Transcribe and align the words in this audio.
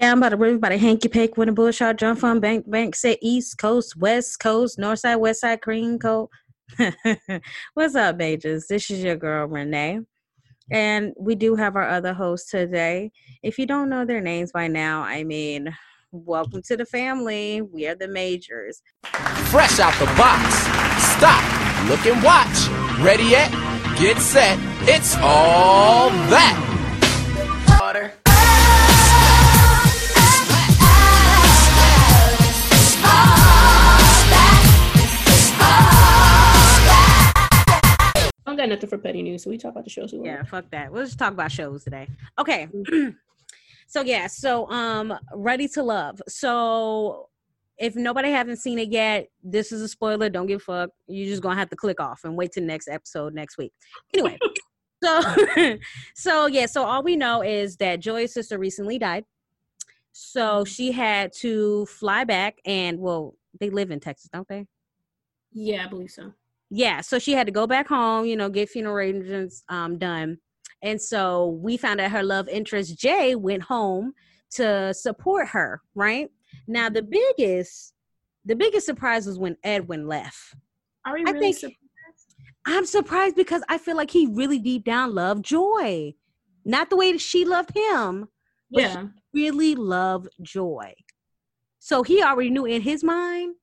Down 0.00 0.18
by 0.18 0.30
the 0.30 0.36
river, 0.38 0.56
by 0.56 0.70
the 0.70 0.78
hanky 0.78 1.08
pake, 1.08 1.36
when 1.36 1.48
the 1.48 1.52
bush 1.52 1.82
out, 1.82 1.98
jump 1.98 2.20
from 2.20 2.40
bank, 2.40 2.68
bank, 2.70 2.96
say 2.96 3.18
east 3.20 3.58
coast, 3.58 3.98
west 3.98 4.40
coast, 4.40 4.78
north 4.78 5.00
side, 5.00 5.16
west 5.16 5.42
side, 5.42 5.60
cream 5.60 5.98
coat. 5.98 6.30
What's 7.74 7.94
up, 7.94 8.16
majors? 8.16 8.66
This 8.66 8.90
is 8.90 9.02
your 9.02 9.16
girl, 9.16 9.46
Renee. 9.46 10.00
And 10.70 11.12
we 11.18 11.34
do 11.34 11.54
have 11.54 11.76
our 11.76 11.86
other 11.86 12.14
hosts 12.14 12.50
today. 12.50 13.12
If 13.42 13.58
you 13.58 13.66
don't 13.66 13.90
know 13.90 14.06
their 14.06 14.22
names 14.22 14.52
by 14.52 14.68
now, 14.68 15.02
I 15.02 15.22
mean, 15.22 15.76
welcome 16.12 16.62
to 16.62 16.78
the 16.78 16.86
family. 16.86 17.60
We 17.60 17.86
are 17.86 17.94
the 17.94 18.08
majors. 18.08 18.80
Fresh 19.04 19.80
out 19.80 19.92
the 19.98 20.06
box. 20.16 20.54
Stop, 21.18 21.44
look 21.90 22.06
and 22.06 22.22
watch. 22.22 23.04
Ready 23.04 23.24
yet? 23.24 23.50
Get 23.98 24.16
set. 24.16 24.58
It's 24.88 25.14
all 25.16 26.08
that. 26.30 27.78
Water. 27.78 28.14
Got 38.60 38.68
nothing 38.68 38.88
for 38.88 38.98
petty 38.98 39.22
news, 39.22 39.44
so 39.44 39.50
we 39.50 39.58
talk 39.58 39.72
about 39.72 39.84
the 39.84 39.90
shows. 39.90 40.12
Yeah, 40.12 40.42
fuck 40.44 40.70
that. 40.70 40.92
We'll 40.92 41.04
just 41.04 41.18
talk 41.18 41.32
about 41.32 41.50
shows 41.50 41.84
today. 41.84 42.08
Okay. 42.38 42.68
so 43.86 44.02
yeah, 44.02 44.26
so 44.26 44.68
um 44.70 45.14
Ready 45.34 45.66
to 45.68 45.82
Love. 45.82 46.20
So 46.28 47.28
if 47.78 47.96
nobody 47.96 48.30
hasn't 48.30 48.58
seen 48.58 48.78
it 48.78 48.90
yet, 48.90 49.28
this 49.42 49.72
is 49.72 49.80
a 49.80 49.88
spoiler. 49.88 50.28
Don't 50.28 50.46
give 50.46 50.60
a 50.60 50.64
fuck. 50.64 50.90
You're 51.06 51.28
just 51.28 51.42
gonna 51.42 51.56
have 51.56 51.70
to 51.70 51.76
click 51.76 52.00
off 52.00 52.20
and 52.24 52.36
wait 52.36 52.52
till 52.52 52.64
next 52.64 52.88
episode 52.88 53.34
next 53.34 53.56
week. 53.56 53.72
Anyway, 54.14 54.38
so 55.02 55.22
so 56.14 56.46
yeah, 56.46 56.66
so 56.66 56.84
all 56.84 57.02
we 57.02 57.16
know 57.16 57.42
is 57.42 57.76
that 57.78 58.00
Joy's 58.00 58.34
sister 58.34 58.58
recently 58.58 58.98
died. 58.98 59.24
So 60.12 60.64
she 60.64 60.92
had 60.92 61.32
to 61.38 61.86
fly 61.86 62.24
back 62.24 62.58
and 62.64 62.98
well, 62.98 63.34
they 63.58 63.70
live 63.70 63.90
in 63.90 64.00
Texas, 64.00 64.28
don't 64.30 64.46
they? 64.48 64.66
Yeah, 65.52 65.86
I 65.86 65.88
believe 65.88 66.10
so. 66.10 66.32
Yeah 66.70 67.00
so 67.00 67.18
she 67.18 67.32
had 67.32 67.46
to 67.46 67.52
go 67.52 67.66
back 67.66 67.88
home 67.88 68.24
you 68.24 68.36
know 68.36 68.48
get 68.48 68.68
funeral 68.68 68.94
arrangements 68.94 69.62
um 69.68 69.98
done. 69.98 70.38
And 70.82 70.98
so 71.00 71.58
we 71.62 71.76
found 71.76 72.00
out 72.00 72.10
her 72.10 72.22
love 72.22 72.48
interest 72.48 72.96
jay 72.98 73.34
went 73.34 73.62
home 73.64 74.12
to 74.52 74.94
support 74.94 75.48
her 75.48 75.80
right? 75.94 76.28
Now 76.66 76.88
the 76.88 77.02
biggest 77.02 77.92
the 78.44 78.56
biggest 78.56 78.86
surprise 78.86 79.26
was 79.26 79.38
when 79.38 79.56
edwin 79.64 80.06
left. 80.06 80.54
Are 81.04 81.14
we 81.14 81.20
I 81.26 81.30
really 81.30 81.40
think- 81.40 81.56
surprised? 81.56 81.76
i'm 82.66 82.84
surprised 82.86 83.36
because 83.36 83.62
i 83.70 83.78
feel 83.78 83.96
like 83.96 84.10
he 84.10 84.26
really 84.26 84.58
deep 84.58 84.84
down 84.84 85.14
loved 85.14 85.44
joy. 85.44 86.14
Not 86.64 86.90
the 86.90 86.96
way 86.96 87.10
that 87.12 87.20
she 87.20 87.44
loved 87.44 87.76
him 87.76 88.28
but 88.70 88.82
Yeah. 88.82 89.06
really 89.34 89.74
loved 89.74 90.28
joy. 90.42 90.94
So 91.80 92.02
he 92.04 92.22
already 92.22 92.50
knew 92.50 92.64
in 92.66 92.82
his 92.82 93.02
mind 93.02 93.56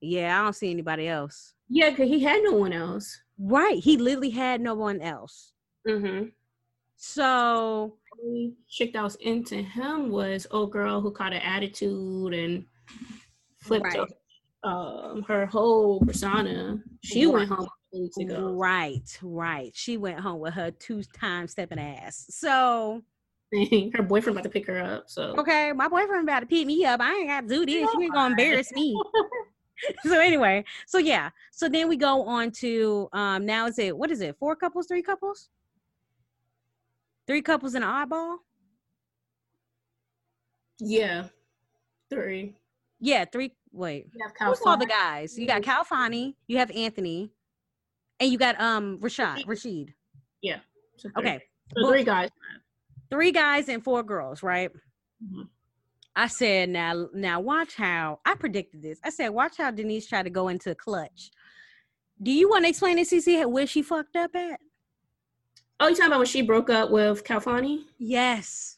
yeah 0.00 0.38
i 0.38 0.42
don't 0.44 0.54
see 0.54 0.70
anybody 0.70 1.06
else 1.08 1.51
Yeah, 1.74 1.90
because 1.90 2.08
he 2.08 2.20
had 2.20 2.42
no 2.44 2.52
one 2.52 2.72
else. 2.72 3.22
right 3.38 3.78
he 3.82 3.96
literally 3.96 4.30
had 4.30 4.60
no 4.60 4.74
one 4.74 5.00
else 5.00 5.52
Mm-hmm. 5.88 6.28
so 6.96 7.96
Only 8.24 8.54
chick 8.68 8.92
that 8.92 9.02
was 9.02 9.16
into 9.16 9.56
him 9.56 10.10
was 10.10 10.46
old 10.50 10.70
girl 10.70 11.00
who 11.00 11.10
caught 11.10 11.32
an 11.32 11.40
attitude 11.42 12.34
and 12.34 12.64
flipped 13.56 13.86
Right. 13.86 14.00
up 14.00 14.08
um, 14.64 15.22
her 15.26 15.44
whole 15.46 15.98
persona. 16.00 16.78
She 17.02 17.26
went 17.26 17.48
home 17.48 17.60
a 17.60 17.62
couple 17.64 18.00
weeks 18.00 18.16
ago. 18.18 18.52
Right, 18.52 19.18
right. 19.22 19.72
She 19.74 19.96
went 19.96 20.20
home 20.20 20.38
with 20.40 20.54
her 20.54 20.70
two 20.70 21.02
time 21.02 21.48
stepping 21.48 21.80
ass. 21.80 22.26
So 22.30 23.02
her 23.52 24.02
boyfriend 24.02 24.36
about 24.38 24.44
to 24.44 24.50
pick 24.50 24.66
her 24.68 24.78
up. 24.78 25.04
So 25.08 25.34
okay, 25.40 25.72
my 25.72 25.88
boyfriend 25.88 26.22
about 26.28 26.40
to 26.40 26.46
pick 26.46 26.64
me 26.66 26.84
up. 26.84 27.00
I 27.00 27.12
ain't 27.14 27.28
got 27.28 27.40
to 27.40 27.48
do 27.48 27.66
this. 27.66 27.92
You 27.92 28.02
ain't 28.02 28.14
gonna 28.14 28.30
embarrass 28.30 28.70
me. 28.72 29.00
so 30.04 30.20
anyway, 30.20 30.64
so 30.86 30.98
yeah. 30.98 31.30
So 31.50 31.68
then 31.68 31.88
we 31.88 31.96
go 31.96 32.22
on 32.24 32.50
to 32.52 33.08
um 33.12 33.44
now 33.46 33.66
is 33.66 33.78
it 33.78 33.96
what 33.96 34.10
is 34.10 34.20
it? 34.20 34.36
Four 34.38 34.56
couples, 34.56 34.86
three 34.86 35.02
couples? 35.02 35.48
Three 37.26 37.42
couples 37.42 37.74
in 37.74 37.82
an 37.82 37.88
oddball? 37.88 38.38
yeah, 40.80 41.26
three. 42.10 42.54
Yeah, 43.00 43.24
three. 43.24 43.52
Wait, 43.72 44.06
You 44.12 44.20
have 44.22 44.48
who's 44.48 44.60
all 44.66 44.76
the 44.76 44.86
guys? 44.86 45.38
You 45.38 45.46
got 45.46 45.62
Calfani, 45.62 46.34
you 46.46 46.58
have 46.58 46.70
Anthony, 46.72 47.30
and 48.20 48.30
you 48.30 48.38
got 48.38 48.60
um 48.60 48.98
Rashad, 49.00 49.46
Rashid. 49.46 49.94
So. 50.98 51.08
Okay, 51.18 51.40
So 51.74 51.88
three 51.88 52.04
guys. 52.04 52.30
three 53.10 53.32
guys 53.32 53.68
and 53.68 53.82
four 53.82 54.02
girls, 54.02 54.42
right? 54.42 54.70
Mhm. 55.24 55.48
I 56.14 56.26
said, 56.26 56.68
now, 56.68 57.08
now 57.14 57.40
watch 57.40 57.74
how 57.74 58.20
I 58.26 58.34
predicted 58.34 58.82
this. 58.82 58.98
I 59.02 59.10
said, 59.10 59.30
watch 59.30 59.56
how 59.56 59.70
Denise 59.70 60.06
tried 60.06 60.24
to 60.24 60.30
go 60.30 60.48
into 60.48 60.70
a 60.70 60.74
clutch. 60.74 61.30
Do 62.22 62.30
you 62.30 62.48
want 62.50 62.64
to 62.64 62.68
explain 62.68 62.96
to 62.98 63.02
CC 63.02 63.44
where 63.50 63.66
she 63.66 63.82
fucked 63.82 64.16
up 64.16 64.34
at? 64.36 64.60
Oh, 65.80 65.88
you 65.88 65.94
talking 65.94 66.08
about 66.08 66.18
when 66.18 66.26
she 66.26 66.42
broke 66.42 66.70
up 66.70 66.90
with 66.90 67.24
Calfani? 67.24 67.84
Yes, 67.98 68.76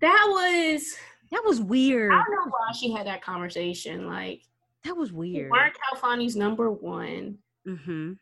That 0.00 0.26
was 0.28 0.94
that 1.30 1.42
was 1.46 1.60
weird. 1.60 2.12
I 2.12 2.16
don't 2.26 2.30
know 2.34 2.50
why 2.50 2.72
she 2.78 2.92
had 2.92 3.06
that 3.06 3.22
conversation. 3.22 4.06
Like, 4.06 4.42
That 4.84 4.96
was 4.96 5.10
you 5.10 5.16
weird. 5.16 5.50
weren't 5.50 5.74
Calfani's 5.94 6.36
number 6.36 6.70
one. 6.70 7.38
Mm-hmm. 7.66 8.12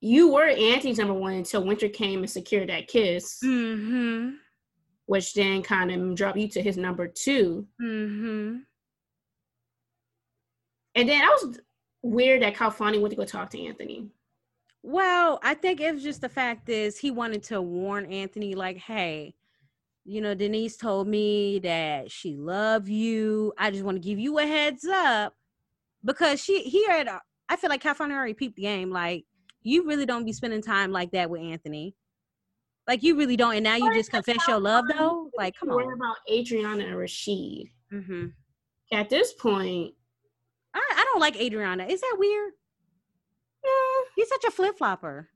You 0.00 0.32
were 0.32 0.46
Auntie's 0.46 0.96
number 0.98 1.12
one 1.12 1.34
until 1.34 1.64
Winter 1.64 1.88
came 1.88 2.20
and 2.20 2.30
secured 2.30 2.68
that 2.70 2.86
kiss, 2.88 3.40
Mm-hmm. 3.44 4.36
Which 5.06 5.34
then 5.34 5.62
kind 5.62 5.90
of 5.90 6.14
dropped 6.16 6.38
you 6.38 6.48
to 6.48 6.62
his 6.62 6.76
number 6.76 7.08
two. 7.08 7.66
Mm-hmm. 7.80 8.58
And 10.94 11.08
then 11.08 11.22
I 11.22 11.28
was 11.42 11.60
weird 12.02 12.42
that 12.42 12.54
Calfani 12.54 13.00
went 13.00 13.10
to 13.10 13.16
go 13.16 13.24
talk 13.24 13.50
to 13.50 13.64
Anthony. 13.64 14.08
Well, 14.82 15.40
I 15.42 15.54
think 15.54 15.80
it 15.80 15.92
was 15.92 16.02
just 16.02 16.20
the 16.20 16.28
fact 16.28 16.68
is 16.68 16.96
he 16.96 17.10
wanted 17.10 17.42
to 17.44 17.60
warn 17.60 18.06
Anthony, 18.06 18.54
like, 18.54 18.78
hey, 18.78 19.34
you 20.04 20.20
know, 20.20 20.34
Denise 20.34 20.76
told 20.76 21.08
me 21.08 21.58
that 21.60 22.10
she 22.10 22.36
loved 22.36 22.88
you. 22.88 23.52
I 23.58 23.72
just 23.72 23.82
want 23.82 23.96
to 23.96 24.08
give 24.08 24.20
you 24.20 24.38
a 24.38 24.46
heads 24.46 24.86
up 24.86 25.34
because 26.04 26.40
she 26.40 26.62
he 26.62 26.86
had. 26.86 27.08
I 27.48 27.56
feel 27.56 27.70
like 27.70 27.80
California 27.80 28.16
already 28.16 28.34
peeped 28.34 28.56
the 28.56 28.62
game. 28.62 28.90
Like, 28.90 29.24
you 29.62 29.86
really 29.86 30.06
don't 30.06 30.24
be 30.24 30.32
spending 30.32 30.62
time 30.62 30.92
like 30.92 31.10
that 31.10 31.30
with 31.30 31.42
Anthony. 31.42 31.94
Like, 32.88 33.02
you 33.02 33.16
really 33.16 33.36
don't. 33.36 33.54
And 33.54 33.64
now 33.64 33.76
you 33.76 33.92
just 33.94 34.10
confess 34.10 34.46
your 34.46 34.60
love, 34.60 34.84
though. 34.96 35.30
Like, 35.36 35.54
come 35.58 35.70
on. 35.70 35.92
about 35.92 36.16
Adriana 36.30 36.84
and 36.84 36.96
Rashid. 36.96 37.66
hmm 37.90 38.26
At 38.92 39.08
this 39.10 39.32
point, 39.32 39.94
I, 40.74 40.80
I 40.94 41.04
don't 41.04 41.20
like 41.20 41.36
Adriana. 41.36 41.84
Is 41.86 42.00
that 42.00 42.16
weird? 42.18 42.52
eh, 43.64 44.04
He's 44.14 44.28
such 44.28 44.44
a 44.44 44.50
flip 44.50 44.78
flopper. 44.78 45.28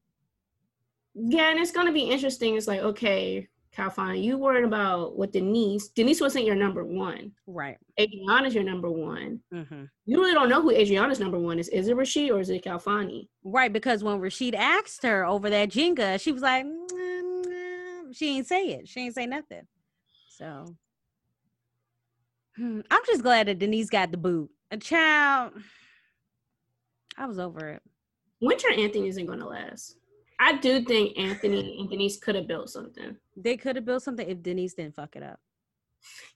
yeah, 1.14 1.50
and 1.50 1.58
it's 1.58 1.72
gonna 1.72 1.92
be 1.92 2.02
interesting. 2.10 2.56
It's 2.56 2.68
like, 2.68 2.80
okay, 2.80 3.48
Calfani, 3.76 4.22
you 4.22 4.36
worried 4.36 4.64
about 4.64 5.16
what 5.16 5.32
Denise. 5.32 5.88
Denise 5.88 6.20
wasn't 6.20 6.44
your 6.44 6.56
number 6.56 6.84
one. 6.84 7.32
Right. 7.46 7.78
Adriana's 7.98 8.54
your 8.54 8.64
number 8.64 8.90
one. 8.90 9.40
hmm 9.52 9.84
You 10.06 10.20
really 10.20 10.34
don't 10.34 10.48
know 10.48 10.60
who 10.60 10.72
Adriana's 10.72 11.20
number 11.20 11.38
one 11.38 11.58
is. 11.58 11.68
Is 11.68 11.86
it 11.88 11.96
Rashid 11.96 12.30
or 12.30 12.40
is 12.40 12.50
it 12.50 12.64
Calfani? 12.64 13.28
Right, 13.44 13.72
because 13.72 14.02
when 14.02 14.18
Rashid 14.18 14.54
asked 14.56 15.04
her 15.04 15.24
over 15.24 15.48
that 15.50 15.70
Jenga, 15.70 16.20
she 16.20 16.32
was 16.32 16.42
like, 16.42 16.64
"Mm, 16.64 17.44
mm," 17.46 18.16
she 18.16 18.36
ain't 18.36 18.46
say 18.46 18.70
it. 18.70 18.88
She 18.88 19.00
ain't 19.00 19.14
say 19.14 19.26
nothing. 19.26 19.62
So 20.28 20.74
hmm, 22.56 22.80
I'm 22.90 23.02
just 23.06 23.22
glad 23.22 23.46
that 23.46 23.58
Denise 23.60 23.88
got 23.90 24.10
the 24.10 24.16
boot. 24.16 24.50
A 24.72 24.76
child, 24.78 25.52
I 27.16 27.26
was 27.26 27.38
over 27.38 27.68
it. 27.68 27.82
Winter 28.40 28.72
Anthony 28.72 29.08
isn't 29.08 29.26
gonna 29.26 29.46
last. 29.46 29.96
I 30.42 30.56
do 30.56 30.82
think 30.82 31.18
Anthony 31.18 31.78
and 31.78 31.90
Denise 31.90 32.16
could 32.16 32.34
have 32.34 32.48
built 32.48 32.70
something. 32.70 33.14
They 33.36 33.58
could 33.58 33.76
have 33.76 33.84
built 33.84 34.02
something 34.02 34.26
if 34.26 34.42
Denise 34.42 34.72
didn't 34.72 34.94
fuck 34.94 35.14
it 35.14 35.22
up. 35.22 35.38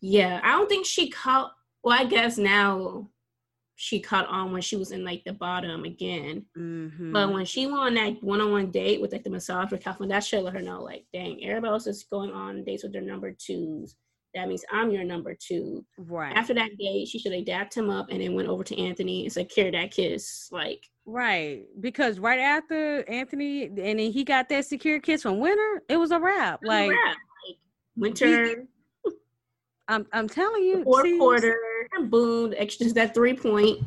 Yeah, 0.00 0.40
I 0.44 0.50
don't 0.50 0.68
think 0.68 0.84
she 0.84 1.08
caught. 1.08 1.52
Well, 1.82 1.98
I 1.98 2.04
guess 2.04 2.36
now 2.36 3.08
she 3.76 4.00
caught 4.00 4.28
on 4.28 4.52
when 4.52 4.60
she 4.60 4.76
was 4.76 4.92
in 4.92 5.04
like 5.04 5.24
the 5.24 5.32
bottom 5.32 5.84
again. 5.84 6.44
Mm-hmm. 6.56 7.12
But 7.12 7.32
when 7.32 7.46
she 7.46 7.66
went 7.66 7.78
on 7.78 7.94
that 7.94 8.22
one-on-one 8.22 8.70
date 8.70 9.00
with 9.00 9.12
like 9.12 9.24
the 9.24 9.30
massage 9.30 9.72
with 9.72 9.82
Kathleen, 9.82 10.10
that 10.10 10.22
should 10.22 10.42
let 10.44 10.54
her 10.54 10.62
know, 10.62 10.82
like, 10.82 11.06
dang, 11.12 11.42
everybody 11.42 11.72
else 11.72 11.86
is 11.86 12.04
going 12.04 12.30
on 12.30 12.62
dates 12.62 12.82
with 12.82 12.92
their 12.92 13.02
number 13.02 13.32
twos. 13.32 13.96
That 14.34 14.48
means 14.48 14.64
I'm 14.72 14.90
your 14.90 15.04
number 15.04 15.34
two. 15.34 15.84
right, 15.96 16.36
After 16.36 16.54
that 16.54 16.76
date, 16.76 17.06
she 17.08 17.18
should 17.18 17.32
have 17.32 17.44
dapped 17.44 17.74
him 17.74 17.88
up 17.88 18.08
and 18.10 18.20
then 18.20 18.34
went 18.34 18.48
over 18.48 18.64
to 18.64 18.76
Anthony 18.80 19.22
and 19.24 19.32
secured 19.32 19.74
that 19.74 19.92
kiss. 19.92 20.48
Like, 20.50 20.84
right, 21.06 21.62
because 21.80 22.18
right 22.18 22.40
after 22.40 23.08
Anthony 23.08 23.64
and 23.66 23.78
then 23.78 23.98
he 23.98 24.24
got 24.24 24.48
that 24.48 24.64
secure 24.66 24.98
kiss 25.00 25.22
from 25.22 25.38
Winter, 25.38 25.82
it 25.88 25.96
was 25.96 26.10
a 26.10 26.18
wrap. 26.18 26.60
was 26.62 26.68
a 26.68 26.72
Like 26.72 26.90
wrap. 26.90 27.16
like 27.48 27.56
winter, 27.96 28.64
I'm, 29.88 30.06
I'm 30.12 30.28
telling 30.28 30.64
you, 30.64 30.82
fourth 30.82 31.04
see, 31.04 31.18
quarter, 31.18 31.56
boom, 32.08 32.54
extra 32.56 32.86
that 32.94 33.14
three 33.14 33.36
point, 33.36 33.80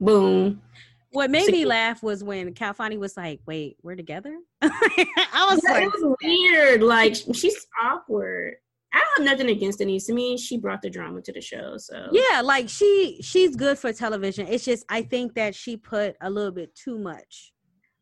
boom. 0.00 0.62
What 1.10 1.30
made 1.30 1.52
me 1.52 1.66
laugh 1.66 2.02
was 2.02 2.24
when 2.24 2.54
Calfani 2.54 2.98
was 2.98 3.18
like, 3.18 3.40
"Wait, 3.44 3.76
we're 3.82 3.96
together." 3.96 4.38
I 4.62 5.46
was 5.50 5.60
Yeah, 5.62 5.72
like, 5.72 5.82
it 5.84 5.92
was 5.92 6.16
weird. 6.22 6.82
Like 6.82 7.14
she's 7.34 7.66
awkward. 7.82 8.54
I 8.94 8.98
don't 9.16 9.26
have 9.26 9.38
nothing 9.38 9.54
against 9.54 9.78
Denise. 9.78 10.06
To 10.06 10.12
me, 10.12 10.36
she 10.36 10.58
brought 10.58 10.82
the 10.82 10.90
drama 10.90 11.22
to 11.22 11.32
the 11.32 11.40
show. 11.40 11.76
So 11.78 12.08
Yeah, 12.12 12.42
like 12.42 12.68
she 12.68 13.20
she's 13.22 13.56
good 13.56 13.78
for 13.78 13.92
television. 13.92 14.46
It's 14.46 14.64
just 14.64 14.84
I 14.88 15.02
think 15.02 15.34
that 15.34 15.54
she 15.54 15.76
put 15.76 16.16
a 16.20 16.28
little 16.28 16.52
bit 16.52 16.74
too 16.74 16.98
much. 16.98 17.52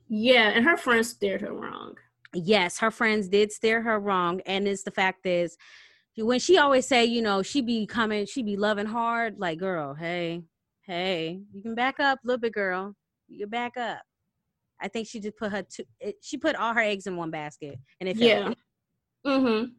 yeah, 0.08 0.48
and 0.50 0.64
her 0.64 0.76
friends 0.76 1.10
steered 1.10 1.40
her 1.42 1.52
wrong. 1.52 1.94
Yes, 2.34 2.78
her 2.78 2.90
friends 2.90 3.28
did 3.28 3.52
steer 3.52 3.82
her 3.82 3.98
wrong, 3.98 4.40
and 4.46 4.66
it's 4.68 4.82
the 4.84 4.90
fact 4.90 5.26
is 5.26 5.56
when 6.16 6.38
she 6.40 6.58
always 6.58 6.86
say, 6.86 7.04
you 7.04 7.22
know, 7.22 7.42
she 7.42 7.60
be 7.60 7.86
coming, 7.86 8.26
she 8.26 8.42
be 8.42 8.56
loving 8.56 8.86
hard. 8.86 9.36
Like, 9.38 9.58
girl, 9.58 9.94
hey, 9.94 10.42
hey, 10.82 11.40
you 11.52 11.62
can 11.62 11.74
back 11.74 11.98
up 12.00 12.18
a 12.22 12.26
little 12.26 12.40
bit, 12.40 12.52
girl. 12.52 12.94
You 13.28 13.40
can 13.40 13.48
back 13.48 13.76
up. 13.76 14.02
I 14.80 14.88
think 14.88 15.06
she 15.08 15.20
just 15.20 15.36
put 15.36 15.52
her 15.52 15.62
two. 15.62 15.84
It, 16.00 16.16
she 16.22 16.36
put 16.36 16.56
all 16.56 16.74
her 16.74 16.80
eggs 16.80 17.06
in 17.06 17.16
one 17.16 17.30
basket, 17.30 17.78
and 18.00 18.08
it 18.08 18.16
Yeah. 18.16 18.52
Mm-hmm. 19.26 19.72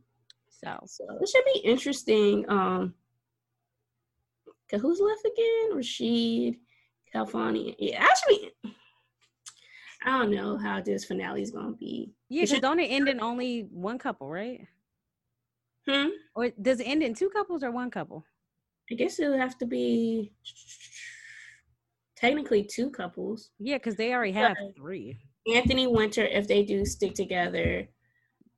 So 0.64 0.80
So 0.86 1.06
it 1.22 1.30
should 1.30 1.46
be 1.54 1.60
interesting. 1.60 2.46
Um, 2.50 2.94
who's 4.72 5.00
left 5.00 5.26
again? 5.26 5.76
Rashid, 5.76 6.56
Calfani. 7.14 7.76
Yeah, 7.80 8.04
actually, 8.04 8.52
I 10.06 10.18
don't 10.20 10.32
know 10.32 10.58
how 10.58 10.82
this 10.82 11.06
finale 11.06 11.42
is 11.42 11.52
gonna 11.52 11.74
be. 11.76 12.12
yeah, 12.30 12.44
It 12.44 12.50
because 12.50 12.62
don't 12.62 12.80
it 12.80 12.88
end 12.92 13.10
in 13.10 13.22
only 13.22 13.68
one 13.72 13.98
couple, 13.98 14.30
right? 14.30 14.68
Hmm. 15.88 16.10
Or 16.36 16.50
does 16.62 16.80
it 16.80 16.84
end 16.86 17.02
in 17.04 17.16
two 17.16 17.30
couples 17.30 17.64
or 17.64 17.72
one 17.72 17.90
couple? 17.90 18.24
I 18.92 18.96
guess 18.96 19.20
it'll 19.20 19.38
have 19.38 19.58
to 19.60 19.66
be 19.66 20.32
technically 22.16 22.64
two 22.64 22.90
couples. 22.92 23.50
Yeah, 23.60 23.78
because 23.78 23.96
they 23.96 24.14
already 24.14 24.34
have 24.34 24.56
Right. 24.60 24.76
three. 24.76 25.18
Anthony 25.52 25.88
Winter, 25.88 26.24
if 26.24 26.48
they 26.48 26.64
do 26.64 26.86
stick 26.86 27.16
together, 27.16 27.88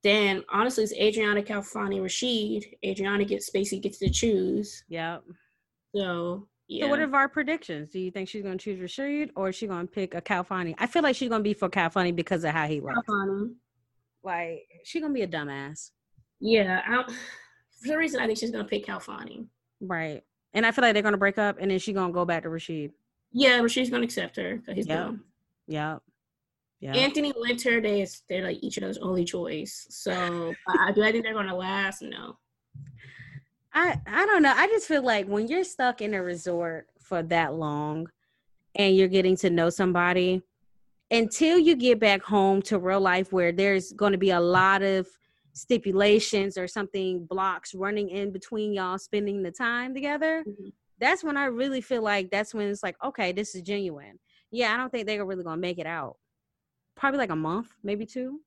then 0.04 0.44
honestly, 0.52 0.84
it's 0.84 0.92
Adriana 0.92 1.42
Calfani 1.42 2.00
Rashid. 2.00 2.64
Adriana 2.84 3.24
gets 3.24 3.50
Spacey 3.50 3.82
gets 3.82 3.98
to 3.98 4.10
choose. 4.10 4.84
Yep. 4.88 5.24
So 5.96 6.46
yeah. 6.68 6.84
So 6.84 6.90
what 6.90 7.00
are 7.00 7.16
our 7.16 7.28
predictions? 7.28 7.90
Do 7.90 7.98
you 7.98 8.10
think 8.10 8.28
she's 8.28 8.42
gonna 8.42 8.58
choose 8.58 8.78
Rashid 8.80 9.30
or 9.34 9.48
is 9.48 9.56
she 9.56 9.66
gonna 9.66 9.86
pick 9.86 10.14
a 10.14 10.20
Calfani? 10.20 10.74
I 10.78 10.86
feel 10.86 11.02
like 11.02 11.16
she's 11.16 11.28
gonna 11.30 11.42
be 11.42 11.54
for 11.54 11.68
Calfani 11.68 12.14
because 12.14 12.44
of 12.44 12.50
how 12.50 12.66
he 12.68 12.80
looks. 12.80 12.94
Calfani? 13.08 13.54
Like 14.22 14.68
she's 14.84 15.02
gonna 15.02 15.14
be 15.14 15.22
a 15.22 15.28
dumbass. 15.28 15.90
Yeah, 16.38 16.82
I 16.86 17.02
for 17.80 17.88
some 17.88 17.96
reason 17.96 18.20
I 18.20 18.26
think 18.26 18.38
she's 18.38 18.50
gonna 18.50 18.64
pick 18.64 18.86
Calfani. 18.86 19.46
Right. 19.80 20.22
And 20.52 20.64
I 20.64 20.70
feel 20.70 20.82
like 20.82 20.92
they're 20.92 21.02
gonna 21.02 21.16
break 21.16 21.38
up 21.38 21.56
and 21.58 21.70
then 21.70 21.78
she's 21.78 21.94
gonna 21.94 22.12
go 22.12 22.24
back 22.24 22.42
to 22.42 22.50
Rashid. 22.50 22.92
Yeah, 23.32 23.58
Rashid's 23.60 23.90
gonna 23.90 24.04
accept 24.04 24.36
her 24.36 24.56
because 24.56 24.76
he's 24.76 24.86
Yep. 24.86 24.98
dumb. 24.98 25.24
Yep. 25.66 26.02
Anthony 26.82 27.32
Winter, 27.36 27.80
they 27.80 28.06
they're 28.28 28.44
like 28.44 28.58
each 28.62 28.78
other's 28.78 28.98
only 28.98 29.24
choice. 29.24 29.86
So 29.90 30.54
I, 30.68 30.92
do 30.92 31.02
I 31.02 31.10
think 31.12 31.24
they're 31.24 31.34
gonna 31.34 31.56
last? 31.56 32.02
No. 32.02 32.36
I 33.72 33.98
I 34.06 34.26
don't 34.26 34.42
know. 34.42 34.52
I 34.54 34.66
just 34.68 34.86
feel 34.86 35.02
like 35.02 35.26
when 35.26 35.48
you're 35.48 35.64
stuck 35.64 36.00
in 36.00 36.14
a 36.14 36.22
resort 36.22 36.88
for 37.00 37.22
that 37.24 37.54
long 37.54 38.08
and 38.74 38.96
you're 38.96 39.08
getting 39.08 39.36
to 39.38 39.50
know 39.50 39.70
somebody 39.70 40.42
until 41.10 41.58
you 41.58 41.76
get 41.76 42.00
back 42.00 42.22
home 42.22 42.62
to 42.62 42.78
real 42.78 43.00
life 43.00 43.32
where 43.32 43.52
there's 43.52 43.92
going 43.92 44.12
to 44.12 44.18
be 44.18 44.30
a 44.30 44.40
lot 44.40 44.82
of 44.82 45.06
stipulations 45.52 46.58
or 46.58 46.66
something 46.66 47.24
blocks 47.26 47.74
running 47.74 48.08
in 48.08 48.32
between 48.32 48.72
y'all 48.72 48.98
spending 48.98 49.42
the 49.42 49.50
time 49.52 49.94
together 49.94 50.42
Mhm. 50.44 50.72
that's 50.98 51.22
when 51.22 51.36
i 51.36 51.44
really 51.44 51.80
feel 51.80 52.02
like 52.02 52.28
that's 52.30 52.52
when 52.52 52.66
it's 52.68 52.82
like 52.82 52.96
okay 53.04 53.30
this 53.30 53.54
is 53.54 53.62
genuine 53.62 54.18
yeah 54.50 54.74
i 54.74 54.76
don't 54.76 54.90
think 54.90 55.06
they're 55.06 55.24
really 55.24 55.44
going 55.44 55.58
to 55.58 55.60
make 55.60 55.78
it 55.78 55.86
out 55.86 56.16
probably 56.96 57.18
like 57.18 57.30
a 57.30 57.36
month 57.36 57.68
maybe 57.82 58.06
two 58.06 58.40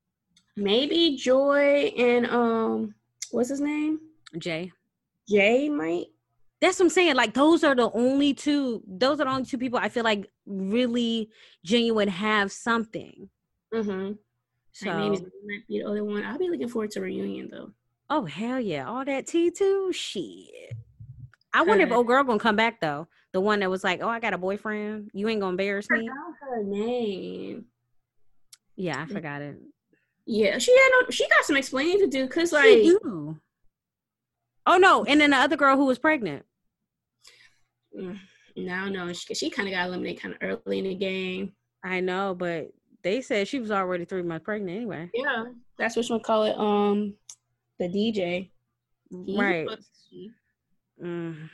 Maybe 0.59 1.15
Joy 1.15 1.93
and 1.99 2.25
um, 2.25 2.95
what's 3.29 3.49
his 3.49 3.61
name? 3.61 3.99
jay 4.39 4.71
Jay 5.29 5.69
might. 5.69 6.07
That's 6.59 6.79
what 6.79 6.85
I'm 6.85 6.89
saying. 6.89 7.15
Like 7.15 7.35
those 7.35 7.63
are 7.63 7.75
the 7.75 7.91
only 7.91 8.33
two. 8.33 8.81
Those 8.87 9.19
are 9.19 9.25
the 9.25 9.29
only 9.29 9.45
two 9.45 9.59
people 9.59 9.77
I 9.77 9.89
feel 9.89 10.03
like 10.03 10.31
really 10.47 11.29
genuine 11.63 12.07
have 12.07 12.51
something. 12.51 13.29
Mm-hmm. 13.71 14.13
So, 14.71 14.89
Like 14.89 14.97
maybe 14.97 15.25
might 15.45 15.67
be 15.67 15.79
the 15.79 15.83
other 15.83 16.03
one. 16.03 16.23
I'll 16.25 16.39
be 16.39 16.49
looking 16.49 16.69
forward 16.69 16.89
to 16.91 17.01
reunion 17.01 17.49
though. 17.51 17.71
oh 18.09 18.25
hell 18.25 18.59
yeah, 18.59 18.87
all 18.87 19.05
that 19.05 19.27
T 19.27 19.51
two 19.51 19.91
shit. 19.93 20.73
I 21.53 21.61
wonder 21.61 21.85
if 21.85 21.91
old 21.91 22.07
girl 22.07 22.23
gonna 22.23 22.39
come 22.39 22.55
back 22.55 22.81
though. 22.81 23.07
The 23.33 23.41
one 23.41 23.59
that 23.59 23.69
was 23.69 23.83
like, 23.83 24.01
"Oh, 24.01 24.09
I 24.09 24.19
got 24.19 24.33
a 24.33 24.39
boyfriend. 24.39 25.11
You 25.13 25.29
ain't 25.29 25.41
gonna 25.41 25.51
embarrass 25.51 25.87
me." 25.91 26.07
Forgot 26.07 26.33
her 26.41 26.63
name. 26.63 27.65
Yeah, 28.77 29.01
I 29.01 29.11
forgot 29.11 29.41
it. 29.41 29.57
Yeah, 30.25 30.57
she 30.59 30.71
had 30.71 30.89
no. 30.91 31.09
She 31.09 31.27
got 31.27 31.45
some 31.45 31.57
explaining 31.57 31.99
to 31.99 32.07
do 32.07 32.27
because 32.27 32.53
like. 32.53 32.83
Oh 34.65 34.77
no! 34.77 35.03
And 35.05 35.19
then 35.19 35.31
the 35.31 35.37
other 35.37 35.55
girl 35.57 35.77
who 35.77 35.85
was 35.85 35.97
pregnant. 35.97 36.45
mm, 37.97 38.19
no, 38.57 38.89
no, 38.89 39.13
she, 39.13 39.33
she 39.33 39.49
kind 39.49 39.67
of 39.67 39.73
got 39.73 39.87
eliminated 39.87 40.21
kind 40.21 40.35
of 40.35 40.59
early 40.65 40.79
in 40.79 40.85
the 40.85 40.95
game. 40.95 41.53
I 41.83 42.01
know, 42.01 42.35
but 42.37 42.71
they 43.03 43.21
said 43.21 43.47
she 43.47 43.59
was 43.59 43.71
already 43.71 44.03
three 44.05 44.21
months 44.21 44.43
pregnant 44.43 44.75
anyway. 44.75 45.09
Yeah, 45.13 45.45
that's 45.77 45.95
what 45.95 46.09
you 46.09 46.19
call 46.19 46.43
it. 46.43 46.57
Um, 46.57 47.13
the 47.79 47.87
DJ. 47.87 48.49
Right. 49.11 49.67
Mm. 51.01 51.49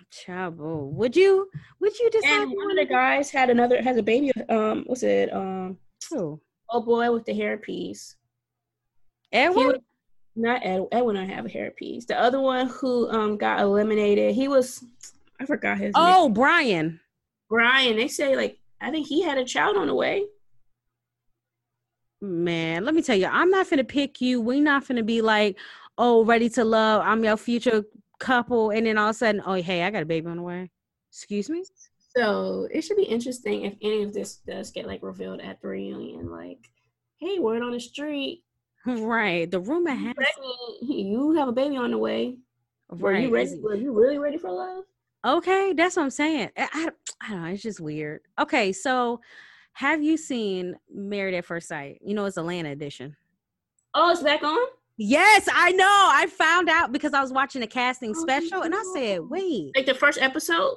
Would 0.96 1.16
you? 1.16 1.50
Would 1.80 2.00
you 2.00 2.10
decide? 2.10 2.42
And 2.42 2.52
one 2.56 2.72
of 2.72 2.78
the 2.78 2.86
guys 2.86 3.30
had 3.30 3.50
another 3.50 3.82
has 3.82 3.98
a 3.98 4.04
baby. 4.04 4.32
Um, 4.50 4.84
what's 4.88 5.04
it? 5.04 5.32
Um, 5.34 5.78
Who? 6.10 6.42
Oh 6.74 6.82
boy 6.82 7.12
with 7.12 7.26
the 7.26 7.32
hairpiece. 7.32 8.16
Edward? 9.32 9.66
was, 9.66 9.78
not 10.36 10.66
Ed, 10.66 10.86
Edwin. 10.92 11.16
I 11.16 11.26
have 11.26 11.46
a 11.46 11.50
hairpiece. 11.50 12.08
The 12.08 12.20
other 12.20 12.42
one 12.42 12.68
who 12.68 13.10
um 13.10 13.38
got 13.38 13.62
eliminated. 13.62 14.36
He 14.36 14.48
was. 14.48 14.84
I 15.40 15.46
forgot 15.46 15.78
his 15.78 15.94
name. 15.94 15.94
Oh, 15.96 16.30
Brian. 16.30 17.00
Brian. 17.50 17.96
They 17.96 18.08
say 18.08 18.36
like 18.36 18.60
I 18.82 18.92
think 18.92 19.08
he 19.08 19.22
had 19.22 19.38
a 19.38 19.46
child 19.46 19.78
on 19.78 19.88
the 19.88 19.96
way. 19.96 20.26
Man, 22.22 22.86
let 22.86 22.96
me 22.96 23.02
tell 23.02 23.18
you, 23.18 23.28
I'm 23.28 23.50
not 23.50 23.70
gonna 23.70 23.84
pick 23.84 24.22
you. 24.22 24.42
we 24.42 24.60
not 24.60 24.88
gonna 24.88 25.04
be 25.04 25.22
like, 25.22 25.58
oh, 25.98 26.26
ready 26.26 26.50
to 26.52 26.64
love. 26.64 27.04
I'm 27.06 27.24
your 27.24 27.38
future 27.38 27.84
couple, 28.20 28.72
and 28.72 28.88
then 28.88 28.98
all 28.98 29.10
of 29.10 29.16
a 29.16 29.18
sudden, 29.18 29.42
oh, 29.46 29.54
hey, 29.56 29.84
I 29.84 29.90
got 29.92 30.04
a 30.04 30.06
baby 30.06 30.28
on 30.28 30.38
the 30.38 30.44
way. 30.44 30.72
Excuse 31.12 31.50
me. 31.50 31.66
So 32.16 32.68
it 32.72 32.82
should 32.84 32.98
be 32.98 33.04
interesting 33.04 33.64
if 33.64 33.74
any 33.82 34.04
of 34.04 34.14
this 34.14 34.36
does 34.48 34.72
get 34.72 34.86
like 34.88 35.02
revealed 35.02 35.42
at 35.42 35.62
the 35.62 35.68
reunion. 35.68 36.30
Like, 36.30 36.70
hey, 37.20 37.40
word 37.40 37.62
on 37.64 37.72
the 37.72 37.80
street, 37.80 38.44
Right. 38.86 39.50
The 39.50 39.62
rumor 39.62 39.92
has. 39.92 40.14
you 40.82 41.34
have 41.38 41.48
a 41.48 41.54
baby 41.54 41.78
on 41.78 41.92
the 41.92 41.98
way. 41.98 42.38
Were 42.90 43.12
Right. 43.14 43.24
you 43.24 43.34
ready? 43.34 43.58
Were 43.62 43.76
you 43.76 43.94
really 43.94 44.18
ready 44.18 44.38
for 44.38 44.52
love? 44.52 44.84
Okay, 45.26 45.72
that's 45.72 45.96
what 45.96 46.04
I'm 46.04 46.10
saying. 46.10 46.50
I, 46.58 46.68
I, 46.74 46.90
I 47.22 47.30
don't 47.32 47.44
know. 47.44 47.48
It's 47.50 47.64
just 47.64 47.80
weird. 47.80 48.20
Okay, 48.40 48.74
so 48.74 49.22
have 49.72 50.04
you 50.04 50.18
seen 50.18 50.76
Married 50.94 51.34
at 51.34 51.46
First 51.46 51.70
Sight? 51.70 52.00
You 52.04 52.14
know, 52.14 52.26
it's 52.26 52.36
Atlanta 52.36 52.72
edition. 52.72 53.16
Oh, 53.94 54.12
it's 54.12 54.22
back 54.22 54.44
on. 54.44 54.68
Yes, 54.98 55.48
I 55.52 55.72
know. 55.72 55.86
I 55.88 56.28
found 56.28 56.68
out 56.70 56.92
because 56.92 57.14
I 57.14 57.22
was 57.22 57.32
watching 57.32 57.64
a 57.64 57.68
casting 57.68 58.14
Oh, 58.16 58.22
special, 58.22 58.64
and 58.64 58.76
I 58.76 58.84
said, 58.94 59.22
wait. 59.22 59.72
Like 59.78 59.86
the 59.86 59.96
first 59.96 60.22
episode. 60.22 60.76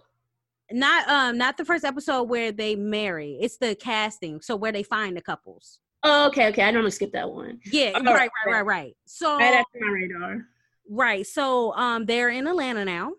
Not 0.72 1.08
um 1.08 1.38
not 1.38 1.56
the 1.56 1.64
first 1.64 1.84
episode 1.84 2.24
where 2.24 2.50
they 2.52 2.74
marry 2.74 3.38
it's 3.40 3.56
the 3.58 3.74
casting 3.74 4.40
so 4.40 4.56
where 4.56 4.72
they 4.72 4.82
find 4.82 5.16
the 5.16 5.20
couples 5.22 5.78
Oh, 6.08 6.28
okay, 6.28 6.46
okay. 6.48 6.62
I 6.62 6.70
normally 6.70 6.92
skip 6.92 7.10
that 7.12 7.28
one. 7.28 7.58
yeah 7.72 7.92
Oh, 7.94 8.02
right 8.04 8.14
right 8.14 8.30
okay. 8.46 8.52
right 8.52 8.64
right 8.66 8.96
so 9.06 9.38
that 9.38 9.54
on 9.54 9.64
my 9.80 9.88
radar. 9.88 10.46
right 10.88 11.26
so 11.26 11.72
um 11.74 12.04
they're 12.06 12.28
in 12.30 12.46
atlanta 12.46 12.84
now 12.84 13.12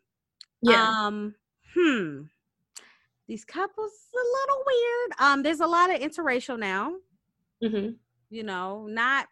Yeah. 0.62 0.90
um 1.06 1.36
hmm 1.74 2.22
these 3.28 3.44
couples 3.44 3.92
a 4.14 4.18
little 4.18 4.64
weird 4.66 5.12
um 5.20 5.44
there's 5.44 5.60
a 5.60 5.68
lot 5.68 5.94
of 5.94 6.00
interracial 6.02 6.58
now 6.60 6.94
hmm 7.62 7.90
you 8.30 8.44
know 8.44 8.88
not 8.88 9.28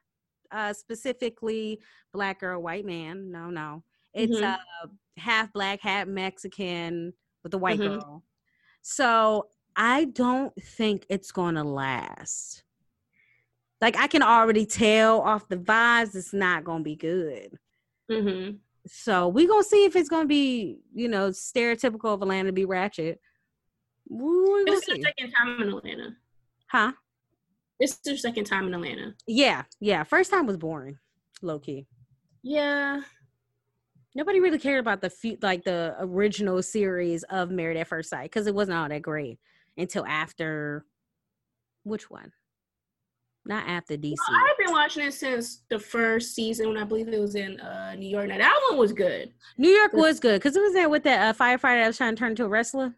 uh 0.52 0.74
specifically 0.74 1.80
black 2.14 2.44
or 2.44 2.60
white 2.60 2.86
man 2.86 3.32
no 3.32 3.50
no 3.50 3.84
it's 4.14 4.40
Mhm. 4.40 4.54
uh 4.54 4.88
half 5.18 5.52
black 5.54 5.80
half 5.82 6.08
mexican 6.08 7.14
with 7.46 7.54
a 7.54 7.58
white 7.60 7.80
Mhm. 7.80 8.00
girl 8.02 8.24
so 8.82 9.48
i 9.76 10.06
don't 10.06 10.54
think 10.62 11.06
it's 11.10 11.32
gonna 11.32 11.64
last 11.64 12.64
like 13.82 13.96
i 13.98 14.08
can 14.08 14.24
already 14.24 14.66
tell 14.66 15.22
off 15.22 15.48
the 15.48 15.56
vibes 15.58 16.16
it's 16.16 16.34
not 16.34 16.64
gonna 16.66 16.84
be 16.84 16.96
good 16.96 17.58
hmm 18.12 18.50
so 18.88 19.28
we 19.28 19.48
gonna 19.48 19.64
see 19.64 19.86
if 19.86 19.96
it's 19.96 20.10
gonna 20.10 20.26
be 20.28 20.80
you 20.94 21.08
know 21.08 21.30
stereotypical 21.30 22.14
of 22.16 22.22
atlanta 22.24 22.50
to 22.50 22.54
be 22.54 22.66
ratchet 22.66 23.20
This 24.66 24.80
is 24.82 24.86
the 24.88 25.02
second 25.04 25.32
time 25.32 25.62
in 25.62 25.70
Atlanta. 25.70 26.16
huh 26.68 26.92
This 27.80 27.92
is 27.92 28.00
the 28.04 28.18
second 28.18 28.46
time 28.46 28.66
in 28.68 28.74
Atlanta. 28.74 29.14
yeah 29.28 29.64
yeah 29.80 30.04
first 30.04 30.32
time 30.32 30.48
was 30.48 30.58
boring 30.58 30.98
low 31.44 31.60
key 31.60 31.86
Yeah. 32.42 33.02
Nobody 34.16 34.40
really 34.40 34.58
cared 34.58 34.80
about 34.80 35.02
the 35.02 35.10
few, 35.10 35.38
like 35.42 35.64
the 35.64 35.96
original 36.00 36.64
series 36.64 37.24
of 37.24 37.52
Married 37.52 37.78
at 37.78 37.88
First 37.88 38.10
Sight 38.10 38.24
because 38.24 38.48
it 38.48 38.56
wasn't 38.56 38.78
all 38.78 38.90
that 38.90 39.02
great 39.02 39.38
until 39.78 40.06
after 40.06 40.86
which 41.84 42.10
one? 42.10 42.32
Not 43.48 43.68
after 43.68 43.96
DC. 43.96 44.16
I've 44.28 44.58
been 44.58 44.72
watching 44.72 45.06
it 45.06 45.14
since 45.14 45.62
the 45.70 45.78
first 45.78 46.34
season 46.34 46.70
when 46.70 46.78
I 46.78 46.84
believe 46.84 47.08
it 47.10 47.20
was 47.20 47.36
in 47.36 47.60
uh, 47.60 47.94
New 47.96 48.10
York. 48.10 48.28
Now 48.28 48.40
that 48.40 48.62
one 48.72 48.80
was 48.80 48.92
good. 48.92 49.32
New 49.60 49.70
York 49.70 49.94
was 49.94 50.20
good 50.20 50.42
because 50.42 50.56
it 50.56 50.62
was 50.62 50.74
there 50.74 50.90
with 50.90 51.04
that 51.04 51.36
uh, 51.36 51.38
firefighter 51.38 51.82
that 51.82 51.88
was 51.88 51.98
trying 51.98 52.16
to 52.16 52.20
turn 52.20 52.32
into 52.32 52.46
a 52.46 52.48
wrestler. 52.48 52.96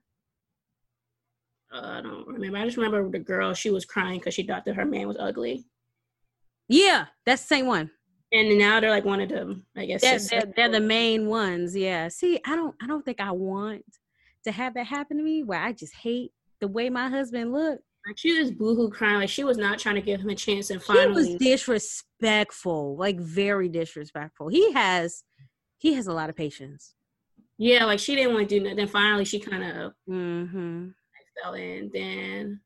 Uh, 1.73 1.81
I 1.83 2.01
don't 2.01 2.25
remember. 2.25 2.59
I 2.59 2.63
just 2.63 2.77
remember 2.77 3.09
the 3.09 3.19
girl. 3.19 3.53
She 3.53 3.71
was 3.71 3.83
crying 3.83 4.19
because 4.19 4.35
she 4.35 4.43
thought 4.43 4.63
that 4.65 4.75
her 4.75 4.85
man 4.85 5.09
was 5.09 5.17
ugly. 5.19 5.65
Yeah, 6.69 7.07
that's 7.25 7.41
the 7.41 7.47
same 7.47 7.65
one. 7.65 7.91
And 8.31 8.57
now 8.57 8.79
they're 8.79 8.89
like 8.89 9.05
one 9.05 9.21
of 9.21 9.29
them. 9.29 9.65
I 9.75 9.85
guess 9.85 10.01
They're, 10.01 10.19
they're, 10.19 10.53
they're 10.55 10.71
the 10.71 10.81
main 10.81 11.27
ones. 11.27 11.75
Yeah. 11.75 12.09
See, 12.09 12.39
I 12.45 12.55
don't 12.55 12.75
I 12.81 12.87
don't 12.87 13.05
think 13.05 13.21
I 13.21 13.31
want 13.31 13.85
to 14.43 14.51
have 14.51 14.73
that 14.73 14.85
happen 14.87 15.17
to 15.17 15.23
me 15.23 15.43
where 15.43 15.61
I 15.61 15.71
just 15.71 15.95
hate 15.95 16.31
the 16.59 16.67
way 16.67 16.89
my 16.89 17.07
husband 17.09 17.53
looked. 17.53 17.83
Like 18.05 18.17
she 18.17 18.37
was 18.39 18.51
boohoo 18.51 18.89
crying. 18.89 19.19
Like 19.19 19.29
she 19.29 19.43
was 19.45 19.57
not 19.57 19.79
trying 19.79 19.95
to 19.95 20.01
give 20.01 20.19
him 20.21 20.29
a 20.29 20.35
chance. 20.35 20.69
And 20.69 20.81
He 20.81 20.85
finally, 20.85 21.13
was 21.13 21.35
disrespectful, 21.35 22.95
like 22.97 23.19
very 23.19 23.69
disrespectful. 23.69 24.47
He 24.49 24.71
has 24.73 25.23
he 25.77 25.93
has 25.93 26.07
a 26.07 26.13
lot 26.13 26.29
of 26.29 26.35
patience. 26.35 26.95
yeah, 27.57 27.85
like 27.85 27.99
she 27.99 28.15
didn't 28.15 28.33
want 28.33 28.49
to 28.49 28.55
do 28.59 28.63
nothing. 28.63 28.77
Then 28.77 28.87
finally, 28.87 29.25
she 29.25 29.39
kind 29.39 29.63
of 29.63 29.93
Mm-hmm. 30.09 30.87
fell 31.43 31.53
in. 31.53 31.91
Then 31.93 32.59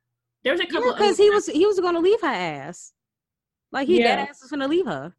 there 0.44 0.54
was 0.54 0.62
a 0.62 0.66
couple. 0.66 0.92
Because 0.94 1.16
other 1.20 1.24
he 1.24 1.30
was 1.30 1.46
he 1.48 1.66
was 1.66 1.80
gonna 1.80 2.00
leave 2.00 2.22
her 2.22 2.28
ass. 2.28 2.94
Like 3.72 3.88
he 3.88 4.00
Yeah. 4.00 4.16
that 4.16 4.30
ass 4.30 4.42
was 4.42 4.50
gonna 4.52 4.68
leave 4.68 4.86
her. 4.86 5.14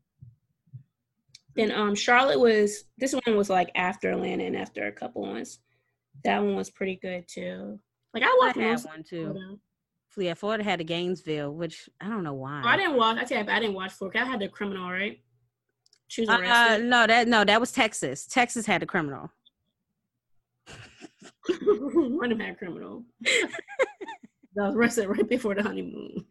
Then 1.56 1.71
um 1.73 1.94
Charlotte 1.94 2.40
was 2.40 2.85
this 2.99 3.14
one 3.14 3.37
was 3.37 3.50
like 3.50 3.71
after 3.75 4.11
Atlanta 4.11 4.44
and 4.44 4.56
after 4.56 4.87
a 4.87 4.92
couple 4.92 5.23
ones. 5.23 5.61
That 6.25 6.38
one 6.42 6.56
was 6.56 6.71
pretty 6.71 6.99
good 7.02 7.25
too. 7.28 7.78
Like 8.14 8.23
I 8.23 8.26
I 8.26 8.37
watched 8.40 8.59
had 8.59 8.80
one 8.85 9.02
too. 9.02 9.32
them. 9.35 9.61
Yeah, 10.16 10.35
Florida 10.35 10.62
had 10.62 10.80
a 10.80 10.85
Gainesville, 10.85 11.52
which 11.54 11.88
I 12.00 12.09
don't 12.09 12.23
know 12.23 12.35
why. 12.35 12.61
Oh, 12.64 12.68
I 12.68 12.76
didn't 12.76 12.97
watch. 12.97 13.16
I 13.18 13.25
tell 13.25 13.42
you, 13.44 13.50
I 13.50 13.61
didn't 13.61 13.75
watch 13.75 13.92
Florida. 13.92 14.21
I 14.21 14.25
had 14.26 14.40
the 14.40 14.49
criminal, 14.49 14.90
right? 14.90 15.18
She 16.09 16.21
was 16.21 16.28
Uh, 16.28 16.38
arrested. 16.38 16.85
no, 16.85 17.06
that 17.06 17.28
no, 17.28 17.44
that 17.44 17.59
was 17.61 17.73
Texas. 17.73 18.26
Texas 18.26 18.66
had 18.66 18.82
a 18.82 18.87
criminal. 18.87 19.30
One 21.64 22.30
of 22.32 22.38
them 22.38 22.54
criminal. 22.56 23.04
that 23.23 23.50
was 24.56 24.75
arrested 24.75 25.09
right 25.09 25.28
before 25.28 25.54
the 25.54 25.62
honeymoon. 25.62 26.25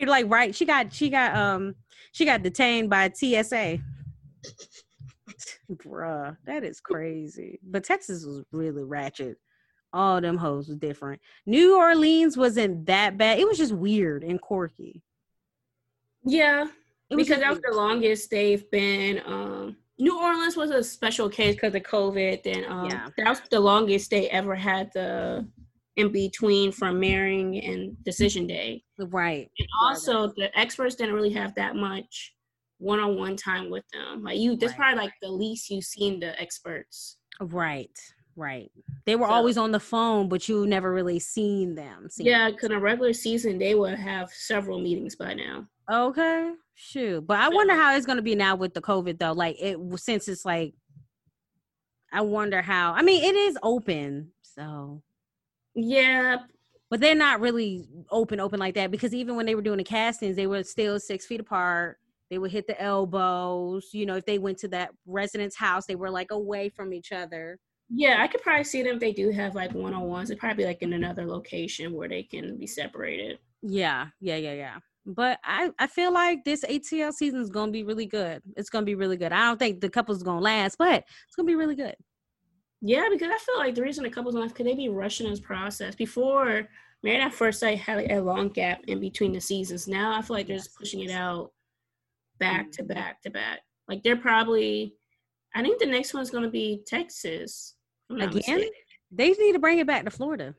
Like 0.00 0.30
right, 0.30 0.54
she 0.54 0.64
got 0.64 0.92
she 0.92 1.10
got 1.10 1.36
um 1.36 1.74
she 2.12 2.24
got 2.24 2.42
detained 2.42 2.88
by 2.88 3.10
TSA. 3.12 3.78
Bruh, 5.72 6.36
that 6.46 6.64
is 6.64 6.80
crazy. 6.80 7.60
But 7.62 7.84
Texas 7.84 8.24
was 8.24 8.44
really 8.52 8.84
ratchet. 8.84 9.38
All 9.92 10.20
them 10.20 10.36
hoes 10.36 10.68
was 10.68 10.76
different. 10.76 11.20
New 11.46 11.76
Orleans 11.76 12.36
wasn't 12.36 12.86
that 12.86 13.18
bad. 13.18 13.38
It 13.38 13.46
was 13.46 13.58
just 13.58 13.72
weird 13.72 14.22
and 14.22 14.40
quirky. 14.40 15.02
Yeah, 16.24 16.66
because 17.08 17.40
that 17.40 17.50
was 17.50 17.60
the 17.60 17.74
longest 17.74 18.30
they've 18.30 18.68
been. 18.70 19.20
Um, 19.26 19.76
New 19.98 20.18
Orleans 20.20 20.56
was 20.56 20.70
a 20.70 20.82
special 20.82 21.28
case 21.28 21.54
because 21.56 21.74
of 21.74 21.82
COVID. 21.82 22.42
Then 22.42 22.64
um, 22.68 22.86
Yeah. 22.86 23.08
that 23.16 23.28
was 23.28 23.40
the 23.50 23.60
longest 23.60 24.10
they 24.10 24.28
ever 24.30 24.54
had 24.54 24.90
the 24.94 25.46
in 25.96 26.12
between 26.12 26.72
from 26.72 27.00
marrying 27.00 27.62
and 27.62 28.02
decision 28.04 28.46
day. 28.46 28.82
right. 28.96 29.50
And 29.58 29.68
also, 29.82 30.28
the 30.36 30.56
experts 30.58 30.94
didn't 30.94 31.14
really 31.14 31.32
have 31.32 31.54
that 31.56 31.74
much 31.74 32.34
one-on-one 32.80 33.36
time 33.36 33.70
with 33.70 33.84
them. 33.92 34.22
Like 34.24 34.38
you, 34.38 34.56
that's 34.56 34.72
Right. 34.72 34.78
probably 34.78 35.04
like 35.04 35.12
the 35.22 35.30
least 35.30 35.70
you've 35.70 35.84
seen 35.84 36.18
the 36.18 36.38
experts. 36.40 37.18
Right. 37.40 37.96
Right. 38.36 38.70
They 39.04 39.16
were 39.16 39.26
So- 39.26 39.32
always 39.32 39.58
on 39.58 39.70
the 39.70 39.80
phone, 39.80 40.28
but 40.28 40.48
you 40.48 40.66
never 40.66 40.92
really 40.92 41.18
seen 41.18 41.74
them. 41.74 42.08
seen 42.10 42.26
Yeah, 42.26 42.50
because 42.50 42.64
in 42.70 42.72
a 42.72 42.80
regular 42.80 43.12
season 43.12 43.58
they 43.58 43.74
would 43.74 43.98
have 43.98 44.30
several 44.30 44.80
meetings 44.80 45.14
by 45.14 45.34
now. 45.34 45.66
Okay. 45.90 46.54
Shoot. 46.74 47.26
But 47.26 47.38
I 47.40 47.48
wonder 47.50 47.74
how 47.74 47.94
it's 47.94 48.06
gonna 48.06 48.22
be 48.22 48.34
now 48.34 48.56
with 48.56 48.72
the 48.74 48.80
COVID 48.80 49.18
though. 49.18 49.32
Like 49.32 49.56
it 49.60 49.78
since 49.98 50.26
it's 50.28 50.44
like 50.46 50.74
I 52.12 52.22
wonder 52.22 52.62
how 52.62 52.92
I 52.92 53.02
mean 53.02 53.22
it 53.22 53.36
is 53.36 53.58
open, 53.62 54.32
so 54.42 55.02
Yeah, 55.74 56.38
but 56.88 57.00
they're 57.00 57.14
not 57.14 57.40
really 57.40 57.86
open 58.10 58.40
open 58.40 58.58
like 58.58 58.74
that 58.74 58.90
because 58.90 59.14
even 59.14 59.36
when 59.36 59.46
they 59.46 59.54
were 59.54 59.62
doing 59.62 59.78
the 59.78 59.84
castings, 59.84 60.34
they 60.36 60.46
were 60.46 60.62
still 60.64 60.98
six 60.98 61.26
feet 61.26 61.40
apart. 61.40 61.99
They 62.30 62.38
would 62.38 62.52
hit 62.52 62.66
the 62.66 62.80
elbows. 62.80 63.90
You 63.92 64.06
know, 64.06 64.16
if 64.16 64.24
they 64.24 64.38
went 64.38 64.58
to 64.58 64.68
that 64.68 64.90
resident's 65.06 65.56
house, 65.56 65.86
they 65.86 65.96
were 65.96 66.10
like 66.10 66.30
away 66.30 66.68
from 66.68 66.92
each 66.92 67.12
other. 67.12 67.58
yeah, 67.88 68.22
I 68.22 68.28
could 68.28 68.42
probably 68.42 68.64
see 68.64 68.82
them 68.82 68.94
if 68.94 69.00
they 69.00 69.12
do 69.12 69.30
have 69.30 69.54
like 69.54 69.72
one 69.74 69.94
on 69.94 70.02
ones. 70.02 70.30
It'd 70.30 70.40
probably 70.40 70.62
be 70.64 70.68
like 70.68 70.82
in 70.82 70.92
another 70.92 71.26
location 71.26 71.92
where 71.92 72.08
they 72.08 72.22
can 72.22 72.56
be 72.56 72.66
separated. 72.66 73.38
Yeah, 73.62 74.08
yeah, 74.20 74.36
yeah, 74.36 74.52
yeah. 74.54 74.78
But 75.06 75.40
I, 75.44 75.70
I 75.78 75.86
feel 75.86 76.12
like 76.12 76.44
this 76.44 76.62
ATL 76.64 77.12
season 77.12 77.40
is 77.40 77.50
gonna 77.50 77.72
be 77.72 77.82
really 77.82 78.06
good. 78.06 78.42
It's 78.56 78.70
gonna 78.70 78.86
be 78.86 78.94
really 78.94 79.16
good. 79.16 79.32
I 79.32 79.46
don't 79.46 79.58
think 79.58 79.80
the 79.80 79.90
couple's 79.90 80.22
gonna 80.22 80.40
last, 80.40 80.78
but 80.78 81.04
it's 81.26 81.36
gonna 81.36 81.46
be 81.46 81.56
really 81.56 81.74
good. 81.74 81.96
Yeah, 82.80 83.08
because 83.10 83.30
I 83.30 83.38
feel 83.38 83.58
like 83.58 83.74
the 83.74 83.82
reason 83.82 84.04
the 84.04 84.10
couples 84.10 84.34
left 84.34 84.54
could 84.54 84.66
they 84.66 84.74
be 84.74 84.88
rushing 84.88 85.28
this 85.28 85.40
process 85.40 85.94
before 85.94 86.68
Married 87.02 87.22
at 87.22 87.34
First 87.34 87.60
Sight 87.60 87.78
had 87.78 87.96
like, 87.96 88.10
a 88.10 88.20
long 88.20 88.50
gap 88.50 88.82
in 88.86 89.00
between 89.00 89.32
the 89.32 89.40
seasons. 89.40 89.88
Now 89.88 90.16
I 90.16 90.22
feel 90.22 90.36
like 90.36 90.46
they're 90.46 90.56
just 90.56 90.76
pushing 90.76 91.00
it 91.00 91.10
out 91.10 91.52
back 92.40 92.66
mm-hmm. 92.66 92.86
to 92.88 92.94
back 92.94 93.22
to 93.22 93.30
back. 93.30 93.60
Like 93.88 94.02
they're 94.02 94.16
probably, 94.16 94.94
I 95.54 95.62
think 95.62 95.78
the 95.78 95.86
next 95.86 96.14
one's 96.14 96.30
gonna 96.30 96.50
be 96.50 96.82
Texas. 96.86 97.76
if 98.08 98.14
I'm 98.14 98.18
not 98.18 98.34
Again? 98.34 98.56
mistaken. 98.56 98.72
They 99.12 99.30
need 99.30 99.52
to 99.52 99.58
bring 99.58 99.78
it 99.78 99.86
back 99.86 100.04
to 100.04 100.10
Florida. 100.10 100.54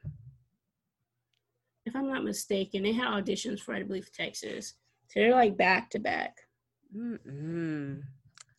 If 1.86 1.96
I'm 1.96 2.10
not 2.10 2.24
mistaken, 2.24 2.84
they 2.84 2.92
had 2.92 3.08
auditions 3.08 3.60
for 3.60 3.74
I 3.74 3.84
believe 3.84 4.12
Texas. 4.14 4.76
So 5.10 5.20
they're 5.20 5.32
like 5.32 5.58
back 5.58 5.90
to 5.92 6.00
back. 6.00 6.38
Mm-mm. 6.96 8.02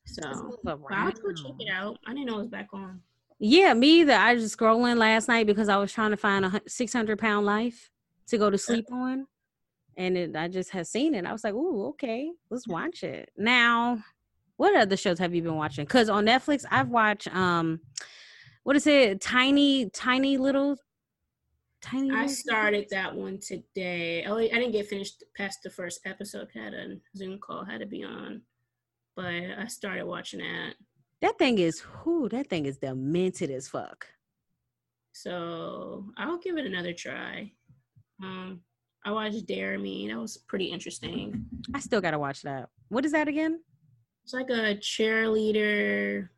So 0.07 0.23
Let's 0.27 0.43
move 0.43 0.57
but 0.65 0.81
I'll 0.91 1.13
go 1.13 1.33
check 1.33 1.53
it 1.59 1.71
out. 1.73 1.99
I 2.07 2.13
didn't 2.13 2.27
know 2.27 2.37
it 2.37 2.43
was 2.43 2.49
back 2.49 2.69
on. 2.73 3.01
Yeah, 3.39 3.75
me 3.75 4.01
either. 4.01 4.13
I 4.13 4.35
was 4.35 4.43
just 4.43 4.59
scrolling 4.59 4.97
last 4.97 5.29
night 5.29 5.47
because 5.47 5.69
I 5.69 5.77
was 5.77 5.93
trying 5.93 6.11
to 6.13 6.17
find 6.17 6.45
a 6.45 6.63
six 6.69 6.93
hundred 6.93 7.19
pound 7.19 7.47
life 7.47 7.91
to 8.29 8.39
go 8.39 8.51
to 8.51 8.55
uh, 8.55 8.59
sleep 8.59 8.87
on, 8.93 9.27
and 9.97 10.17
it, 10.17 10.37
I 10.37 10.49
just 10.49 10.71
had 10.71 10.87
seen 10.87 11.15
it. 11.15 11.25
I 11.27 11.33
was 11.33 11.45
like, 11.45 11.55
"Ooh, 11.55 11.87
okay, 11.91 12.31
let's 12.51 12.67
watch 12.69 13.03
it." 13.03 13.31
Now, 13.37 14.03
what 14.57 14.77
other 14.77 14.97
shows 14.97 15.19
have 15.19 15.35
you 15.35 15.43
been 15.43 15.57
watching? 15.57 15.85
Because 15.85 16.09
on 16.09 16.27
Netflix, 16.27 16.65
I've 16.71 16.89
watched 16.89 17.35
um, 17.35 17.81
what 18.63 18.77
is 18.77 18.87
it? 18.87 19.21
Tiny, 19.21 19.91
tiny 19.91 20.37
little, 20.37 20.77
tiny. 21.81 22.11
I 22.11 22.23
Little- 22.23 22.29
started 22.29 22.87
that 22.91 23.15
one 23.15 23.39
today. 23.41 24.25
Oh, 24.27 24.39
I 24.39 24.49
didn't 24.49 24.73
get 24.73 24.87
finished 24.87 25.25
past 25.37 25.61
the 25.63 25.71
first 25.71 26.01
episode. 26.05 26.49
Had 26.55 26.75
a 26.75 26.97
Zoom 27.17 27.39
call, 27.39 27.65
had 27.65 27.81
to 27.81 27.87
be 27.87 28.05
on, 28.05 28.43
but 29.17 29.25
I 29.27 29.67
started 29.69 30.05
watching 30.07 30.41
that. 30.41 30.75
That 31.21 31.39
thing 31.39 31.59
is 31.59 31.81
who? 31.81 32.29
That 32.29 32.49
thing 32.49 32.67
is 32.67 32.79
demented 32.79 33.51
as 33.51 33.69
fuck. 33.69 34.07
So 35.13 36.07
I'll 36.17 36.39
give 36.39 36.57
it 36.57 36.67
another 36.67 36.93
try. 36.93 37.53
Um, 38.23 38.61
I 39.05 39.11
watched 39.11 39.47
Dare 39.47 39.79
Me. 39.79 40.09
That 40.09 40.19
was 40.19 40.37
pretty 40.37 40.67
interesting. 40.67 41.45
I 41.75 41.81
still 41.81 42.01
gotta 42.01 42.19
watch 42.19 42.43
that. 42.43 42.69
What 42.89 43.05
is 43.05 43.13
that 43.13 43.29
again? 43.29 43.61
It's 44.25 44.33
like 44.33 44.51
a 44.51 44.77
cheerleader, 44.77 46.29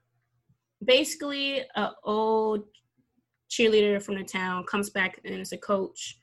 basically 0.85 1.62
a 1.76 1.90
old 2.04 2.64
cheerleader 3.50 4.02
from 4.02 4.16
the 4.16 4.25
town 4.25 4.64
comes 4.64 4.88
back 4.90 5.21
and 5.25 5.35
is 5.40 5.52
a 5.52 5.59
coach 5.59 6.18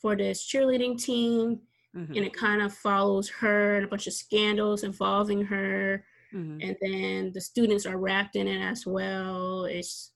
for 0.00 0.16
this 0.16 0.50
cheerleading 0.50 1.02
team, 1.02 1.60
Mhm, 1.94 2.16
and 2.16 2.24
it 2.24 2.32
kind 2.32 2.60
of 2.62 2.74
follows 2.74 3.28
her 3.28 3.76
and 3.76 3.84
a 3.84 3.88
bunch 3.88 4.06
of 4.06 4.12
scandals 4.14 4.82
involving 4.82 5.42
her, 5.44 6.04
mhm. 6.32 6.58
and 6.62 6.76
then 6.80 7.32
the 7.32 7.40
students 7.40 7.86
are 7.86 7.98
wrapped 7.98 8.34
in 8.36 8.48
it 8.48 8.60
as 8.60 8.86
well. 8.86 9.66
It's 9.66 10.12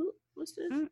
Ooh, 0.00 0.12
what's 0.34 0.52
this? 0.52 0.70
Mm. 0.72 0.88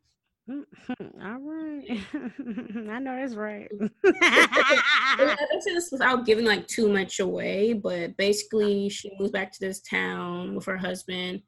Mm-hmm, 0.49 1.21
all 1.25 1.39
right. 1.39 1.85
I 2.91 2.99
know 2.99 3.15
that's 3.15 3.35
right. 3.35 3.69
This 5.65 5.89
without 5.91 6.25
giving 6.25 6.45
like 6.45 6.67
too 6.67 6.87
much 6.89 7.19
away, 7.19 7.73
but 7.73 8.15
basically 8.17 8.87
she 8.89 9.11
moves 9.17 9.31
back 9.31 9.51
to 9.51 9.59
this 9.59 9.81
town 9.81 10.53
with 10.53 10.65
her 10.65 10.77
husband 10.77 11.41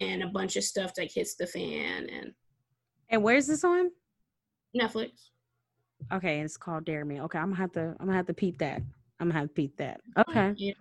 and 0.00 0.22
a 0.24 0.26
bunch 0.26 0.56
of 0.56 0.64
stuff 0.64 0.92
like 0.98 1.12
hits 1.12 1.36
the 1.36 1.46
fan 1.46 2.08
and 2.10 2.32
and 3.08 3.22
where's 3.22 3.46
this 3.46 3.62
on? 3.62 3.90
Netflix. 4.76 5.10
Okay, 6.12 6.40
it's 6.40 6.56
called 6.56 6.84
Dare 6.84 7.04
Me. 7.04 7.20
Okay, 7.20 7.38
I'm 7.38 7.50
gonna 7.50 7.56
have 7.56 7.72
to 7.72 7.94
I'm 8.00 8.06
gonna 8.06 8.16
have 8.16 8.26
to 8.26 8.34
peep 8.34 8.58
that. 8.58 8.82
I'm 9.20 9.28
gonna 9.28 9.38
have 9.40 9.48
to 9.48 9.54
peep 9.54 9.76
that. 9.76 10.00
Okay. 10.28 10.74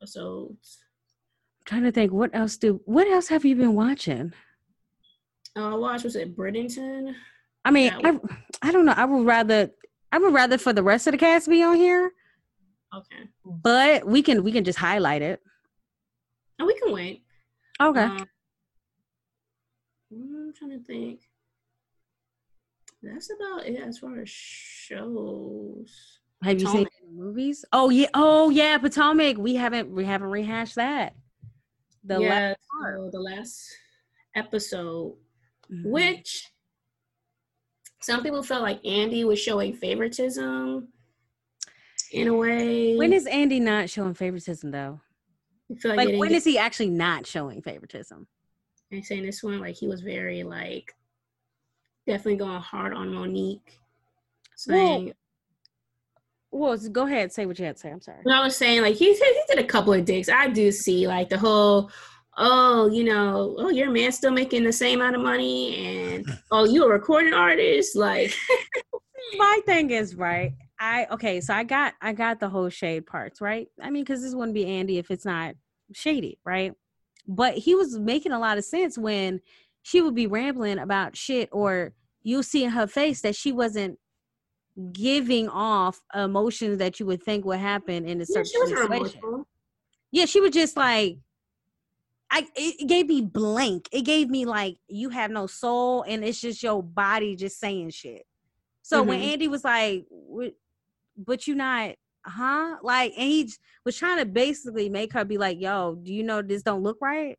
Episodes. 0.00 0.78
I'm 1.60 1.64
trying 1.66 1.82
to 1.82 1.92
think 1.92 2.12
what 2.12 2.30
else 2.32 2.56
do 2.56 2.80
what 2.86 3.06
else 3.06 3.28
have 3.28 3.44
you 3.44 3.56
been 3.56 3.74
watching? 3.74 4.32
Uh, 5.56 5.70
I 5.70 5.74
watched 5.74 6.04
was 6.04 6.16
it 6.16 6.36
Bridgerton? 6.36 7.14
I 7.64 7.70
mean, 7.70 7.92
I, 8.04 8.18
I 8.62 8.72
don't 8.72 8.84
know. 8.84 8.94
I 8.96 9.04
would 9.04 9.24
rather 9.26 9.70
I 10.12 10.18
would 10.18 10.32
rather 10.34 10.58
for 10.58 10.72
the 10.72 10.82
rest 10.82 11.06
of 11.06 11.12
the 11.12 11.18
cast 11.18 11.48
be 11.48 11.62
on 11.62 11.76
here, 11.76 12.12
Okay. 12.94 13.28
but 13.44 14.06
we 14.06 14.22
can 14.22 14.42
we 14.44 14.52
can 14.52 14.64
just 14.64 14.78
highlight 14.78 15.22
it. 15.22 15.40
And 16.58 16.66
we 16.66 16.78
can 16.78 16.92
wait. 16.92 17.24
Okay. 17.80 18.02
Um, 18.02 18.28
I'm 20.12 20.52
trying 20.56 20.70
to 20.78 20.84
think. 20.84 21.20
That's 23.02 23.30
about 23.30 23.66
it 23.66 23.80
as 23.80 23.98
far 23.98 24.20
as 24.20 24.28
shows. 24.30 26.20
have 26.42 26.60
you 26.60 26.66
seen 26.66 26.86
Atonement. 26.86 26.90
Movies? 27.16 27.64
Oh 27.72 27.90
yeah. 27.90 28.06
Oh 28.14 28.50
yeah, 28.50 28.78
Potomac. 28.78 29.36
We 29.36 29.56
haven't 29.56 29.90
we 29.90 30.04
haven't 30.04 30.30
rehashed 30.30 30.76
that. 30.76 31.14
The 32.04 32.20
yeah, 32.20 32.28
last 32.28 32.58
so 32.96 33.10
the 33.12 33.20
last 33.20 33.68
episode, 34.36 35.16
mm-hmm. 35.74 35.90
which 35.90 36.50
some 38.00 38.22
people 38.22 38.42
felt 38.42 38.62
like 38.62 38.84
Andy 38.84 39.24
was 39.24 39.40
showing 39.40 39.74
favoritism 39.74 40.88
in 42.12 42.28
a 42.28 42.34
way. 42.34 42.96
When 42.96 43.12
is 43.12 43.26
Andy 43.26 43.60
not 43.60 43.90
showing 43.90 44.14
favoritism 44.14 44.70
though? 44.70 45.00
like, 45.84 45.96
like 45.96 46.18
when 46.18 46.28
get- 46.28 46.36
is 46.36 46.44
he 46.44 46.58
actually 46.58 46.90
not 46.90 47.26
showing 47.26 47.62
favoritism? 47.62 48.26
I 48.92 49.00
saying 49.00 49.24
this 49.24 49.42
one 49.42 49.60
like 49.60 49.74
he 49.74 49.88
was 49.88 50.02
very 50.02 50.44
like 50.44 50.94
definitely 52.06 52.36
going 52.36 52.60
hard 52.60 52.94
on 52.94 53.12
Monique. 53.12 53.80
Saying 54.56 55.12
well, 56.50 56.70
well 56.70 56.88
go 56.90 57.06
ahead, 57.06 57.32
say 57.32 57.46
what 57.46 57.58
you 57.58 57.64
had 57.64 57.76
to 57.76 57.80
say. 57.80 57.90
I'm 57.90 58.00
sorry. 58.00 58.18
No, 58.24 58.40
I 58.40 58.44
was 58.44 58.56
saying 58.56 58.82
like 58.82 58.94
he 58.94 59.12
he 59.14 59.42
did 59.48 59.58
a 59.58 59.64
couple 59.64 59.92
of 59.92 60.04
digs. 60.04 60.28
I 60.28 60.48
do 60.48 60.70
see 60.70 61.08
like 61.08 61.28
the 61.28 61.38
whole 61.38 61.90
oh, 62.36 62.88
you 62.88 63.04
know, 63.04 63.54
oh, 63.58 63.70
your 63.70 63.90
man's 63.90 64.16
still 64.16 64.30
making 64.30 64.64
the 64.64 64.72
same 64.72 65.00
amount 65.00 65.16
of 65.16 65.22
money, 65.22 66.14
and 66.16 66.38
oh, 66.50 66.64
you're 66.64 66.90
a 66.90 66.94
recording 66.94 67.34
artist. 67.34 67.96
Like, 67.96 68.34
my 69.36 69.60
thing 69.66 69.90
is 69.90 70.14
right. 70.14 70.52
I 70.80 71.06
okay, 71.10 71.40
so 71.40 71.54
I 71.54 71.64
got 71.64 71.94
I 72.00 72.12
got 72.12 72.40
the 72.40 72.48
whole 72.48 72.68
shade 72.68 73.06
parts 73.06 73.40
right. 73.40 73.68
I 73.80 73.90
mean, 73.90 74.04
because 74.04 74.22
this 74.22 74.34
wouldn't 74.34 74.54
be 74.54 74.66
Andy 74.66 74.98
if 74.98 75.10
it's 75.10 75.24
not 75.24 75.54
shady, 75.92 76.38
right? 76.44 76.72
But 77.26 77.54
he 77.54 77.74
was 77.74 77.98
making 77.98 78.32
a 78.32 78.38
lot 78.38 78.58
of 78.58 78.64
sense 78.64 78.98
when 78.98 79.40
she 79.82 80.00
would 80.00 80.14
be 80.14 80.26
rambling 80.26 80.78
about 80.78 81.16
shit, 81.16 81.48
or 81.52 81.92
you'll 82.22 82.42
see 82.42 82.64
in 82.64 82.70
her 82.70 82.86
face 82.86 83.20
that 83.22 83.36
she 83.36 83.52
wasn't 83.52 83.98
giving 84.92 85.48
off 85.48 86.00
emotions 86.14 86.78
that 86.78 86.98
you 86.98 87.06
would 87.06 87.22
think 87.22 87.44
would 87.44 87.60
happen 87.60 88.06
in 88.06 88.20
a 88.20 88.26
certain 88.26 88.50
yeah, 88.54 88.82
situation. 88.82 89.44
Yeah, 90.10 90.24
she 90.26 90.40
was 90.40 90.50
just 90.50 90.76
like 90.76 91.18
I 92.34 92.48
it 92.56 92.88
gave 92.88 93.06
me 93.06 93.20
blank. 93.20 93.88
It 93.92 94.02
gave 94.02 94.28
me 94.28 94.44
like 94.44 94.78
you 94.88 95.08
have 95.10 95.30
no 95.30 95.46
soul 95.46 96.02
and 96.02 96.24
it's 96.24 96.40
just 96.40 96.64
your 96.64 96.82
body 96.82 97.36
just 97.36 97.60
saying 97.60 97.90
shit. 97.90 98.26
So 98.82 99.00
mm-hmm. 99.00 99.08
when 99.08 99.20
Andy 99.20 99.46
was 99.46 99.62
like, 99.62 100.06
"But 101.16 101.46
you 101.46 101.54
not, 101.54 101.94
huh?" 102.26 102.78
Like, 102.82 103.12
and 103.16 103.28
he 103.28 103.52
was 103.84 103.96
trying 103.96 104.18
to 104.18 104.26
basically 104.26 104.88
make 104.88 105.12
her 105.12 105.24
be 105.24 105.38
like, 105.38 105.60
"Yo, 105.60 105.94
do 106.02 106.12
you 106.12 106.24
know 106.24 106.42
this 106.42 106.64
don't 106.64 106.82
look 106.82 106.98
right?" 107.00 107.38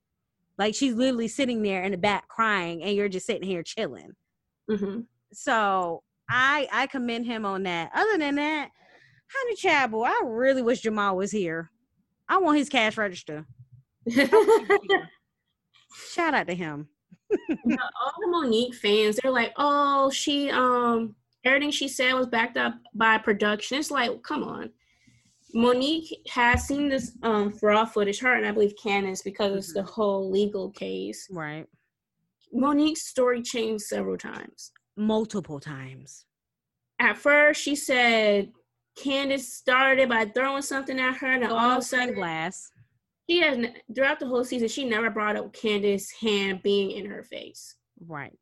Like 0.58 0.76
she's 0.76 0.94
literally 0.94 1.28
sitting 1.28 1.62
there 1.62 1.84
in 1.84 1.92
the 1.92 1.98
back 1.98 2.30
crying, 2.30 2.82
and 2.82 2.96
you're 2.96 3.10
just 3.10 3.26
sitting 3.26 3.48
here 3.48 3.64
chilling. 3.64 4.14
Mm-hmm. 4.72 5.02
So 5.34 6.04
I 6.30 6.70
I 6.72 6.88
commend 6.88 7.26
him 7.26 7.46
on 7.46 7.64
that. 7.64 7.92
Other 7.94 8.18
than 8.18 8.36
that, 8.36 8.70
Honey 9.30 9.56
Chapel, 9.58 10.06
I 10.06 10.22
really 10.24 10.62
wish 10.62 10.80
Jamal 10.80 11.18
was 11.18 11.32
here. 11.32 11.70
I 12.30 12.38
want 12.38 12.58
his 12.58 12.70
cash 12.70 12.96
register. 12.96 13.46
Shout 16.12 16.34
out 16.34 16.48
to 16.48 16.56
him. 16.56 16.88
all 17.32 18.14
the 18.20 18.28
Monique 18.28 18.76
fans, 18.76 19.18
they're 19.22 19.32
like, 19.32 19.54
oh, 19.58 20.10
she 20.10 20.50
um 20.52 21.16
everything 21.44 21.72
she 21.72 21.88
said 21.88 22.14
was 22.14 22.28
backed 22.28 22.58
up 22.58 22.76
by 22.94 23.18
production. 23.18 23.78
It's 23.80 23.92
like, 23.92 24.22
come 24.24 24.44
on. 24.44 24.70
Monique 25.54 26.22
has 26.30 26.68
seen 26.68 26.90
this 26.90 27.14
um 27.24 27.52
fraud 27.52 27.92
footage, 27.92 28.20
her 28.20 28.36
and 28.36 28.46
I 28.46 28.52
believe 28.52 28.74
Candace, 28.82 29.22
because 29.22 29.50
mm-hmm. 29.50 29.58
it's 29.58 29.74
the 29.74 29.84
whole 29.84 30.30
legal 30.30 30.72
case. 30.72 31.28
Right. 31.32 31.66
Monique's 32.54 33.04
story 33.04 33.42
changed 33.42 33.86
several 33.86 34.18
times. 34.18 34.72
Multiple 34.96 35.60
times. 35.60 36.26
At 37.00 37.18
first, 37.18 37.62
she 37.62 37.76
said 37.76 38.52
Candace 38.96 39.54
started 39.54 40.08
by 40.10 40.26
throwing 40.26 40.62
something 40.62 41.00
at 41.00 41.18
her, 41.18 41.32
and 41.32 41.44
all 41.46 41.72
of 41.72 41.80
a 41.80 41.82
sudden, 41.82 42.16
glass 42.16 42.72
she 43.30 43.42
has 43.42 43.58
throughout 43.94 44.20
the 44.20 44.28
whole 44.28 44.44
season 44.44 44.68
she 44.68 44.86
never 44.86 45.10
brought 45.10 45.36
up 45.36 45.54
Candace's 45.54 46.12
hand 46.12 46.62
being 46.64 46.92
in 46.92 47.06
her 47.06 47.24
face. 47.24 47.76
Right. 48.06 48.38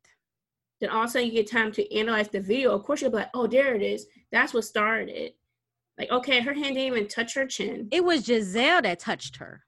Then 0.80 0.90
all 0.90 1.04
of 1.04 1.08
a 1.08 1.12
sudden 1.12 1.28
you 1.28 1.34
get 1.34 1.50
time 1.50 1.72
to 1.72 1.96
analyze 1.96 2.28
the 2.28 2.40
video. 2.40 2.72
Of 2.72 2.82
course 2.82 3.00
you'll 3.00 3.10
be 3.10 3.18
like, 3.18 3.30
oh, 3.34 3.46
there 3.46 3.74
it 3.74 3.82
is. 3.82 4.06
That's 4.32 4.52
what 4.52 4.64
started 4.64 5.08
it. 5.08 5.36
Like, 5.98 6.10
okay, 6.10 6.40
her 6.40 6.52
hand 6.52 6.74
didn't 6.74 6.92
even 6.92 7.08
touch 7.08 7.34
her 7.34 7.46
chin. 7.46 7.88
It 7.92 8.04
was 8.04 8.26
Gizelle 8.26 8.82
that 8.82 8.98
touched 8.98 9.36
her. 9.36 9.62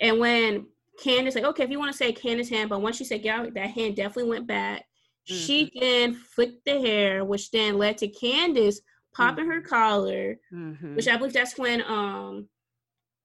And 0.00 0.20
when 0.20 0.66
Candace, 1.02 1.34
like, 1.34 1.44
okay, 1.44 1.64
if 1.64 1.70
you 1.70 1.78
want 1.78 1.90
to 1.90 1.96
say 1.96 2.12
Candace's 2.12 2.50
hand, 2.50 2.68
but 2.68 2.82
once 2.82 2.96
she 2.96 3.04
said, 3.04 3.24
yeah, 3.24 3.46
that 3.54 3.70
hand 3.70 3.96
definitely 3.96 4.30
went 4.30 4.46
back. 4.46 4.84
Mm-hmm. 5.28 5.34
She 5.34 5.72
then 5.80 6.14
flicked 6.14 6.66
the 6.66 6.78
hair, 6.80 7.24
which 7.24 7.50
then 7.50 7.78
led 7.78 7.96
to 7.98 8.08
Candace 8.08 8.80
popping 9.14 9.44
mm-hmm. 9.44 9.54
her 9.54 9.60
collar, 9.62 10.36
mm-hmm. 10.52 10.96
which 10.96 11.08
I 11.08 11.16
believe 11.16 11.32
that's 11.32 11.56
when 11.56 11.82
um 11.82 12.48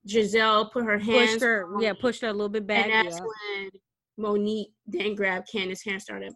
Gizelle 0.07 0.71
put 0.71 0.85
her 0.85 0.97
hands 0.97 1.31
pushed 1.33 1.43
her, 1.43 1.67
yeah, 1.79 1.93
pushed 1.93 2.21
her 2.21 2.29
a 2.29 2.33
little 2.33 2.49
bit 2.49 2.65
back. 2.65 2.85
And 2.85 2.93
that's 2.93 3.17
yeah. 3.17 3.25
when 3.25 3.69
Monique 4.17 4.73
then 4.87 5.15
grabbed 5.15 5.49
Candace's 5.51 5.83
hand, 5.83 6.01
started 6.01 6.33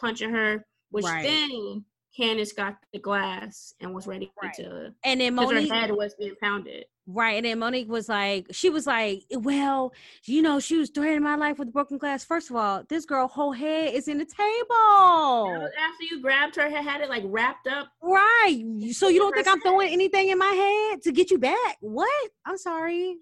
punching 0.00 0.30
her, 0.30 0.64
which 0.90 1.04
right. 1.04 1.22
then 1.22 1.84
Candace 2.16 2.52
got 2.52 2.76
the 2.92 2.98
glass 2.98 3.74
and 3.80 3.94
was 3.94 4.06
ready 4.06 4.30
right. 4.42 4.54
to. 4.54 4.94
And 5.04 5.20
then 5.20 5.34
Monique 5.34 5.68
her 5.68 5.74
head 5.74 5.90
was 5.90 6.14
being 6.14 6.34
pounded. 6.42 6.84
Right, 7.06 7.36
and 7.36 7.44
then 7.44 7.58
Monique 7.58 7.90
was 7.90 8.08
like, 8.08 8.46
she 8.50 8.70
was 8.70 8.86
like, 8.86 9.24
well, 9.30 9.92
you 10.24 10.40
know, 10.40 10.58
she 10.58 10.78
was 10.78 10.88
threatening 10.88 11.22
my 11.22 11.36
life 11.36 11.58
with 11.58 11.70
broken 11.70 11.98
glass. 11.98 12.24
First 12.24 12.48
of 12.48 12.56
all, 12.56 12.82
this 12.88 13.04
girl 13.04 13.28
whole 13.28 13.52
head 13.52 13.92
is 13.92 14.08
in 14.08 14.16
the 14.16 14.24
table. 14.24 15.68
After 15.78 16.04
you 16.10 16.22
grabbed 16.22 16.56
her, 16.56 16.70
had 16.70 17.02
it 17.02 17.10
like 17.10 17.24
wrapped 17.26 17.66
up. 17.66 17.88
Right. 18.02 18.64
So 18.92 19.08
you 19.08 19.18
don't 19.18 19.34
think 19.34 19.46
I'm 19.46 19.60
throwing 19.60 19.92
anything 19.92 20.30
in 20.30 20.38
my 20.38 20.46
head 20.46 21.02
to 21.02 21.12
get 21.12 21.30
you 21.30 21.38
back? 21.38 21.76
What? 21.80 22.30
I'm 22.46 22.56
sorry. 22.56 23.18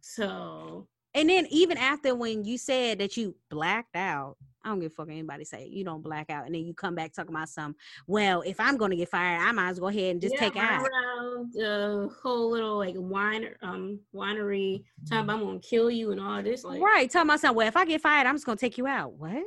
So. 0.00 0.88
And 1.14 1.30
then 1.30 1.46
even 1.50 1.78
after 1.78 2.16
when 2.16 2.44
you 2.44 2.58
said 2.58 2.98
that 2.98 3.16
you 3.16 3.36
blacked 3.48 3.94
out, 3.94 4.36
I 4.66 4.70
don't 4.70 4.80
give 4.80 4.90
a 4.90 4.94
fuck 4.96 5.08
anybody 5.08 5.44
say 5.44 5.68
you 5.70 5.84
don't 5.84 6.02
black 6.02 6.28
out 6.28 6.44
and 6.44 6.52
then 6.52 6.64
you 6.64 6.74
come 6.74 6.96
back 6.96 7.12
talking 7.12 7.32
about 7.32 7.48
some. 7.48 7.76
Well, 8.08 8.42
if 8.42 8.58
I'm 8.58 8.76
gonna 8.76 8.96
get 8.96 9.08
fired, 9.08 9.40
I 9.40 9.52
might 9.52 9.68
as 9.68 9.80
well 9.80 9.92
go 9.92 9.96
ahead 9.96 10.10
and 10.10 10.20
just 10.20 10.34
yeah, 10.34 10.40
take 10.40 10.56
out. 10.56 10.80
Around 10.80 11.52
the 11.52 12.10
whole 12.20 12.50
little 12.50 12.76
like 12.76 12.96
wine 12.98 13.46
um 13.62 14.00
winery 14.12 14.82
talking 15.08 15.24
about 15.24 15.38
I'm 15.38 15.44
gonna 15.44 15.60
kill 15.60 15.88
you 15.88 16.10
and 16.10 16.20
all 16.20 16.42
this 16.42 16.64
like 16.64 16.82
right. 16.82 17.08
Tell 17.08 17.24
my 17.24 17.36
son, 17.36 17.54
well, 17.54 17.68
if 17.68 17.76
I 17.76 17.84
get 17.84 18.00
fired, 18.00 18.26
I'm 18.26 18.34
just 18.34 18.44
gonna 18.44 18.56
take 18.56 18.76
you 18.76 18.88
out. 18.88 19.12
What? 19.12 19.44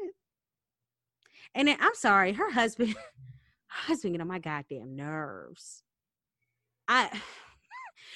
And 1.53 1.67
then 1.67 1.75
I'm 1.82 1.95
sorry, 1.95 2.32
her 2.32 2.51
husband, 2.51 2.89
her 3.67 3.88
husband 3.88 4.13
get 4.13 4.21
on 4.21 4.27
my 4.27 4.39
goddamn 4.39 4.95
nerves. 4.95 5.84
I. 6.88 7.10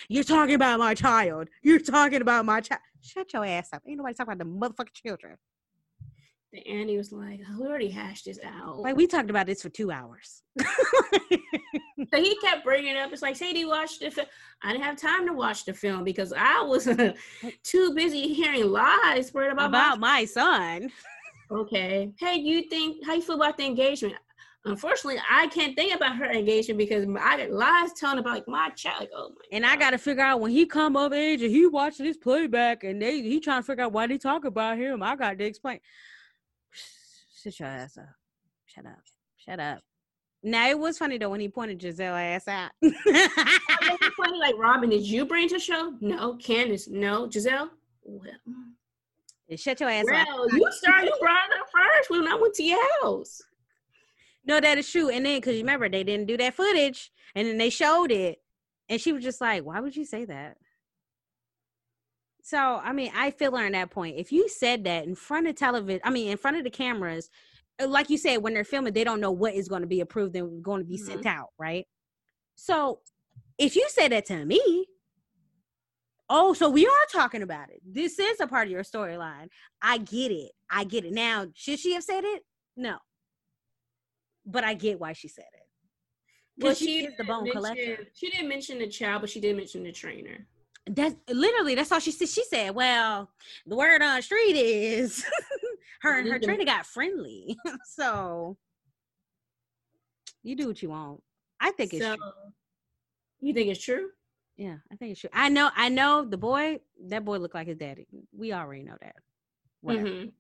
You're 0.10 0.24
talking 0.24 0.56
about 0.56 0.80
my 0.80 0.96
child. 0.96 1.50
You're 1.62 1.80
talking 1.80 2.22
about 2.22 2.46
my 2.46 2.62
child. 2.62 2.82
Shut 3.02 3.32
your 3.32 3.46
ass 3.46 3.70
up. 3.74 3.82
Ain't 3.88 3.98
nobody 3.98 4.16
talking 4.16 4.34
about 4.34 4.46
the 4.46 4.50
motherfucking 4.84 4.94
children. 4.94 5.38
And 6.54 6.68
Andy 6.68 6.98
was 6.98 7.12
like, 7.12 7.40
oh, 7.50 7.62
"We 7.62 7.68
already 7.68 7.90
hashed 7.90 8.26
this 8.26 8.40
out." 8.44 8.80
Like 8.80 8.96
we 8.96 9.08
talked 9.08 9.30
about 9.30 9.48
this 9.48 9.62
for 9.62 9.70
two 9.70 9.92
hours. 9.92 10.44
so 10.60 12.22
he 12.22 12.38
kept 12.42 12.64
bringing 12.64 12.96
it 12.96 13.00
up. 13.00 13.12
It's 13.12 13.22
like, 13.22 13.36
Sadie 13.36 13.66
watched 13.66 14.02
the 14.02 14.12
film. 14.12 14.28
I 14.62 14.72
didn't 14.72 14.84
have 14.84 14.98
time 14.98 15.26
to 15.28 15.34
watch 15.34 15.66
the 15.66 15.74
film 15.74 16.04
because 16.04 16.32
I 16.36 16.62
was 16.62 16.88
too 17.64 17.94
busy 17.96 18.34
hearing 18.34 18.66
lies 18.70 19.28
spread 19.28 19.52
about, 19.52 19.70
about 19.70 20.00
my, 20.00 20.20
my 20.20 20.26
son. 20.26 20.92
okay. 21.50 22.12
Hey, 22.20 22.36
you 22.36 22.70
think 22.70 23.04
how 23.06 23.16
you 23.16 23.22
feel 23.22 23.36
about 23.36 23.58
the 23.58 23.66
engagement? 23.66 24.16
Unfortunately, 24.66 25.20
I 25.30 25.48
can't 25.48 25.76
think 25.76 25.94
about 25.94 26.16
her 26.16 26.32
engagement 26.32 26.78
because 26.78 27.06
I 27.20 27.38
got 27.38 27.52
lies 27.52 27.94
telling 27.94 28.20
about 28.20 28.36
like 28.36 28.48
my 28.48 28.70
child. 28.70 29.02
Like, 29.02 29.10
oh 29.14 29.30
my 29.30 29.42
and 29.52 29.64
God. 29.64 29.74
I 29.74 29.76
got 29.76 29.90
to 29.90 29.98
figure 29.98 30.24
out 30.24 30.40
when 30.40 30.52
he 30.52 30.66
come 30.66 30.96
of 30.96 31.12
age 31.12 31.42
and 31.42 31.52
he 31.52 31.66
watching 31.66 32.06
this 32.06 32.16
playback 32.16 32.84
and 32.84 33.02
they 33.02 33.22
he 33.22 33.40
trying 33.40 33.62
to 33.62 33.66
figure 33.66 33.84
out 33.84 33.92
why 33.92 34.08
they 34.08 34.18
talk 34.18 34.46
about 34.46 34.78
him. 34.78 35.04
I 35.04 35.16
got 35.16 35.38
to 35.38 35.44
explain. 35.44 35.80
Shut 37.44 37.60
your 37.60 37.68
ass 37.68 37.98
up. 37.98 38.06
Shut 38.66 38.86
up. 38.86 39.02
Shut 39.36 39.60
up. 39.60 39.82
Now 40.44 40.70
it 40.70 40.80
was 40.80 40.98
funny 40.98 41.18
though 41.18 41.30
when 41.30 41.42
he 41.42 41.50
pointed 41.50 41.80
Gizelle 41.80 42.16
ass 42.16 42.48
out. 42.48 42.72
funny, 42.82 44.40
like 44.40 44.56
Robin, 44.58 44.90
did 44.90 45.06
you 45.06 45.26
bring 45.26 45.50
to 45.50 45.60
show? 45.60 45.94
No. 46.00 46.36
Candace, 46.38 46.88
no. 46.88 47.28
Gizelle. 47.28 47.70
Well. 48.04 48.32
Shut 49.58 49.82
your 49.82 49.90
ass 49.90 50.06
well, 50.10 50.46
up. 50.46 50.54
you 50.54 50.68
started, 50.72 51.08
you 51.08 51.18
brought 51.20 51.52
up 51.60 51.68
first 51.72 52.10
when 52.10 52.28
I 52.28 52.36
went 52.36 52.54
to 52.56 52.64
your 52.64 52.80
house. 53.02 53.42
No, 54.46 54.60
that 54.62 54.78
is 54.78 54.90
true. 54.90 55.10
And 55.10 55.26
then, 55.26 55.38
because 55.38 55.56
you 55.56 55.62
remember, 55.62 55.90
they 55.90 56.04
didn't 56.04 56.28
do 56.28 56.38
that 56.38 56.56
footage 56.56 57.12
and 57.36 57.48
then 57.48 57.58
they 57.58 57.70
showed 57.70 58.12
it. 58.12 58.40
And 58.88 59.00
she 59.00 59.12
was 59.12 59.24
just 59.24 59.42
like, 59.42 59.64
why 59.64 59.80
would 59.82 59.96
you 59.96 60.06
say 60.06 60.26
that? 60.26 60.58
So, 62.46 62.58
I 62.58 62.92
mean, 62.92 63.10
I 63.16 63.32
feel 63.32 63.56
her 63.56 63.66
on 63.66 63.72
that 63.72 63.90
point. 63.90 64.18
If 64.18 64.34
you 64.34 64.50
said 64.50 64.84
that 64.84 65.06
in 65.06 65.16
front 65.16 65.48
of 65.48 65.56
television, 65.56 66.02
I 66.04 66.10
mean, 66.10 66.30
in 66.30 66.38
front 66.38 66.58
of 66.58 66.66
the 66.66 66.70
cameras, 66.70 67.30
uh, 67.82 67.88
like 67.88 68.10
you 68.10 68.18
said, 68.18 68.38
when 68.38 68.54
they're 68.54 68.66
filming, 68.66 68.92
they 68.92 69.06
don't 69.06 69.22
know 69.22 69.32
what 69.32 69.54
is 69.54 69.70
going 69.70 69.82
to 69.82 69.88
be 69.88 70.02
approved 70.02 70.36
and 70.36 70.62
going 70.62 70.82
to 70.82 70.86
be 70.86 70.98
mm-hmm. 70.98 71.06
sent 71.06 71.26
out, 71.26 71.52
right? 71.58 71.88
So, 72.56 73.00
if 73.58 73.78
you 73.78 73.88
say 73.90 74.10
that 74.10 74.26
to 74.26 74.46
me, 74.46 74.88
oh, 76.30 76.54
so 76.54 76.70
we 76.70 76.86
are 76.86 76.92
talking 77.14 77.44
about 77.44 77.70
it. 77.70 77.80
This 77.86 78.20
is 78.20 78.42
a 78.42 78.48
part 78.48 78.68
of 78.68 78.72
your 78.72 78.84
storyline. 78.84 79.48
I 79.82 80.00
get 80.00 80.32
it. 80.32 80.52
I 80.70 80.84
get 80.84 81.06
it. 81.06 81.14
Now, 81.14 81.48
should 81.56 81.80
she 81.80 81.94
have 81.94 82.04
said 82.04 82.26
it? 82.26 82.44
No. 82.76 82.98
But 84.46 84.66
I 84.66 84.74
get 84.74 85.00
why 85.00 85.14
she 85.14 85.30
said 85.30 85.46
it. 85.54 85.68
Because 86.58 86.78
she 86.78 87.06
is 87.06 87.14
the 87.18 87.24
bone 87.24 87.50
collector. 87.50 88.00
She 88.14 88.30
didn't 88.30 88.50
mention 88.50 88.80
the 88.80 88.88
child, 88.88 89.22
but 89.22 89.30
she 89.30 89.40
did 89.40 89.56
mention 89.56 89.84
the 89.84 89.94
trainer. 89.94 90.46
That's 90.86 91.16
literally 91.30 91.76
that's 91.76 91.92
all 91.92 92.00
she 92.00 92.12
said. 92.12 92.28
She 92.30 92.44
said, 92.44 92.76
"Well, 92.76 93.30
the 93.66 93.76
word 93.76 94.02
on 94.02 94.18
the 94.18 94.22
street 94.22 94.56
is 94.58 95.24
her 96.02 96.20
and 96.20 96.28
her 96.28 96.40
Mhm. 96.40 96.44
trainer 96.44 96.66
got 96.66 96.86
friendly." 96.86 97.58
so 97.86 98.58
you 100.44 100.56
do 100.56 100.68
what 100.68 100.82
you 100.82 100.90
want. 100.90 101.22
I 101.60 101.72
think 101.72 101.94
it's 101.94 102.04
so, 102.06 102.16
true. 102.18 102.32
you 103.40 103.54
think 103.54 103.70
it's 103.70 103.82
true? 103.84 104.10
Yeah, 104.58 104.78
I 104.92 104.96
think 104.98 105.12
it's 105.14 105.22
true. 105.22 105.30
I 105.34 105.48
know. 105.50 105.70
I 105.74 105.88
know 105.90 106.26
the 106.26 106.38
boy. 106.38 106.80
That 107.08 107.24
boy 107.24 107.38
looked 107.38 107.56
like 107.56 107.68
his 107.68 107.78
daddy. 107.78 108.06
We 108.36 108.52
already 108.52 108.84
know 108.84 108.98
that. 109.02 109.16
Mhm. 109.86 110.34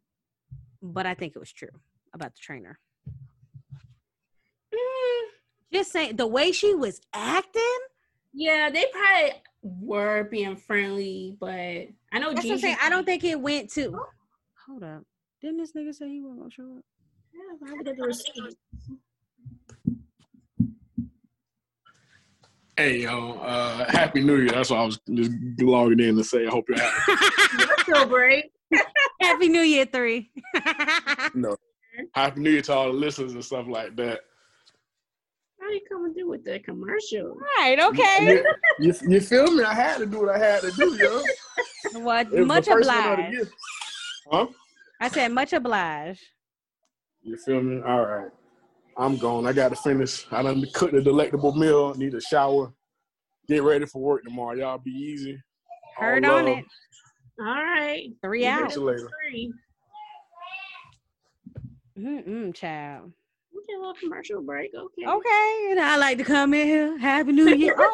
But 0.81 1.05
I 1.05 1.13
think 1.13 1.35
it 1.35 1.39
was 1.39 1.53
true 1.53 1.69
about 2.13 2.33
the 2.33 2.39
trainer. 2.41 2.77
Mm, 4.73 5.27
Just 5.71 5.91
saying, 5.93 6.17
the 6.17 6.27
way 6.27 6.51
she 6.51 6.75
was 6.75 6.99
acting. 7.13 7.77
yeah, 8.33 8.69
they 8.69 8.85
probably 8.91 9.41
were 9.63 10.25
being 10.25 10.55
friendly, 10.55 11.35
but 11.39 11.49
I 11.49 12.19
know 12.19 12.33
That's 12.33 12.45
what 12.45 12.51
I'm 12.51 12.57
Gigi. 12.57 12.61
saying. 12.61 12.77
I 12.81 12.89
don't 12.89 13.05
think 13.05 13.23
it 13.23 13.39
went 13.39 13.71
to. 13.71 13.97
Hold 14.67 14.83
up. 14.83 15.03
Didn't 15.41 15.57
this 15.57 15.71
nigga 15.73 15.93
say 15.95 16.09
he 16.09 16.21
wasn't 16.21 16.39
gonna 16.39 16.51
show 16.51 16.63
up? 16.77 16.83
Yeah, 17.33 17.69
I 17.69 17.73
would 17.73 17.87
have 17.87 17.97
the 17.97 18.03
receipt. 18.03 18.55
Hey 22.75 23.01
yo, 23.01 23.33
uh, 23.33 23.85
happy 23.91 24.21
New 24.21 24.37
Year. 24.37 24.49
That's 24.49 24.71
what 24.71 24.79
I 24.79 24.85
was 24.85 24.99
just 25.13 25.31
logging 25.61 25.99
in 25.99 26.17
to 26.17 26.23
say. 26.23 26.47
I 26.47 26.49
hope 26.49 26.65
you're 26.69 26.79
happy. 26.79 27.13
So 27.93 28.05
break. 28.05 28.45
Happy 29.21 29.49
New 29.49 29.59
Year, 29.61 29.85
three. 29.85 30.31
no, 31.35 31.55
happy 32.13 32.39
New 32.39 32.49
Year 32.51 32.61
to 32.63 32.73
all 32.73 32.85
the 32.87 32.93
listeners 32.97 33.33
and 33.33 33.43
stuff 33.43 33.65
like 33.67 33.95
that. 33.97 34.21
How 35.73 35.79
you 35.79 35.85
coming 35.89 36.13
through 36.13 36.29
with 36.29 36.43
the 36.43 36.59
commercial? 36.59 37.35
right. 37.57 37.79
Okay. 37.79 38.43
You, 38.79 38.91
you, 38.91 38.93
you 39.09 39.21
feel 39.21 39.51
me? 39.51 39.63
I 39.63 39.73
had 39.73 39.97
to 39.97 40.05
do 40.05 40.19
what 40.19 40.29
I 40.29 40.37
had 40.37 40.61
to 40.61 40.71
do, 40.71 40.95
yo. 40.95 41.23
What? 42.01 42.27
It 42.31 42.39
was 42.41 42.47
Much 42.47 42.65
the 42.65 42.71
first 42.71 42.87
one 42.89 42.97
of 42.97 43.03
the 43.17 43.23
obliged. 43.25 43.51
Huh? 44.31 44.47
I 45.01 45.07
said 45.09 45.31
much 45.31 45.53
obliged. 45.53 46.21
You 47.23 47.37
feel 47.37 47.61
me? 47.61 47.81
All 47.81 48.05
right. 48.05 48.29
I'm 48.97 49.17
gone. 49.17 49.47
I 49.47 49.53
got 49.53 49.69
to 49.69 49.75
finish. 49.75 50.27
I 50.31 50.43
done 50.43 50.63
cooked 50.73 50.93
a 50.93 51.01
delectable 51.01 51.53
meal. 51.55 51.95
Need 51.95 52.13
a 52.13 52.21
shower. 52.21 52.71
Get 53.47 53.63
ready 53.63 53.87
for 53.87 54.01
work 54.01 54.23
tomorrow. 54.23 54.55
Y'all 54.55 54.77
be 54.77 54.91
easy. 54.91 55.41
All 55.97 56.05
Heard 56.05 56.25
on 56.25 56.45
love. 56.45 56.57
it. 56.59 56.65
All 57.39 57.45
right. 57.45 58.09
Three 58.21 58.43
Catch 58.43 58.61
out. 58.61 58.75
you 58.75 58.83
later. 58.83 59.09
Three. 59.31 59.53
Mm-mm, 61.97 62.53
child. 62.53 63.13
Okay, 63.63 63.75
a 63.75 63.79
little 63.79 63.93
commercial 63.93 64.41
break. 64.41 64.71
Okay. 64.75 65.07
Okay, 65.07 65.67
and 65.71 65.79
I 65.79 65.95
like 65.97 66.17
to 66.17 66.23
come 66.23 66.53
in 66.53 66.67
here. 66.67 66.97
Happy 66.97 67.31
New 67.31 67.53
Year. 67.55 67.75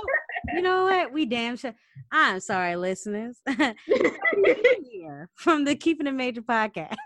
Oh, 0.51 0.55
you 0.55 0.62
know 0.62 0.86
what? 0.86 1.12
We 1.12 1.25
damn 1.25 1.58
sure. 1.58 1.75
I'm 2.12 2.39
sorry, 2.39 2.75
listeners. 2.75 3.38
Happy 3.47 3.75
New 4.38 4.86
Year 4.89 5.29
from 5.36 5.65
the 5.65 5.75
Keeping 5.75 6.08
It 6.08 6.13
Major 6.13 6.41
podcast. 6.41 6.95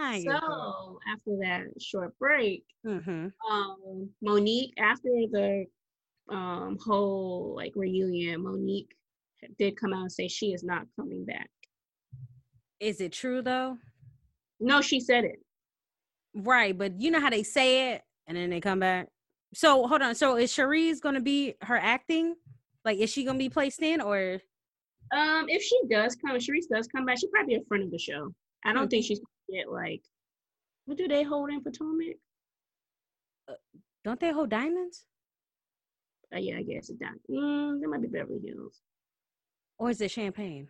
So 0.00 1.00
after 1.12 1.36
that 1.40 1.64
short 1.80 2.16
break, 2.20 2.62
mm-hmm. 2.86 3.26
um, 3.50 4.08
Monique, 4.22 4.72
after 4.78 5.08
the 5.08 5.64
um 6.30 6.78
whole 6.80 7.54
like 7.56 7.72
reunion, 7.74 8.44
Monique 8.44 8.94
did 9.58 9.76
come 9.76 9.92
out 9.92 10.02
and 10.02 10.12
say 10.12 10.28
she 10.28 10.52
is 10.52 10.62
not 10.62 10.86
coming 10.94 11.24
back. 11.24 11.50
Is 12.78 13.00
it 13.00 13.12
true 13.12 13.42
though? 13.42 13.76
No, 14.60 14.80
she 14.80 15.00
said 15.00 15.24
it. 15.24 15.40
Right, 16.38 16.76
but 16.76 17.00
you 17.00 17.10
know 17.10 17.20
how 17.20 17.30
they 17.30 17.42
say 17.42 17.92
it 17.92 18.02
and 18.26 18.36
then 18.36 18.50
they 18.50 18.60
come 18.60 18.78
back. 18.78 19.08
So 19.54 19.86
hold 19.86 20.02
on. 20.02 20.14
So 20.14 20.36
is 20.36 20.52
Charrisse 20.52 21.00
gonna 21.00 21.20
be 21.20 21.54
her 21.62 21.76
acting? 21.76 22.36
Like, 22.84 22.98
is 22.98 23.10
she 23.10 23.24
gonna 23.24 23.38
be 23.38 23.48
placed 23.48 23.82
in 23.82 24.00
or? 24.00 24.40
Um, 25.10 25.46
if 25.48 25.62
she 25.62 25.78
does 25.90 26.14
come, 26.16 26.36
if 26.36 26.42
Charrisse 26.42 26.68
does 26.72 26.86
come 26.86 27.06
back, 27.06 27.18
she'll 27.18 27.30
probably 27.30 27.56
be 27.56 27.60
a 27.60 27.64
friend 27.66 27.82
of 27.84 27.90
the 27.90 27.98
show. 27.98 28.32
I 28.64 28.72
don't 28.72 28.88
think 28.88 29.04
she's 29.04 29.18
gonna 29.20 29.58
get 29.60 29.70
like 29.72 30.02
what 30.84 30.96
do 30.96 31.08
they 31.08 31.22
hold 31.22 31.50
in 31.50 31.62
Potomac? 31.62 32.16
Don't 34.04 34.20
they 34.20 34.32
hold 34.32 34.48
diamonds? 34.50 35.04
Uh, 36.34 36.38
yeah, 36.38 36.56
I 36.58 36.62
guess 36.62 36.88
it's 36.88 36.98
that. 37.00 37.14
Mm, 37.30 37.80
that 37.80 37.88
might 37.88 38.02
be 38.02 38.08
Beverly 38.08 38.40
Hills. 38.44 38.80
Or 39.78 39.90
is 39.90 40.00
it 40.00 40.10
champagne? 40.10 40.68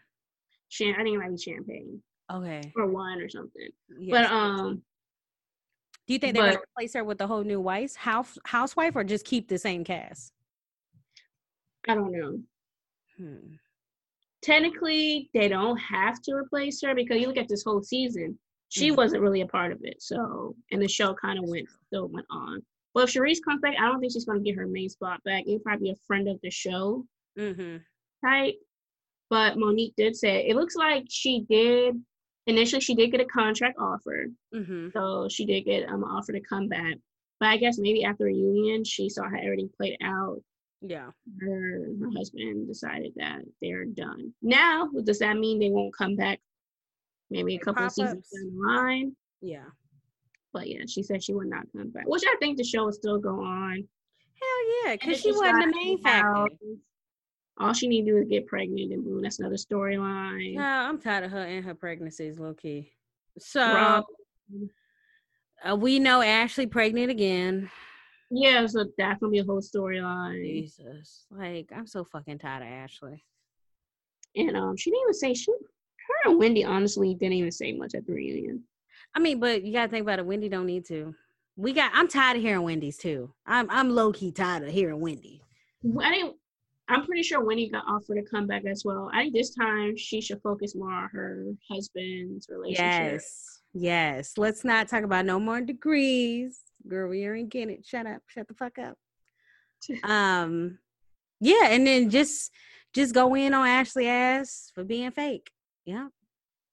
Cham- 0.70 0.94
I 0.98 1.02
think 1.02 1.14
it 1.16 1.18
might 1.18 1.30
be 1.30 1.38
Champagne 1.40 2.02
Okay. 2.32 2.72
or 2.76 2.86
wine 2.86 3.20
or 3.20 3.28
something. 3.28 3.68
Yes. 3.98 4.28
But 4.28 4.32
um, 4.34 4.82
Do 6.08 6.14
you 6.14 6.18
think 6.18 6.34
they're 6.34 6.46
gonna 6.46 6.62
replace 6.62 6.94
her 6.94 7.04
with 7.04 7.20
a 7.20 7.26
whole 7.26 7.44
new 7.44 7.60
wife, 7.60 7.94
house 7.94 8.38
housewife, 8.46 8.96
or 8.96 9.04
just 9.04 9.26
keep 9.26 9.46
the 9.46 9.58
same 9.58 9.84
cast? 9.84 10.32
I 11.86 11.94
don't 11.94 12.10
know. 12.10 12.40
Hmm. 13.18 13.54
Technically, 14.40 15.28
they 15.34 15.48
don't 15.48 15.76
have 15.76 16.22
to 16.22 16.32
replace 16.32 16.80
her 16.82 16.94
because 16.94 17.20
you 17.20 17.26
look 17.26 17.36
at 17.36 17.48
this 17.48 17.62
whole 17.62 17.82
season, 17.82 18.38
she 18.70 18.90
Mhm. 18.90 18.96
wasn't 18.96 19.20
really 19.22 19.42
a 19.42 19.46
part 19.46 19.70
of 19.70 19.80
it. 19.84 20.00
So, 20.00 20.56
and 20.70 20.80
the 20.80 20.88
show 20.88 21.12
kind 21.14 21.38
of 21.38 21.44
went 21.46 21.68
still 21.88 22.08
went 22.08 22.26
on. 22.30 22.64
Well, 22.94 23.04
if 23.04 23.10
Charrisse 23.12 23.42
comes 23.44 23.60
back, 23.60 23.76
I 23.78 23.82
don't 23.86 24.00
think 24.00 24.12
she's 24.14 24.24
gonna 24.24 24.40
get 24.40 24.56
her 24.56 24.66
main 24.66 24.88
spot 24.88 25.22
back. 25.24 25.44
It'll 25.46 25.58
probably 25.60 25.88
be 25.88 25.92
a 25.92 25.96
friend 26.06 26.26
of 26.28 26.40
the 26.40 26.50
show 26.50 27.06
Mm-hmm. 27.36 27.78
type. 28.26 28.56
But 29.28 29.58
Monique 29.58 29.94
did 29.96 30.16
say 30.16 30.48
it 30.48 30.56
looks 30.56 30.74
like 30.74 31.04
she 31.10 31.40
did 31.50 32.02
initially 32.48 32.80
she 32.80 32.94
did 32.94 33.12
get 33.12 33.20
a 33.20 33.26
contract 33.26 33.76
offer. 33.78 34.26
Mm-hmm. 34.54 34.88
So 34.92 35.28
she 35.28 35.44
did 35.44 35.64
get 35.64 35.88
um, 35.88 36.02
an 36.02 36.10
offer 36.10 36.32
to 36.32 36.40
come 36.40 36.68
back. 36.68 36.94
But 37.40 37.50
I 37.50 37.56
guess 37.56 37.78
maybe 37.78 38.04
after 38.04 38.24
reunion, 38.24 38.84
she 38.84 39.08
saw 39.08 39.24
how 39.24 39.38
everything 39.40 39.70
played 39.76 39.96
out. 40.02 40.42
Yeah. 40.80 41.10
Her 41.40 41.86
her 42.00 42.10
husband 42.16 42.66
decided 42.66 43.12
that 43.16 43.40
they're 43.60 43.84
done. 43.84 44.32
Now, 44.42 44.88
does 45.04 45.18
that 45.20 45.36
mean 45.36 45.58
they 45.58 45.70
won't 45.70 45.96
come 45.96 46.16
back? 46.16 46.40
Maybe 47.30 47.56
a 47.56 47.58
couple 47.58 47.84
of 47.84 47.92
seasons 47.92 48.28
down 48.34 48.56
the 48.56 48.66
line. 48.66 49.16
Yeah. 49.40 49.66
But 50.52 50.68
yeah, 50.68 50.82
she 50.88 51.02
said 51.02 51.22
she 51.22 51.34
would 51.34 51.48
not 51.48 51.66
come 51.76 51.90
back. 51.90 52.04
Which 52.06 52.22
I 52.26 52.36
think 52.40 52.56
the 52.56 52.64
show 52.64 52.86
will 52.86 52.92
still 52.92 53.18
go 53.18 53.40
on. 53.40 53.86
Hell 54.40 54.84
yeah, 54.84 54.92
because 54.92 55.20
she 55.20 55.32
wasn't 55.32 55.60
the 55.60 55.76
main 55.76 56.02
factor. 56.02 56.46
All 57.58 57.72
she 57.72 57.88
need 57.88 58.04
to 58.04 58.12
do 58.12 58.18
is 58.18 58.28
get 58.28 58.46
pregnant 58.46 58.92
and 58.92 59.04
boom, 59.04 59.22
that's 59.22 59.40
another 59.40 59.56
storyline. 59.56 60.54
Yeah, 60.54 60.88
I'm 60.88 61.00
tired 61.00 61.24
of 61.24 61.32
her 61.32 61.44
and 61.44 61.64
her 61.64 61.74
pregnancies, 61.74 62.38
low 62.38 62.54
key. 62.54 62.92
So 63.38 64.04
uh, 65.64 65.76
we 65.76 65.98
know 65.98 66.22
Ashley 66.22 66.66
pregnant 66.66 67.10
again. 67.10 67.70
Yeah, 68.30 68.66
so 68.66 68.84
that's 68.96 69.20
gonna 69.20 69.32
be 69.32 69.38
a 69.38 69.44
whole 69.44 69.60
storyline. 69.60 70.42
Jesus, 70.42 71.26
like 71.30 71.70
I'm 71.74 71.86
so 71.86 72.04
fucking 72.04 72.38
tired 72.38 72.62
of 72.62 72.68
Ashley. 72.68 73.24
And 74.36 74.56
um, 74.56 74.76
she 74.76 74.90
didn't 74.90 75.02
even 75.02 75.14
say 75.14 75.34
she. 75.34 75.50
Her 75.52 76.30
and 76.30 76.38
Wendy 76.38 76.64
honestly 76.64 77.14
didn't 77.14 77.34
even 77.34 77.50
say 77.50 77.72
much 77.72 77.94
at 77.94 78.06
the 78.06 78.12
reunion. 78.12 78.62
I 79.14 79.20
mean, 79.20 79.40
but 79.40 79.64
you 79.64 79.72
gotta 79.72 79.90
think 79.90 80.02
about 80.02 80.18
it. 80.18 80.26
Wendy 80.26 80.48
don't 80.48 80.66
need 80.66 80.84
to. 80.86 81.14
We 81.56 81.72
got. 81.72 81.90
I'm 81.94 82.06
tired 82.06 82.36
of 82.36 82.42
hearing 82.42 82.62
Wendy's 82.62 82.98
too. 82.98 83.32
I'm 83.46 83.68
I'm 83.70 83.90
low 83.90 84.12
key 84.12 84.30
tired 84.30 84.62
of 84.62 84.70
hearing 84.70 85.00
Wendy. 85.00 85.42
I 86.00 86.10
think 86.10 86.36
I'm 86.88 87.04
pretty 87.04 87.22
sure 87.22 87.44
Winnie 87.44 87.70
got 87.70 87.84
offered 87.86 88.16
to 88.16 88.22
come 88.22 88.46
back 88.46 88.64
as 88.64 88.82
well. 88.84 89.10
I 89.12 89.22
think 89.22 89.34
this 89.34 89.54
time 89.54 89.96
she 89.96 90.20
should 90.20 90.40
focus 90.42 90.74
more 90.74 90.92
on 90.92 91.08
her 91.12 91.44
husband's 91.70 92.48
relationship. 92.48 93.12
Yes, 93.12 93.60
yes. 93.74 94.32
Let's 94.38 94.64
not 94.64 94.88
talk 94.88 95.04
about 95.04 95.26
no 95.26 95.38
more 95.38 95.60
degrees, 95.60 96.60
girl. 96.86 97.10
We 97.10 97.28
ain't 97.28 97.50
getting 97.50 97.76
it. 97.76 97.86
Shut 97.86 98.06
up. 98.06 98.22
Shut 98.28 98.48
the 98.48 98.54
fuck 98.54 98.78
up. 98.78 98.96
Um, 100.02 100.78
yeah, 101.40 101.68
and 101.68 101.86
then 101.86 102.10
just 102.10 102.50
just 102.94 103.14
go 103.14 103.34
in 103.34 103.54
on 103.54 103.66
Ashley 103.66 104.08
ass 104.08 104.72
for 104.74 104.82
being 104.82 105.10
fake. 105.12 105.50
Yeah, 105.84 106.08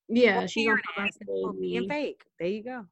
Yeah, 0.08 0.44
Or 0.44 0.48
she's 0.48 0.66
gonna 0.66 0.82
Karen 0.82 0.96
come 0.96 1.06
ass 1.06 1.18
for 1.24 1.54
being 1.54 1.88
fake. 1.88 2.24
There 2.40 2.48
you 2.48 2.64
go. 2.64 2.86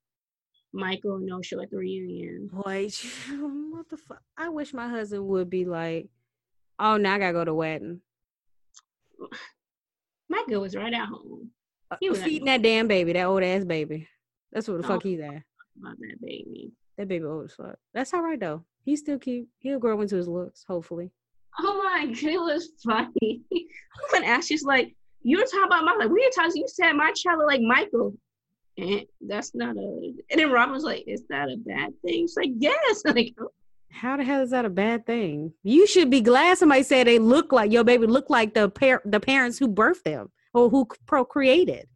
Michael 0.72 1.20
no 1.20 1.42
show 1.42 1.62
at 1.62 1.70
the 1.70 1.78
reunion. 1.78 2.50
Boy, 2.52 2.90
what 3.72 3.90
the 3.90 3.98
fuck? 3.98 4.22
I 4.38 4.50
wish 4.50 4.74
my 4.74 4.88
husband 4.88 5.26
would 5.28 5.50
be 5.50 5.66
like, 5.66 6.10
oh, 6.84 6.98
now 6.98 7.16
I 7.16 7.20
gotta 7.20 7.34
go 7.34 7.46
to 7.46 7.54
wedding. 7.54 8.02
Michael 10.30 10.62
was 10.62 10.76
right 10.76 10.94
at 10.94 11.08
home 11.08 11.50
Uh, 11.92 11.98
He 12.00 12.10
was 12.10 12.22
feeding 12.24 12.46
that 12.46 12.62
damn 12.62 12.88
baby, 12.88 13.14
that 13.14 13.26
old 13.26 13.44
ass 13.44 13.64
baby. 13.66 14.08
That's 14.52 14.68
what 14.68 14.82
the 14.82 14.88
fuck 14.88 15.02
Oh. 15.06 15.08
he's 15.10 15.20
at. 15.20 15.30
about 15.80 15.98
that 16.00 16.18
baby. 16.22 16.72
That 16.98 17.08
baby 17.08 17.26
old 17.26 17.46
as 17.46 17.54
fuck. 17.54 17.78
That's 17.94 18.14
all 18.14 18.22
right 18.22 18.40
though. 18.40 18.64
He's 18.86 19.00
still 19.00 19.18
cute. 19.20 19.48
He'll 19.60 19.80
grow 19.80 20.00
into 20.02 20.16
his 20.16 20.28
looks, 20.28 20.64
hopefully. 20.68 21.12
Oh 21.60 21.82
my 21.84 22.06
god, 22.08 22.24
it 22.24 22.40
was 22.40 22.70
funny. 22.84 23.42
when 24.12 24.24
Ashley's 24.24 24.64
like, 24.64 24.96
you 25.22 25.38
were 25.38 25.44
talking 25.46 25.64
about 25.66 25.86
my 25.86 25.94
like 25.94 26.10
we 26.10 26.20
were 26.26 26.32
talking, 26.36 26.62
you 26.62 26.68
said 26.68 26.94
my 26.94 27.12
child 27.14 27.44
like 27.46 27.62
Michael. 27.62 28.16
And 28.78 29.04
that's 29.22 29.54
not 29.54 29.78
a 29.78 29.80
and 30.32 30.40
then 30.40 30.52
Robin 30.52 30.74
was 30.74 30.84
like, 30.84 31.04
Is 31.08 31.24
that 31.30 31.50
a 31.50 31.58
bad 31.58 31.94
thing? 32.04 32.24
She's 32.24 32.36
like, 32.38 32.52
Yes. 32.58 33.04
Like 33.06 33.36
How 33.94 34.18
the 34.18 34.24
hell 34.24 34.42
is 34.42 34.50
that 34.50 34.66
a 34.66 34.70
bad 34.70 35.06
thing? 35.06 35.54
You 35.64 35.86
should 35.88 36.10
be 36.10 36.22
glad 36.22 36.58
somebody 36.58 36.84
said 36.84 37.08
they 37.08 37.20
look 37.20 37.52
like 37.52 37.72
your 37.72 37.84
baby 37.84 38.08
look 38.08 38.30
like 38.30 38.54
the 38.54 38.70
par- 38.70 39.02
the 39.06 39.20
parents 39.20 39.58
who 39.60 39.68
birthed 39.68 40.04
them 40.04 40.32
or 40.54 40.70
who 40.70 40.88
procreated. 41.06 41.88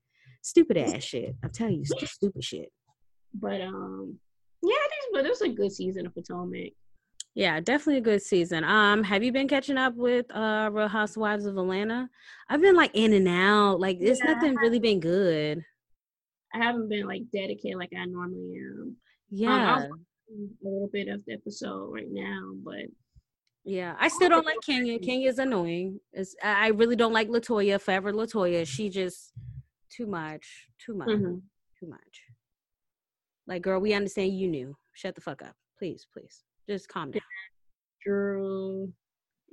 Stupid 0.44 0.78
ass 0.78 1.04
shit. 1.04 1.36
I'm 1.44 1.50
telling 1.50 1.76
you, 1.80 1.86
stu- 1.86 2.06
stupid 2.06 2.44
shit. 2.44 2.72
But 3.34 3.62
um, 3.62 4.18
yeah, 4.64 4.76
I 4.76 4.88
think 4.90 5.14
but 5.14 5.26
it 5.26 5.30
was 5.30 5.42
a 5.42 5.50
good 5.50 5.72
season 5.72 6.06
of 6.06 6.14
Potomac. 6.14 6.72
Yeah, 7.36 7.60
definitely 7.60 7.98
a 7.98 8.02
good 8.02 8.22
season. 8.22 8.64
Um, 8.64 9.04
have 9.04 9.24
you 9.24 9.32
been 9.32 9.48
catching 9.48 9.78
up 9.78 9.96
with 9.96 10.26
uh 10.36 10.70
Real 10.72 10.88
Housewives 10.88 11.46
of 11.46 11.58
Atlanta? 11.58 12.10
I've 12.50 12.62
been 12.62 12.76
like 12.76 12.92
in 12.94 13.14
and 13.14 13.28
out. 13.28 13.80
Like 13.80 13.98
it's 14.00 14.20
Yeah, 14.24 14.34
nothing 14.34 14.56
really 14.56 14.80
been 14.80 15.00
good. 15.00 15.64
I 16.54 16.60
haven't 16.60 16.90
been 16.90 17.06
like 17.08 17.24
dedicated 17.34 17.78
like 17.78 17.92
I 18.00 18.06
normally 18.06 18.56
am. 18.58 18.96
Yeah. 19.30 19.76
was- 19.88 20.00
A 20.30 20.68
little 20.68 20.90
bit 20.92 21.08
of 21.08 21.24
the 21.26 21.34
episode 21.34 21.90
right 21.94 22.10
now, 22.10 22.52
but 22.64 22.86
Yeah, 23.64 23.96
I 24.00 24.08
still 24.10 24.30
don't 24.30 24.46
like 24.46 24.58
Kenya. 24.66 25.00
Kenya's 25.00 25.40
annoying. 25.40 26.00
It's, 26.14 26.36
I 26.44 26.68
really 26.70 26.96
don't 26.96 27.14
like 27.14 27.30
Latoya. 27.30 27.80
Forever 27.82 28.12
Latoya. 28.14 28.66
She 28.68 28.90
just 28.90 29.34
too 29.90 30.06
much, 30.06 30.68
too 30.80 30.94
much, 30.96 31.08
Mhm. 31.10 31.42
too 31.80 31.88
much. 31.88 32.24
Like, 33.46 33.62
girl, 33.62 33.80
we 33.80 33.94
understand 33.94 34.38
you 34.38 34.48
knew. 34.50 34.78
Shut 34.94 35.16
the 35.16 35.22
fuck 35.22 35.42
up, 35.42 35.56
please, 35.78 36.06
please. 36.12 36.44
Just 36.68 36.90
calm 36.90 37.12
down. 37.12 37.22
Drew. 38.04 38.94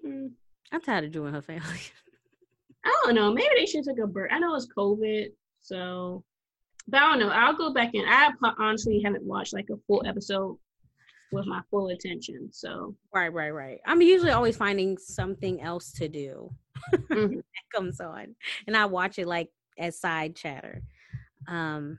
mm, 0.05 0.31
I'm 0.73 0.81
tired 0.81 1.05
of 1.05 1.13
Drew 1.13 1.27
and 1.27 1.35
her 1.37 1.43
family. 1.43 1.63
I 2.85 3.01
don't 3.05 3.15
know. 3.15 3.33
Maybe 3.33 3.49
they 3.57 3.67
should 3.67 3.85
take 3.85 3.99
a 3.99 4.07
break. 4.07 4.33
I 4.33 4.39
know 4.39 4.55
it's 4.57 4.67
COVID, 4.77 5.33
so 5.61 6.25
but 6.87 7.01
I 7.03 7.09
don't 7.11 7.19
know. 7.21 7.29
I'll 7.31 7.57
go 7.57 7.73
back 7.73 7.95
in. 7.95 8.05
I 8.07 8.31
honestly 8.59 9.01
haven't 9.03 9.25
watched 9.25 9.55
like 9.55 9.71
a 9.71 9.77
full 9.87 10.05
episode 10.07 10.59
with 11.33 11.47
my 11.47 11.61
full 11.71 11.89
attention. 11.89 12.49
So 12.53 12.95
right, 13.15 13.33
right, 13.33 13.51
right. 13.51 13.81
I'm 13.87 14.01
usually 14.03 14.31
always 14.33 14.57
finding 14.57 14.97
something 14.99 15.61
else 15.61 15.93
to 15.95 16.09
do 16.09 16.51
mhm. 16.93 17.37
that 17.37 17.43
comes 17.75 18.01
on, 18.01 18.35
and 18.67 18.77
I 18.77 18.87
watch 18.87 19.19
it 19.19 19.27
like 19.27 19.51
as 19.79 19.99
side 19.99 20.37
chatter. 20.37 20.83
Um, 21.49 21.99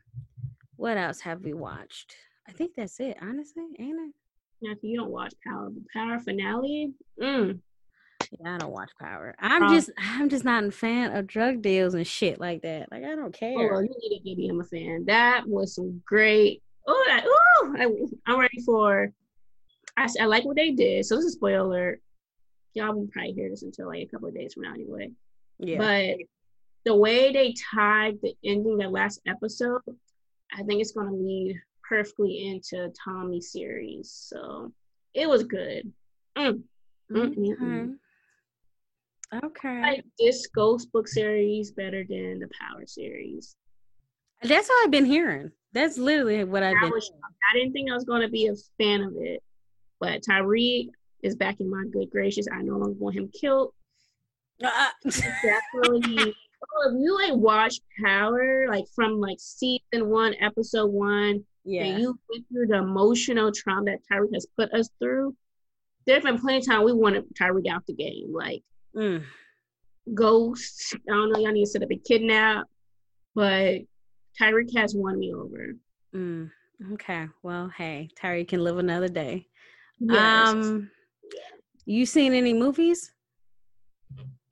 what 0.77 0.97
else 0.97 1.19
have 1.21 1.41
we 1.41 1.53
watched? 1.53 2.15
I 2.47 2.51
think 2.51 2.71
that's 2.75 2.99
it. 2.99 3.17
Honestly, 3.21 3.63
ain't 3.79 3.99
it? 3.99 4.13
now 4.61 4.71
if 4.71 4.79
you 4.81 4.97
don't 4.97 5.11
watch 5.11 5.33
Power, 5.45 5.69
the 5.69 5.83
Power 5.93 6.19
finale, 6.19 6.93
mm, 7.21 7.59
Yeah, 8.39 8.55
I 8.55 8.57
don't 8.57 8.71
watch 8.71 8.91
Power. 8.99 9.35
I'm 9.39 9.63
Um, 9.63 9.73
just 9.73 9.89
I'm 9.97 10.29
just 10.29 10.45
not 10.45 10.63
a 10.63 10.71
fan 10.71 11.15
of 11.15 11.27
drug 11.27 11.61
deals 11.61 11.93
and 11.93 12.05
shit 12.07 12.39
like 12.39 12.61
that. 12.63 12.91
Like 12.91 13.03
I 13.03 13.15
don't 13.15 13.25
oh, 13.25 13.29
care. 13.31 13.71
well, 13.71 13.83
you 13.83 13.89
need 13.99 14.19
to 14.19 14.23
give 14.35 14.49
him 14.49 14.61
a 14.61 14.63
fan. 14.63 15.05
That 15.05 15.47
was 15.47 15.75
some 15.75 16.01
great. 16.05 16.61
Oh, 16.87 17.03
that, 17.07 17.25
ooh, 17.25 17.75
I, 17.77 18.31
I'm 18.31 18.39
ready 18.39 18.61
for. 18.65 19.11
I, 19.97 20.07
I 20.19 20.25
like 20.25 20.45
what 20.45 20.55
they 20.55 20.71
did. 20.71 21.05
So 21.05 21.15
this 21.15 21.25
is 21.25 21.33
a 21.33 21.37
spoiler. 21.37 21.99
Y'all 22.73 22.93
will 22.93 23.07
probably 23.07 23.31
hear 23.31 23.49
this 23.49 23.63
until 23.63 23.87
like 23.87 24.03
a 24.03 24.05
couple 24.07 24.27
of 24.27 24.35
days 24.35 24.53
from 24.53 24.63
now, 24.63 24.73
anyway. 24.73 25.11
yeah. 25.59 25.77
But 25.77 26.17
the 26.83 26.95
way 26.95 27.31
they 27.31 27.53
tied 27.73 28.17
the 28.21 28.35
ending 28.43 28.77
the 28.77 28.89
last 28.89 29.21
episode, 29.25 29.81
I 30.53 30.63
think 30.63 30.81
it's 30.81 30.91
going 30.91 31.09
to 31.09 31.15
lead 31.15 31.59
perfectly 31.87 32.47
into 32.47 32.91
Tommy's 33.03 33.51
series. 33.51 34.11
So 34.11 34.71
it 35.13 35.27
was 35.27 35.43
good. 35.43 35.91
Mm. 36.37 36.63
mm, 37.11 37.35
mm, 37.35 37.59
mm. 37.59 37.95
Okay. 39.43 39.67
I 39.67 39.91
like 39.93 40.05
this 40.19 40.47
Ghost 40.47 40.91
book 40.91 41.07
series 41.07 41.71
better 41.71 42.05
than 42.07 42.39
the 42.39 42.49
Power 42.59 42.85
series. 42.85 43.55
That's 44.43 44.67
what 44.67 44.85
I've 44.85 44.91
been 44.91 45.05
hearing. 45.05 45.51
That's 45.75 45.97
literally 45.97 46.43
what 46.43 46.63
I 46.63 46.71
was 46.71 47.11
I 47.23 47.57
didn't 47.57 47.73
think 47.73 47.91
I 47.91 47.93
was 47.93 48.05
going 48.05 48.21
to 48.21 48.29
be 48.29 48.47
a 48.47 48.55
fan 48.77 49.01
of 49.01 49.13
it, 49.17 49.43
but 49.99 50.23
Tariq 50.23 50.87
is 51.21 51.35
back 51.35 51.59
in 51.59 51.69
my 51.69 51.83
good 51.91 52.09
gracious. 52.09 52.47
I 52.51 52.63
no 52.63 52.77
longer 52.77 52.97
want 52.97 53.15
him 53.15 53.29
killed. 53.39 53.73
Uh, 54.63 54.89
definitely. 55.03 56.33
oh, 56.77 56.89
if 56.89 57.03
you 57.03 57.13
like 57.13 57.35
watch 57.35 57.79
Power, 58.03 58.67
like 58.67 58.85
from 58.95 59.19
like 59.19 59.37
season 59.39 60.09
one, 60.09 60.33
episode 60.39 60.91
one, 60.91 61.45
yeah. 61.63 61.83
and 61.83 62.01
you 62.01 62.17
went 62.31 62.45
through 62.51 62.67
the 62.67 62.77
emotional 62.77 63.51
trauma 63.51 63.91
that 63.91 63.99
Tariq 64.11 64.33
has 64.33 64.47
put 64.57 64.73
us 64.73 64.89
through, 64.97 65.35
there's 66.07 66.23
been 66.23 66.39
plenty 66.39 66.59
of 66.59 66.65
time 66.65 66.83
we 66.83 66.93
wanted 66.93 67.25
Tariq 67.35 67.67
out 67.67 67.85
the 67.85 67.93
game. 67.93 68.33
Like 68.33 68.63
Mm. 68.95 69.23
Ghost, 70.13 70.95
I 71.09 71.13
don't 71.13 71.31
know, 71.31 71.39
y'all 71.39 71.51
need 71.51 71.65
to 71.65 71.69
set 71.69 71.83
up 71.83 71.91
a 71.91 71.97
kidnap, 71.97 72.67
but 73.33 73.79
Tariq 74.41 74.75
has 74.77 74.95
won 74.95 75.19
me 75.19 75.33
over. 75.33 75.73
Mm. 76.13 76.51
Okay. 76.93 77.27
Well, 77.41 77.71
hey, 77.77 78.09
Terry 78.15 78.45
can 78.45 78.63
live 78.63 78.77
another 78.77 79.07
day. 79.07 79.47
Yes. 79.99 80.49
Um, 80.49 80.89
you 81.85 82.05
seen 82.05 82.33
any 82.33 82.53
movies 82.53 83.11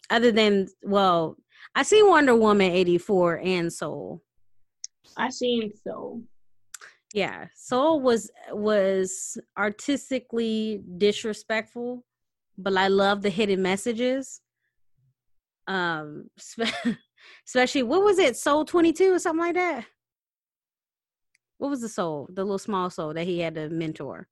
other 0.09 0.31
than 0.31 0.67
well? 0.83 1.37
I 1.75 1.83
seen 1.83 2.07
Wonder 2.07 2.35
Woman 2.35 2.71
eighty 2.71 2.97
four 2.97 3.39
and 3.43 3.71
Soul. 3.71 4.21
I 5.17 5.29
seen 5.29 5.71
Soul. 5.85 6.21
Yeah, 7.13 7.47
Soul 7.55 7.99
was 7.99 8.31
was 8.51 9.37
artistically 9.57 10.81
disrespectful, 10.97 12.05
but 12.57 12.75
I 12.77 12.87
love 12.87 13.21
the 13.21 13.29
hidden 13.29 13.61
messages. 13.61 14.41
Um, 15.67 16.29
spe- 16.37 16.97
especially 17.47 17.83
what 17.83 18.03
was 18.03 18.19
it, 18.19 18.37
Soul 18.37 18.65
twenty 18.65 18.93
two 18.93 19.13
or 19.13 19.19
something 19.19 19.45
like 19.45 19.55
that. 19.55 19.85
What 21.57 21.69
was 21.69 21.81
the 21.81 21.89
soul, 21.89 22.27
the 22.31 22.43
little 22.43 22.59
small 22.59 22.89
soul 22.89 23.13
that 23.13 23.25
he 23.25 23.39
had 23.39 23.55
to 23.55 23.69
mentor? 23.69 24.27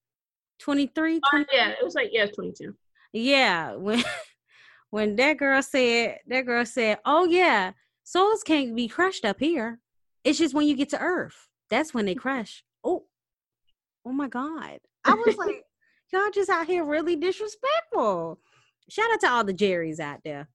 23, 0.60 1.22
Oh, 1.34 1.46
yeah, 1.52 1.70
it 1.70 1.84
was 1.84 1.96
like 1.96 2.10
yeah, 2.12 2.26
it's 2.26 2.36
22. 2.36 2.76
Yeah, 3.14 3.76
when 3.76 4.04
when 4.90 5.16
that 5.16 5.38
girl 5.38 5.62
said 5.62 6.20
that 6.28 6.46
girl 6.46 6.66
said, 6.66 7.00
"Oh 7.06 7.26
yeah, 7.26 7.72
souls 8.04 8.44
can't 8.44 8.76
be 8.76 8.88
crushed 8.88 9.26
up 9.26 9.40
here. 9.40 9.80
It's 10.24 10.38
just 10.38 10.54
when 10.54 10.68
you 10.68 10.76
get 10.76 10.90
to 10.90 11.00
Earth, 11.00 11.48
that's 11.70 11.94
when 11.94 12.06
they 12.06 12.16
crush." 12.24 12.64
Oh, 12.84 13.06
oh 14.06 14.12
my 14.12 14.28
God! 14.28 14.80
I 15.06 15.14
was 15.14 15.36
like, 15.38 15.64
y'all 16.14 16.32
just 16.34 16.50
out 16.50 16.68
here 16.68 16.84
really 16.86 17.16
disrespectful. 17.16 18.40
Shout 18.90 19.12
out 19.12 19.22
to 19.22 19.32
all 19.32 19.44
the 19.44 19.54
Jerrys 19.54 20.00
out 20.00 20.20
there. 20.24 20.50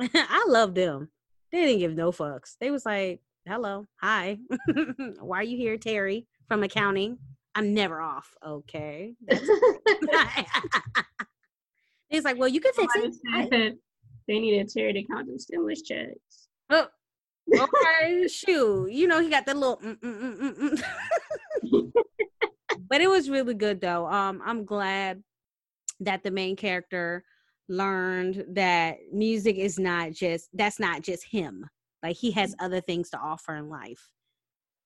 I 0.00 0.44
love 0.48 0.74
them. 0.74 1.10
They 1.56 1.64
didn't 1.64 1.78
give 1.78 1.94
no 1.94 2.12
fucks. 2.12 2.56
They 2.60 2.70
was 2.70 2.84
like, 2.84 3.22
"Hello, 3.46 3.86
hi, 3.98 4.36
why 5.20 5.38
are 5.38 5.42
you 5.42 5.56
here, 5.56 5.78
Terry 5.78 6.26
from 6.48 6.62
accounting?" 6.62 7.16
I'm 7.54 7.72
never 7.72 7.98
off. 8.02 8.36
Okay. 8.46 9.14
He's 12.10 12.24
like, 12.24 12.36
well, 12.36 12.48
you 12.48 12.60
can 12.60 12.74
fix 12.74 12.92
it. 12.96 13.14
I- 13.32 13.48
said 13.48 13.78
they 14.28 14.38
needed 14.38 14.68
Terry 14.68 14.92
to 14.92 15.02
count 15.04 15.28
them 15.28 15.38
stimulus 15.38 15.80
checks. 15.80 16.48
Oh, 16.68 16.88
okay, 17.58 18.28
shoot. 18.28 18.90
You 18.92 19.06
know, 19.06 19.20
he 19.20 19.30
got 19.30 19.46
that 19.46 19.56
little. 19.56 19.78
Mm, 19.78 19.98
mm, 19.98 20.36
mm, 20.38 20.58
mm, 20.58 20.82
mm. 21.72 21.92
but 22.90 23.00
it 23.00 23.08
was 23.08 23.30
really 23.30 23.54
good, 23.54 23.80
though. 23.80 24.06
Um, 24.06 24.42
I'm 24.44 24.66
glad 24.66 25.22
that 26.00 26.22
the 26.22 26.30
main 26.30 26.54
character 26.54 27.24
learned 27.68 28.44
that 28.50 28.96
music 29.12 29.56
is 29.56 29.78
not 29.78 30.12
just 30.12 30.48
that's 30.52 30.78
not 30.78 31.02
just 31.02 31.24
him. 31.24 31.68
Like 32.02 32.16
he 32.16 32.30
has 32.32 32.54
other 32.60 32.80
things 32.80 33.10
to 33.10 33.18
offer 33.18 33.56
in 33.56 33.68
life. 33.68 34.10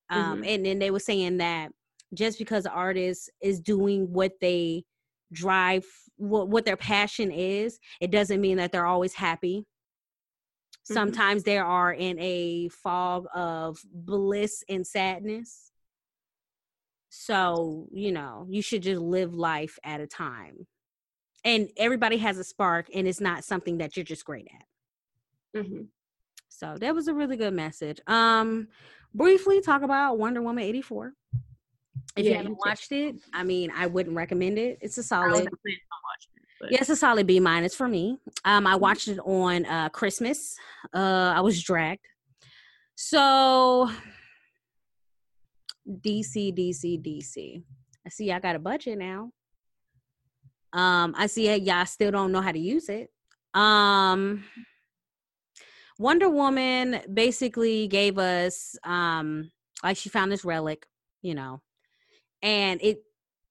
Um, 0.09 0.43
and 0.45 0.65
then 0.67 0.79
they 0.79 0.91
were 0.91 0.99
saying 0.99 1.37
that 1.39 1.71
just 2.15 2.39
because 2.39 2.65
the 2.65 2.71
artist 2.71 3.31
is 3.41 3.61
doing 3.61 4.13
what 4.13 4.33
they 4.41 4.85
drive 5.33 5.85
what, 6.17 6.49
what 6.49 6.65
their 6.65 6.77
passion 6.77 7.31
is 7.31 7.79
it 8.01 8.11
doesn't 8.11 8.41
mean 8.41 8.57
that 8.57 8.73
they're 8.73 8.87
always 8.87 9.15
happy 9.15 9.65
Mhm. 10.89 10.93
sometimes 10.93 11.45
they 11.45 11.59
are 11.59 11.93
in 11.93 12.19
a 12.19 12.69
fog 12.71 13.27
of 13.33 13.79
bliss 13.93 14.65
and 14.69 14.85
sadness 14.85 15.71
so 17.11 17.87
you 17.93 18.11
know 18.11 18.47
you 18.49 18.61
should 18.63 18.83
just 18.83 19.01
live 19.01 19.35
life 19.35 19.79
at 19.85 20.01
a 20.01 20.07
time 20.09 20.67
and 21.45 21.69
everybody 21.77 22.17
has 22.19 22.39
a 22.39 22.45
spark 22.45 22.87
and 22.95 23.07
it's 23.09 23.21
not 23.21 23.45
something 23.45 23.79
that 23.79 23.97
you're 23.97 24.05
just 24.05 24.25
great 24.25 24.49
at 25.55 25.65
hmm 25.67 25.83
so 26.49 26.77
that 26.79 26.95
was 26.95 27.09
a 27.09 27.15
really 27.15 27.37
good 27.37 27.55
message 27.55 28.01
um 28.07 28.69
briefly 29.15 29.61
talk 29.61 29.83
about 29.83 30.19
wonder 30.19 30.43
woman 30.43 30.63
84 30.65 31.13
if 32.17 32.27
you 32.27 32.35
haven't 32.35 32.59
watched 32.59 32.93
it 32.93 33.17
i 33.33 33.43
mean 33.43 33.71
i 33.75 33.87
wouldn't 33.87 34.17
recommend 34.17 34.59
it 34.59 34.79
it's 34.81 34.99
a 34.99 35.03
solid 35.03 35.31
wasn't 35.31 35.61
planning 35.63 35.79
on 35.93 36.01
watching 36.11 36.33
it, 36.37 36.49
but 36.61 36.71
Yeah, 36.71 36.81
it's 36.81 36.91
a 36.91 36.97
solid 36.97 37.27
B 37.27 37.41
minus 37.41 37.75
for 37.75 37.89
me. 37.89 38.19
Um, 38.45 38.65
Mm-hmm. 38.65 38.67
I 38.67 38.77
watched 38.77 39.09
it 39.09 39.19
on 39.21 39.65
uh 39.67 39.89
Christmas. 39.91 40.57
Uh, 40.95 41.33
I 41.37 41.41
was 41.41 41.63
dragged. 41.63 42.07
So 42.97 43.91
DC, 45.89 46.53
DC, 46.55 47.01
DC. 47.03 47.63
I 48.07 48.09
see 48.11 48.31
I 48.31 48.39
got 48.39 48.57
a 48.57 48.59
budget 48.59 48.99
now. 48.99 49.31
Um, 50.73 51.15
I 51.17 51.27
see 51.27 51.49
it, 51.49 51.63
y'all 51.63 51.87
still 51.87 52.11
don't 52.11 52.33
know 52.33 52.41
how 52.41 52.53
to 52.53 52.59
use 52.59 52.89
it. 52.89 53.11
Um 53.55 54.45
Wonder 55.99 56.31
Woman 56.31 57.01
basically 57.13 57.87
gave 57.89 58.19
us 58.19 58.77
um 58.85 59.51
like 59.83 59.97
she 59.97 60.09
found 60.09 60.31
this 60.33 60.45
relic, 60.45 60.87
you 61.23 61.35
know, 61.35 61.61
and 62.43 62.81
it 62.83 63.03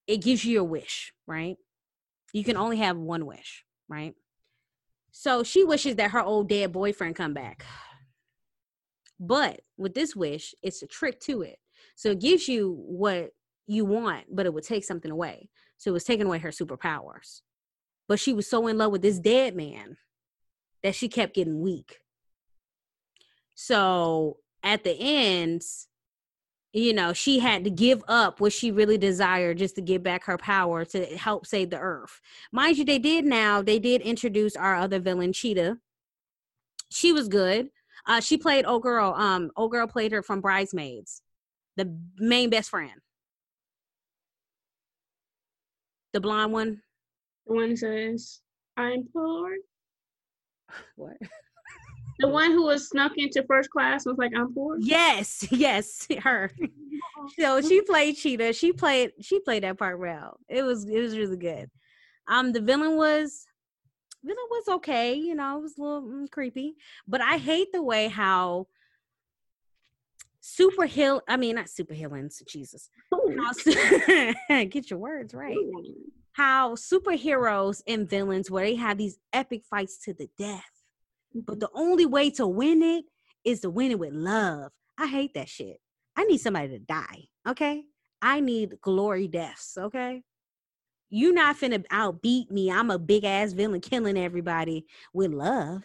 it 0.07 0.17
gives 0.21 0.43
you 0.43 0.61
a 0.61 0.63
wish, 0.63 1.13
right? 1.27 1.57
You 2.33 2.43
can 2.43 2.57
only 2.57 2.77
have 2.77 2.97
one 2.97 3.25
wish, 3.25 3.65
right? 3.87 4.15
So 5.11 5.43
she 5.43 5.63
wishes 5.63 5.95
that 5.95 6.11
her 6.11 6.21
old 6.21 6.49
dead 6.49 6.71
boyfriend 6.71 7.15
come 7.15 7.33
back. 7.33 7.65
But 9.19 9.61
with 9.77 9.93
this 9.93 10.15
wish, 10.15 10.55
it's 10.63 10.81
a 10.81 10.87
trick 10.87 11.19
to 11.21 11.41
it. 11.41 11.57
So 11.95 12.11
it 12.11 12.21
gives 12.21 12.47
you 12.47 12.81
what 12.87 13.31
you 13.67 13.85
want, 13.85 14.25
but 14.31 14.45
it 14.45 14.53
would 14.53 14.63
take 14.63 14.85
something 14.85 15.11
away. 15.11 15.49
So 15.79 15.89
it 15.89 15.93
was 15.93 16.03
taking 16.03 16.27
away 16.27 16.37
her 16.37 16.49
superpowers. 16.49 17.41
But 18.07 18.19
she 18.19 18.33
was 18.33 18.47
so 18.47 18.67
in 18.67 18.77
love 18.77 18.91
with 18.91 19.01
this 19.01 19.19
dead 19.19 19.55
man 19.55 19.97
that 20.83 20.93
she 20.93 21.09
kept 21.09 21.33
getting 21.33 21.61
weak. 21.61 21.99
So 23.55 24.37
at 24.61 24.83
the 24.83 24.95
end, 24.99 25.63
you 26.73 26.93
know, 26.93 27.13
she 27.13 27.39
had 27.39 27.63
to 27.63 27.69
give 27.69 28.03
up 28.07 28.39
what 28.39 28.53
she 28.53 28.71
really 28.71 28.97
desired 28.97 29.57
just 29.57 29.75
to 29.75 29.81
get 29.81 30.03
back 30.03 30.25
her 30.25 30.37
power 30.37 30.85
to 30.85 31.05
help 31.17 31.47
save 31.47 31.71
the 31.71 31.79
earth. 31.79 32.21
Mind 32.51 32.77
you, 32.77 32.85
they 32.85 32.99
did 32.99 33.25
now, 33.25 33.61
they 33.61 33.79
did 33.79 34.01
introduce 34.01 34.55
our 34.55 34.75
other 34.75 34.99
villain, 34.99 35.33
Cheetah. 35.33 35.77
She 36.91 37.11
was 37.11 37.27
good. 37.27 37.69
Uh, 38.05 38.19
she 38.19 38.37
played 38.37 38.65
old 38.65 38.83
girl. 38.83 39.13
Um, 39.13 39.51
old 39.55 39.71
girl 39.71 39.87
played 39.87 40.11
her 40.11 40.21
from 40.23 40.41
Bridesmaids, 40.41 41.21
the 41.75 41.97
main 42.17 42.49
best 42.49 42.69
friend, 42.69 43.01
the 46.13 46.19
blonde 46.19 46.53
one. 46.53 46.81
The 47.47 47.53
one 47.53 47.77
says, 47.77 48.41
"I'm 48.77 49.07
poor." 49.13 49.51
What? 50.95 51.17
The 52.19 52.27
one 52.27 52.51
who 52.51 52.65
was 52.65 52.89
snuck 52.89 53.13
into 53.15 53.43
first 53.47 53.69
class 53.69 54.05
was 54.05 54.17
like, 54.17 54.31
"I'm 54.35 54.53
poor." 54.53 54.77
Yes, 54.79 55.47
yes, 55.51 56.07
her. 56.21 56.51
so 57.37 57.61
she 57.61 57.81
played 57.81 58.17
Cheetah. 58.17 58.53
She 58.53 58.73
played 58.73 59.13
she 59.21 59.39
played 59.39 59.63
that 59.63 59.77
part 59.77 59.99
well. 59.99 60.37
It 60.47 60.63
was 60.63 60.85
it 60.87 60.99
was 60.99 61.17
really 61.17 61.37
good. 61.37 61.69
Um, 62.27 62.51
the 62.51 62.61
villain 62.61 62.97
was 62.97 63.45
villain 64.23 64.37
was 64.51 64.67
okay. 64.67 65.13
You 65.15 65.35
know, 65.35 65.57
it 65.57 65.61
was 65.61 65.77
a 65.77 65.81
little 65.81 66.01
mm, 66.03 66.29
creepy, 66.29 66.75
but 67.07 67.21
I 67.21 67.37
hate 67.37 67.71
the 67.71 67.81
way 67.81 68.09
how 68.09 68.67
super 70.49 70.85
hill. 70.85 71.21
I 71.27 71.37
mean, 71.37 71.55
not 71.55 71.69
super 71.69 71.93
villains. 71.93 72.41
Jesus, 72.47 72.89
how, 73.11 73.53
get 74.65 74.89
your 74.89 74.99
words 74.99 75.33
right. 75.33 75.55
How 76.33 76.75
superheroes 76.75 77.81
and 77.87 78.09
villains 78.09 78.49
where 78.49 78.65
they 78.65 78.75
have 78.75 78.97
these 78.97 79.17
epic 79.33 79.63
fights 79.69 79.97
to 80.05 80.13
the 80.13 80.29
death, 80.37 80.63
but 81.33 81.53
mm-hmm. 81.53 81.59
the 81.59 81.69
only 81.73 82.05
way 82.05 82.29
to 82.31 82.47
win 82.47 82.81
it 82.81 83.05
is 83.43 83.61
to 83.61 83.69
win 83.69 83.91
it 83.91 83.99
with 83.99 84.13
love. 84.13 84.71
I 84.97 85.07
hate 85.07 85.33
that 85.35 85.49
shit. 85.49 85.77
I 86.15 86.25
need 86.25 86.39
somebody 86.39 86.69
to 86.69 86.79
die. 86.79 87.27
Okay. 87.47 87.83
I 88.21 88.41
need 88.41 88.81
glory 88.81 89.27
deaths. 89.27 89.77
Okay. 89.77 90.23
You 91.09 91.33
not 91.33 91.57
finna 91.57 91.85
outbeat 91.87 92.51
me. 92.51 92.69
I'm 92.71 92.91
a 92.91 92.99
big 92.99 93.23
ass 93.23 93.53
villain 93.53 93.81
killing 93.81 94.17
everybody 94.17 94.85
with 95.13 95.31
love. 95.31 95.83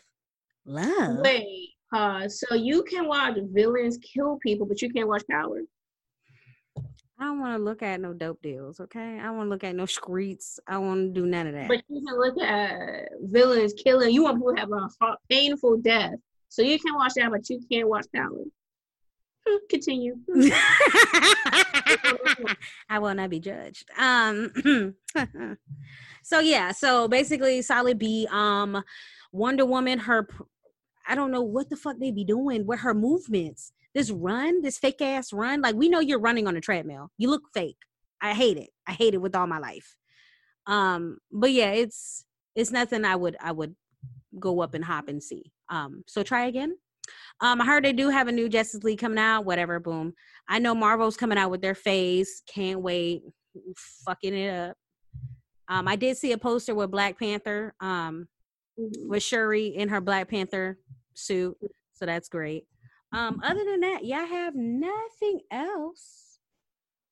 Love. 0.67 1.19
Wait, 1.21 1.74
uh, 1.95 2.29
so 2.29 2.55
you 2.57 2.83
can 2.83 3.07
watch 3.07 3.37
villains 3.53 3.99
kill 3.99 4.39
people, 4.43 4.67
but 4.67 4.83
you 4.83 4.91
can't 4.91 5.07
watch 5.09 5.23
Power. 5.31 5.61
I 6.77 7.27
don't 7.27 7.41
want 7.41 7.57
to 7.57 7.63
look 7.63 7.83
at 7.83 8.01
no 8.01 8.13
dope 8.13 8.43
deals. 8.43 8.81
Okay. 8.81 9.21
I 9.21 9.23
don't 9.23 9.37
want 9.37 9.47
to 9.47 9.51
look 9.51 9.63
at 9.63 9.77
no 9.77 9.87
streets. 9.87 10.59
I 10.67 10.73
don't 10.73 10.87
want 10.87 11.15
to 11.15 11.21
do 11.21 11.27
none 11.27 11.47
of 11.47 11.55
that. 11.55 11.69
But 11.69 11.83
you 11.89 12.05
can 12.05 12.19
look 12.19 12.37
at 12.43 13.11
villains 13.23 13.75
killing. 13.75 14.13
You 14.13 14.25
want 14.25 14.39
people 14.39 14.55
to 14.55 14.61
have 14.61 14.73
a 14.73 14.89
painful 15.31 15.77
death, 15.77 16.15
so 16.49 16.63
you 16.63 16.81
can 16.81 16.95
watch 16.95 17.13
that, 17.15 17.31
but 17.31 17.49
you 17.49 17.61
can't 17.71 17.89
watch 17.89 18.07
Power. 18.15 18.43
Continue. 19.71 20.17
I 22.89 22.99
will 22.99 23.15
not 23.15 23.31
be 23.31 23.39
judged. 23.39 23.89
Um 23.99 24.97
so 26.25 26.41
yeah, 26.41 26.73
so 26.73 27.07
basically 27.07 27.63
Solid 27.63 28.01
B 28.01 28.27
um 28.33 28.83
Wonder 29.31 29.67
Woman 29.67 29.99
her 30.01 30.27
I 31.07 31.15
don't 31.15 31.31
know 31.31 31.43
what 31.43 31.71
the 31.71 31.77
fuck 31.77 31.97
they 31.99 32.11
be 32.11 32.25
doing 32.25 32.67
with 32.67 32.81
her 32.81 32.95
movements. 32.95 33.73
This 33.95 34.11
run, 34.11 34.63
this 34.63 34.79
fake 34.79 35.01
ass 35.01 35.33
run, 35.33 35.61
like 35.61 35.75
we 35.75 35.89
know 35.89 36.01
you're 36.01 36.21
running 36.21 36.47
on 36.47 36.57
a 36.57 36.61
treadmill. 36.61 37.11
You 37.19 37.31
look 37.31 37.43
fake. 37.53 37.79
I 38.21 38.33
hate 38.33 38.57
it. 38.57 38.71
I 38.87 38.93
hate 38.93 39.15
it 39.15 39.21
with 39.21 39.37
all 39.37 39.47
my 39.47 39.59
life. 39.59 39.97
Um 40.67 41.19
but 41.31 41.53
yeah, 41.53 41.71
it's 41.71 42.25
it's 42.57 42.71
nothing 42.71 43.05
I 43.05 43.17
would 43.17 43.37
I 43.41 43.53
would 43.53 43.75
go 44.39 44.61
up 44.61 44.75
and 44.75 44.85
hop 44.85 45.09
and 45.09 45.23
see. 45.23 45.53
Um 45.69 46.05
so 46.07 46.23
try 46.23 46.47
again. 46.47 46.77
Um, 47.41 47.61
I 47.61 47.67
heard 47.67 47.85
they 47.85 47.93
do 47.93 48.09
have 48.09 48.29
a 48.29 48.33
new 48.33 48.49
Justice 48.49 48.85
League 48.85 48.99
coming 48.99 49.19
out. 49.19 49.45
Whatever, 49.45 49.81
boom. 49.81 50.15
I 50.49 50.59
know 50.59 50.75
Marvel's 50.75 51.17
coming 51.17 51.39
out 51.39 51.51
with 51.51 51.61
their 51.61 51.75
phase. 51.75 52.43
Can't 52.47 52.81
wait. 52.81 53.23
Fucking 54.05 54.35
it 54.35 54.51
up. 54.51 54.77
Um, 55.69 55.89
I 55.89 55.97
did 55.97 56.17
see 56.17 56.33
a 56.33 56.39
poster 56.39 56.75
with 56.75 56.91
Black 56.91 57.19
Panther. 57.19 57.75
Um, 57.81 58.29
Mhm. 58.79 59.09
with 59.09 59.23
Shuri 59.23 59.69
in 59.69 59.89
her 59.89 60.01
Black 60.01 60.29
Panther 60.29 60.79
suit, 61.15 61.57
so 61.93 62.07
that's 62.07 62.29
great. 62.29 62.67
Um, 63.13 63.41
other 63.45 63.65
than 63.65 63.81
that, 63.81 64.05
yeah, 64.05 64.19
I 64.19 64.25
have 64.25 64.55
nothing 64.57 65.41
else. 65.51 66.41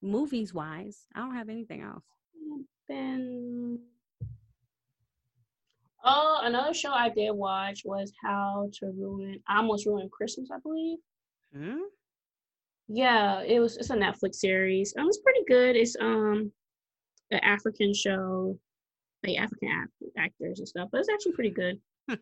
Movies 0.00 0.52
wise, 0.52 1.06
I 1.14 1.20
don't 1.20 1.34
have 1.34 1.48
anything 1.48 1.80
else. 1.80 2.04
Then, 2.88 3.78
oh, 6.04 6.40
another 6.42 6.74
show 6.74 6.90
I 6.92 7.08
did 7.08 7.30
watch 7.30 7.82
was 7.84 8.12
How 8.22 8.68
to 8.80 8.86
Ruin. 8.86 9.40
I 9.46 9.58
almost 9.58 9.86
ruined 9.86 10.10
Christmas, 10.10 10.50
I 10.50 10.58
believe. 10.58 10.98
Hmm? 11.54 11.82
Yeah, 12.88 13.42
it 13.42 13.60
was. 13.60 13.76
It's 13.76 13.90
a 13.90 13.94
Netflix 13.96 14.34
series. 14.36 14.92
Um, 14.98 15.06
it's 15.06 15.18
pretty 15.20 15.44
good. 15.46 15.76
It's 15.76 15.96
um, 16.00 16.52
an 17.30 17.38
African 17.40 17.94
show, 17.94 18.58
like 19.24 19.38
African 19.38 19.68
act- 19.70 19.92
actors 20.18 20.58
and 20.58 20.68
stuff. 20.68 20.88
But 20.90 21.00
it's 21.00 21.08
actually 21.08 21.32
pretty 21.32 21.50
good. 21.50 21.80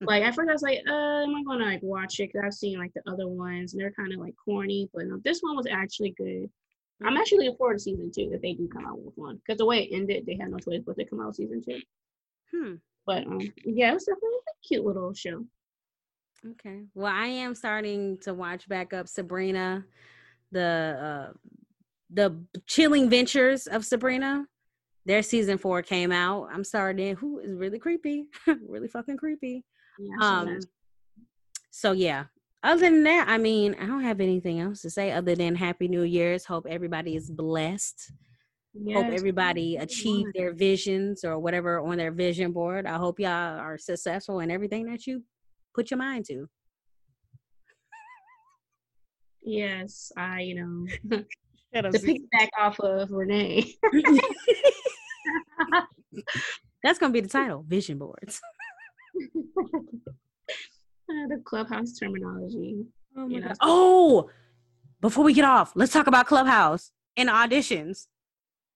Like 0.00 0.22
at 0.22 0.34
first 0.34 0.48
I 0.48 0.52
was 0.52 0.62
like, 0.62 0.80
uh, 0.88 1.22
am 1.24 1.34
I 1.34 1.42
gonna 1.42 1.64
like 1.64 1.82
watch 1.82 2.20
it? 2.20 2.32
Cause 2.32 2.42
I've 2.44 2.54
seen 2.54 2.78
like 2.78 2.92
the 2.94 3.02
other 3.10 3.26
ones 3.26 3.72
and 3.72 3.80
they're 3.80 3.90
kind 3.92 4.12
of 4.12 4.20
like 4.20 4.34
corny, 4.42 4.88
but 4.94 5.06
no, 5.06 5.18
this 5.24 5.40
one 5.40 5.56
was 5.56 5.66
actually 5.68 6.14
good. 6.16 6.48
I'm 7.04 7.16
actually 7.16 7.38
looking 7.38 7.56
forward 7.56 7.74
to 7.74 7.80
season 7.80 8.10
two 8.14 8.30
if 8.32 8.40
they 8.40 8.52
do 8.52 8.68
come 8.68 8.86
out 8.86 8.98
with 9.00 9.14
one. 9.16 9.40
Cause 9.46 9.58
the 9.58 9.66
way 9.66 9.82
it 9.82 9.94
ended, 9.94 10.24
they 10.26 10.36
had 10.40 10.50
no 10.50 10.58
choice 10.58 10.82
but 10.86 10.96
to 10.96 11.04
come 11.04 11.20
out 11.20 11.28
with 11.28 11.36
season 11.36 11.62
two. 11.62 11.80
hmm. 12.52 12.74
But 13.06 13.26
um, 13.26 13.40
yeah, 13.64 13.90
it 13.90 13.94
was 13.94 14.04
definitely 14.04 14.38
a 14.48 14.66
cute 14.66 14.84
little 14.84 15.12
show. 15.12 15.44
Okay. 16.52 16.82
Well, 16.94 17.12
I 17.12 17.26
am 17.26 17.54
starting 17.54 18.18
to 18.18 18.34
watch 18.34 18.68
back 18.68 18.92
up 18.92 19.08
Sabrina, 19.08 19.84
the 20.52 21.30
uh 21.32 21.32
the 22.10 22.40
chilling 22.66 23.10
ventures 23.10 23.66
of 23.66 23.84
Sabrina. 23.84 24.46
Their 25.06 25.22
season 25.22 25.56
four 25.56 25.82
came 25.82 26.10
out. 26.10 26.48
I'm 26.52 26.64
starting 26.64 27.14
who 27.14 27.38
is 27.38 27.54
really 27.54 27.78
creepy. 27.78 28.24
really 28.68 28.88
fucking 28.88 29.16
creepy. 29.16 29.64
Yeah, 29.98 30.16
Um 30.20 30.58
so 31.70 31.92
yeah. 31.92 32.24
Other 32.62 32.80
than 32.80 33.04
that, 33.04 33.28
I 33.28 33.38
mean, 33.38 33.76
I 33.80 33.86
don't 33.86 34.02
have 34.02 34.20
anything 34.20 34.60
else 34.60 34.82
to 34.82 34.90
say 34.90 35.12
other 35.12 35.36
than 35.36 35.54
Happy 35.54 35.86
New 35.86 36.02
Year's. 36.02 36.44
Hope 36.44 36.66
everybody 36.68 37.14
is 37.14 37.30
blessed. 37.30 38.12
Hope 38.92 39.06
everybody 39.06 39.76
everyone. 39.76 39.84
achieve 39.84 40.26
their 40.34 40.52
visions 40.52 41.22
or 41.24 41.38
whatever 41.38 41.80
on 41.80 41.96
their 41.96 42.10
vision 42.10 42.52
board. 42.52 42.86
I 42.86 42.96
hope 42.96 43.20
y'all 43.20 43.30
are 43.30 43.78
successful 43.78 44.40
in 44.40 44.50
everything 44.50 44.86
that 44.86 45.06
you 45.06 45.22
put 45.74 45.90
your 45.90 45.98
mind 45.98 46.24
to. 46.26 46.48
Yes, 49.42 50.10
I 50.16 50.40
you 50.40 50.54
know 50.56 51.20
to 51.74 51.82
piggyback 51.82 52.48
off 52.58 52.80
of 52.80 53.10
Renee. 53.12 53.76
That's 56.82 56.98
gonna 56.98 57.12
be 57.12 57.20
the 57.20 57.28
title. 57.28 57.64
Vision 57.66 57.98
boards. 57.98 58.40
Uh, 61.08 61.28
the 61.28 61.40
clubhouse 61.44 61.92
terminology. 61.92 62.84
Oh, 63.16 63.28
You 63.28 63.38
know, 63.40 63.46
God. 63.46 63.56
oh, 63.60 64.28
before 65.00 65.22
we 65.22 65.34
get 65.34 65.44
off, 65.44 65.70
let's 65.76 65.92
talk 65.92 66.08
about 66.08 66.26
Clubhouse 66.26 66.90
and 67.16 67.28
auditions. 67.28 68.08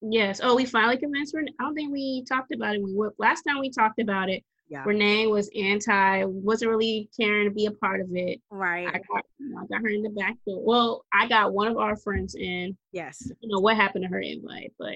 Yes. 0.00 0.40
Oh, 0.40 0.54
we 0.54 0.64
finally 0.64 0.96
convinced 0.96 1.34
Renee. 1.34 1.52
I 1.58 1.64
don't 1.64 1.74
think 1.74 1.92
we 1.92 2.24
talked 2.28 2.54
about 2.54 2.76
it 2.76 2.82
we 2.84 3.08
last 3.18 3.42
time 3.42 3.58
we 3.58 3.68
talked 3.68 3.98
about 4.00 4.30
it. 4.30 4.44
Yeah. 4.68 4.84
Renee 4.86 5.26
was 5.26 5.50
anti, 5.60 6.22
wasn't 6.24 6.70
really 6.70 7.10
caring 7.18 7.48
to 7.48 7.50
be 7.52 7.66
a 7.66 7.72
part 7.72 8.00
of 8.00 8.06
it. 8.12 8.40
I 8.52 8.54
Right. 8.54 8.86
got, 8.92 9.02
I 9.58 9.66
got 9.66 9.82
her 9.82 9.88
in 9.88 10.02
the 10.02 10.10
back 10.10 10.36
door. 10.46 10.62
Well, 10.64 11.04
I 11.12 11.26
got 11.26 11.52
one 11.52 11.66
of 11.66 11.78
our 11.78 11.96
friends 11.96 12.36
in. 12.36 12.76
Yes. 12.92 13.28
You 13.40 13.48
know 13.48 13.58
what 13.58 13.74
happened 13.74 14.04
to 14.04 14.08
her 14.08 14.20
invite, 14.20 14.72
but 14.78 14.92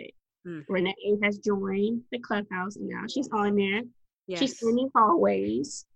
Mm. 0.46 0.64
Renee 0.68 0.94
has 1.22 1.38
joined 1.38 2.02
the 2.12 2.18
clubhouse 2.18 2.76
and 2.76 2.88
now 2.88 3.04
she's 3.09 3.28
on 3.33 3.57
there. 3.57 3.82
Yes. 4.26 4.40
She's 4.40 4.62
in 4.62 4.74
the 4.74 4.90
hallways. 4.95 5.86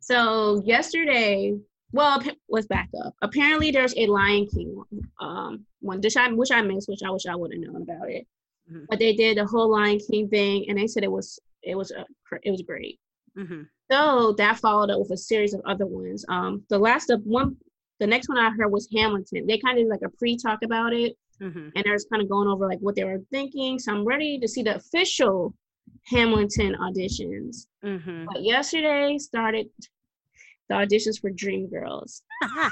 so 0.00 0.62
yesterday, 0.64 1.54
well, 1.92 2.22
let's 2.48 2.66
back 2.66 2.88
up. 3.04 3.14
Apparently, 3.22 3.70
there's 3.70 3.94
a 3.96 4.06
Lion 4.06 4.46
King 4.46 4.82
um 5.20 5.64
one, 5.80 6.00
which 6.00 6.16
I 6.16 6.30
which 6.32 6.50
I 6.52 6.62
missed, 6.62 6.88
which 6.88 7.02
I 7.04 7.10
wish 7.10 7.26
I 7.26 7.36
would 7.36 7.52
have 7.52 7.60
known 7.60 7.82
about 7.82 8.10
it. 8.10 8.26
Mhm. 8.70 8.86
But 8.88 8.98
they 8.98 9.14
did 9.14 9.38
the 9.38 9.46
whole 9.46 9.70
Lion 9.70 9.98
King 9.98 10.28
thing, 10.28 10.66
and 10.68 10.78
they 10.78 10.86
said 10.86 11.04
it 11.04 11.12
was 11.12 11.38
it 11.62 11.76
was 11.76 11.90
a 11.90 12.04
it 12.42 12.50
was 12.50 12.62
great. 12.62 12.98
hmm 13.36 13.62
So 13.90 14.32
that 14.38 14.58
followed 14.58 14.90
up 14.90 15.00
with 15.00 15.10
a 15.12 15.16
series 15.16 15.54
of 15.54 15.62
other 15.66 15.86
ones. 15.86 16.24
Um, 16.28 16.64
the 16.68 16.78
last 16.78 17.10
of 17.10 17.22
one, 17.24 17.56
the 18.00 18.06
next 18.06 18.28
one 18.28 18.38
I 18.38 18.50
heard 18.50 18.70
was 18.70 18.88
Hamilton. 18.94 19.46
They 19.46 19.58
kind 19.58 19.78
of 19.78 19.84
did 19.84 19.90
like 19.90 20.02
a 20.04 20.16
pre-talk 20.16 20.60
about 20.62 20.92
it, 20.92 21.16
hmm 21.40 21.68
and 21.74 21.84
they're 21.84 21.94
just 21.94 22.10
kind 22.10 22.22
of 22.22 22.28
going 22.28 22.48
over 22.48 22.66
like 22.66 22.78
what 22.80 22.94
they 22.96 23.04
were 23.04 23.20
thinking. 23.30 23.78
So 23.78 23.92
I'm 23.92 24.04
ready 24.04 24.38
to 24.40 24.48
see 24.48 24.62
the 24.62 24.76
official 24.76 25.54
Hamilton 26.06 26.74
auditions. 26.80 27.66
hmm 27.82 28.24
But 28.26 28.42
yesterday 28.42 29.16
started 29.18 29.66
the 30.68 30.74
auditions 30.74 31.20
for 31.20 31.30
Dreamgirls. 31.30 32.22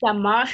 The 0.00 0.14
Mar- 0.14 0.46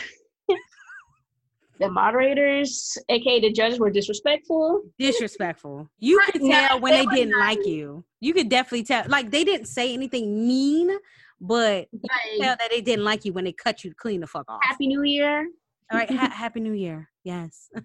the 1.80 1.90
moderators, 1.90 2.96
aka 3.10 3.40
the 3.40 3.52
judges, 3.52 3.78
were 3.78 3.90
disrespectful. 3.90 4.82
Disrespectful. 4.98 5.88
You 5.98 6.20
could 6.24 6.40
tell 6.40 6.80
when 6.80 6.94
they 6.94 7.04
they 7.04 7.16
didn't 7.16 7.38
like 7.38 7.66
you. 7.66 8.04
You 8.20 8.32
could 8.32 8.48
definitely 8.48 8.84
tell. 8.84 9.04
Like 9.08 9.30
they 9.30 9.44
didn't 9.44 9.66
say 9.66 9.92
anything 9.92 10.46
mean, 10.46 10.96
but 11.40 11.88
you 11.92 12.00
could 12.00 12.42
tell 12.42 12.56
that 12.58 12.68
they 12.70 12.80
didn't 12.80 13.04
like 13.04 13.24
you 13.26 13.32
when 13.34 13.44
they 13.44 13.52
cut 13.52 13.84
you 13.84 13.92
clean 13.94 14.20
the 14.20 14.26
fuck 14.26 14.46
off. 14.48 14.60
Happy 14.62 14.86
New 14.86 15.02
Year. 15.02 15.46
All 15.92 15.98
right, 15.98 16.10
ha- 16.10 16.30
happy 16.34 16.60
New 16.60 16.72
Year. 16.72 17.08
Yes. 17.24 17.68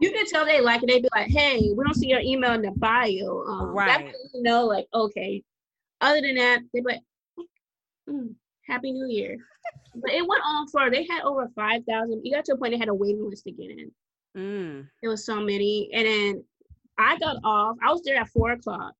You 0.00 0.10
can 0.12 0.26
tell 0.26 0.44
they 0.44 0.60
like 0.60 0.82
it. 0.82 0.88
They'd 0.88 1.02
be 1.02 1.08
like, 1.14 1.28
"Hey, 1.28 1.72
we 1.74 1.84
don't 1.84 1.94
see 1.94 2.08
your 2.08 2.20
email 2.20 2.52
in 2.52 2.62
the 2.62 2.72
bio." 2.72 3.44
Um, 3.46 3.68
Right. 3.68 4.12
You 4.34 4.42
know, 4.42 4.66
like, 4.66 4.86
okay. 4.92 5.42
Other 6.00 6.20
than 6.20 6.34
that, 6.34 6.60
they'd 6.72 6.84
be 6.84 6.92
like, 6.92 7.02
"Mm, 8.08 8.34
"Happy 8.66 8.92
New 8.92 9.06
Year." 9.06 9.38
but 9.94 10.10
it 10.10 10.26
went 10.26 10.42
on 10.44 10.68
for. 10.68 10.90
They 10.90 11.06
had 11.06 11.22
over 11.22 11.48
five 11.54 11.82
thousand. 11.88 12.20
You 12.24 12.34
got 12.34 12.44
to 12.46 12.54
a 12.54 12.56
point 12.56 12.72
they 12.72 12.78
had 12.78 12.88
a 12.88 12.94
waiting 12.94 13.28
list 13.28 13.44
to 13.44 13.52
get 13.52 13.70
in. 13.70 13.90
Mm. 14.36 14.88
It 15.02 15.08
was 15.08 15.24
so 15.24 15.40
many, 15.40 15.88
and 15.94 16.06
then 16.06 16.44
I 16.98 17.18
got 17.18 17.36
off. 17.44 17.76
I 17.82 17.90
was 17.92 18.02
there 18.02 18.16
at 18.16 18.28
four 18.28 18.50
o'clock, 18.52 18.92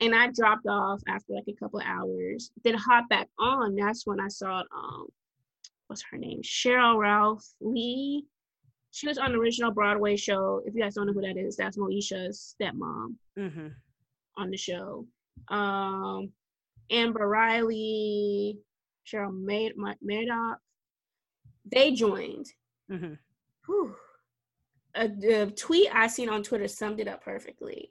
and 0.00 0.14
I 0.14 0.30
dropped 0.30 0.66
off 0.66 1.00
after 1.08 1.32
like 1.34 1.48
a 1.48 1.54
couple 1.54 1.80
hours. 1.84 2.50
Then 2.64 2.74
hopped 2.74 3.08
back 3.08 3.28
on. 3.38 3.74
That's 3.74 4.06
when 4.06 4.20
I 4.20 4.28
saw 4.28 4.62
um, 4.74 5.06
what's 5.92 6.02
her 6.10 6.16
name? 6.16 6.40
Sheryl 6.42 6.98
Ralph 6.98 7.46
Lee. 7.60 8.24
She 8.92 9.06
was 9.06 9.18
on 9.18 9.32
the 9.32 9.38
original 9.38 9.70
Broadway 9.70 10.16
show. 10.16 10.62
If 10.64 10.74
you 10.74 10.80
guys 10.80 10.94
don't 10.94 11.06
know 11.06 11.12
who 11.12 11.20
that 11.20 11.36
is, 11.36 11.54
that's 11.54 11.76
Moesha's 11.76 12.54
stepmom 12.58 13.14
hmm 13.36 13.68
on 14.38 14.50
the 14.50 14.56
show. 14.56 15.06
Um, 15.48 16.32
Amber 16.90 17.28
Riley, 17.28 18.58
Cheryl 19.06 19.34
Mad- 19.38 19.76
Ma- 19.76 19.94
Maddox. 20.00 20.60
They 21.70 21.92
joined. 21.92 22.46
hmm 22.90 23.12
A, 24.94 25.04
a 25.04 25.50
tweet 25.50 25.90
I 25.94 26.06
seen 26.06 26.30
on 26.30 26.42
Twitter 26.42 26.68
summed 26.68 27.00
it 27.00 27.08
up 27.08 27.22
perfectly. 27.22 27.90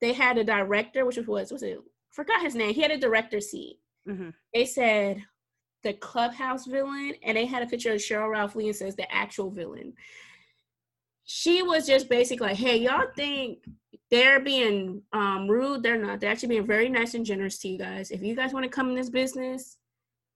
They 0.00 0.14
had 0.14 0.38
a 0.38 0.44
director, 0.44 1.04
which 1.04 1.18
was 1.18 1.52
was 1.52 1.62
it? 1.62 1.78
Forgot 2.12 2.40
his 2.40 2.54
name. 2.54 2.72
He 2.74 2.80
had 2.80 2.90
a 2.92 2.98
director 2.98 3.40
seat. 3.42 3.78
hmm 4.06 4.30
They 4.54 4.64
said 4.64 5.22
the 5.86 5.94
clubhouse 5.94 6.66
villain, 6.66 7.14
and 7.22 7.36
they 7.36 7.46
had 7.46 7.62
a 7.62 7.66
picture 7.66 7.92
of 7.92 7.98
Sheryl 8.00 8.28
Ralph 8.30 8.56
Lee 8.56 8.66
and 8.66 8.74
says 8.76 8.96
the 8.96 9.10
actual 9.14 9.50
villain. 9.50 9.92
She 11.24 11.62
was 11.62 11.86
just 11.86 12.08
basically 12.08 12.48
like, 12.48 12.56
"Hey, 12.56 12.76
y'all 12.78 13.06
think 13.14 13.64
they're 14.10 14.40
being 14.40 15.02
um, 15.12 15.48
rude? 15.48 15.84
They're 15.84 15.98
not. 15.98 16.18
They're 16.20 16.30
actually 16.30 16.48
being 16.50 16.66
very 16.66 16.88
nice 16.88 17.14
and 17.14 17.24
generous 17.24 17.58
to 17.58 17.68
you 17.68 17.78
guys. 17.78 18.10
If 18.10 18.20
you 18.22 18.34
guys 18.34 18.52
want 18.52 18.64
to 18.64 18.68
come 18.68 18.88
in 18.90 18.96
this 18.96 19.10
business, 19.10 19.78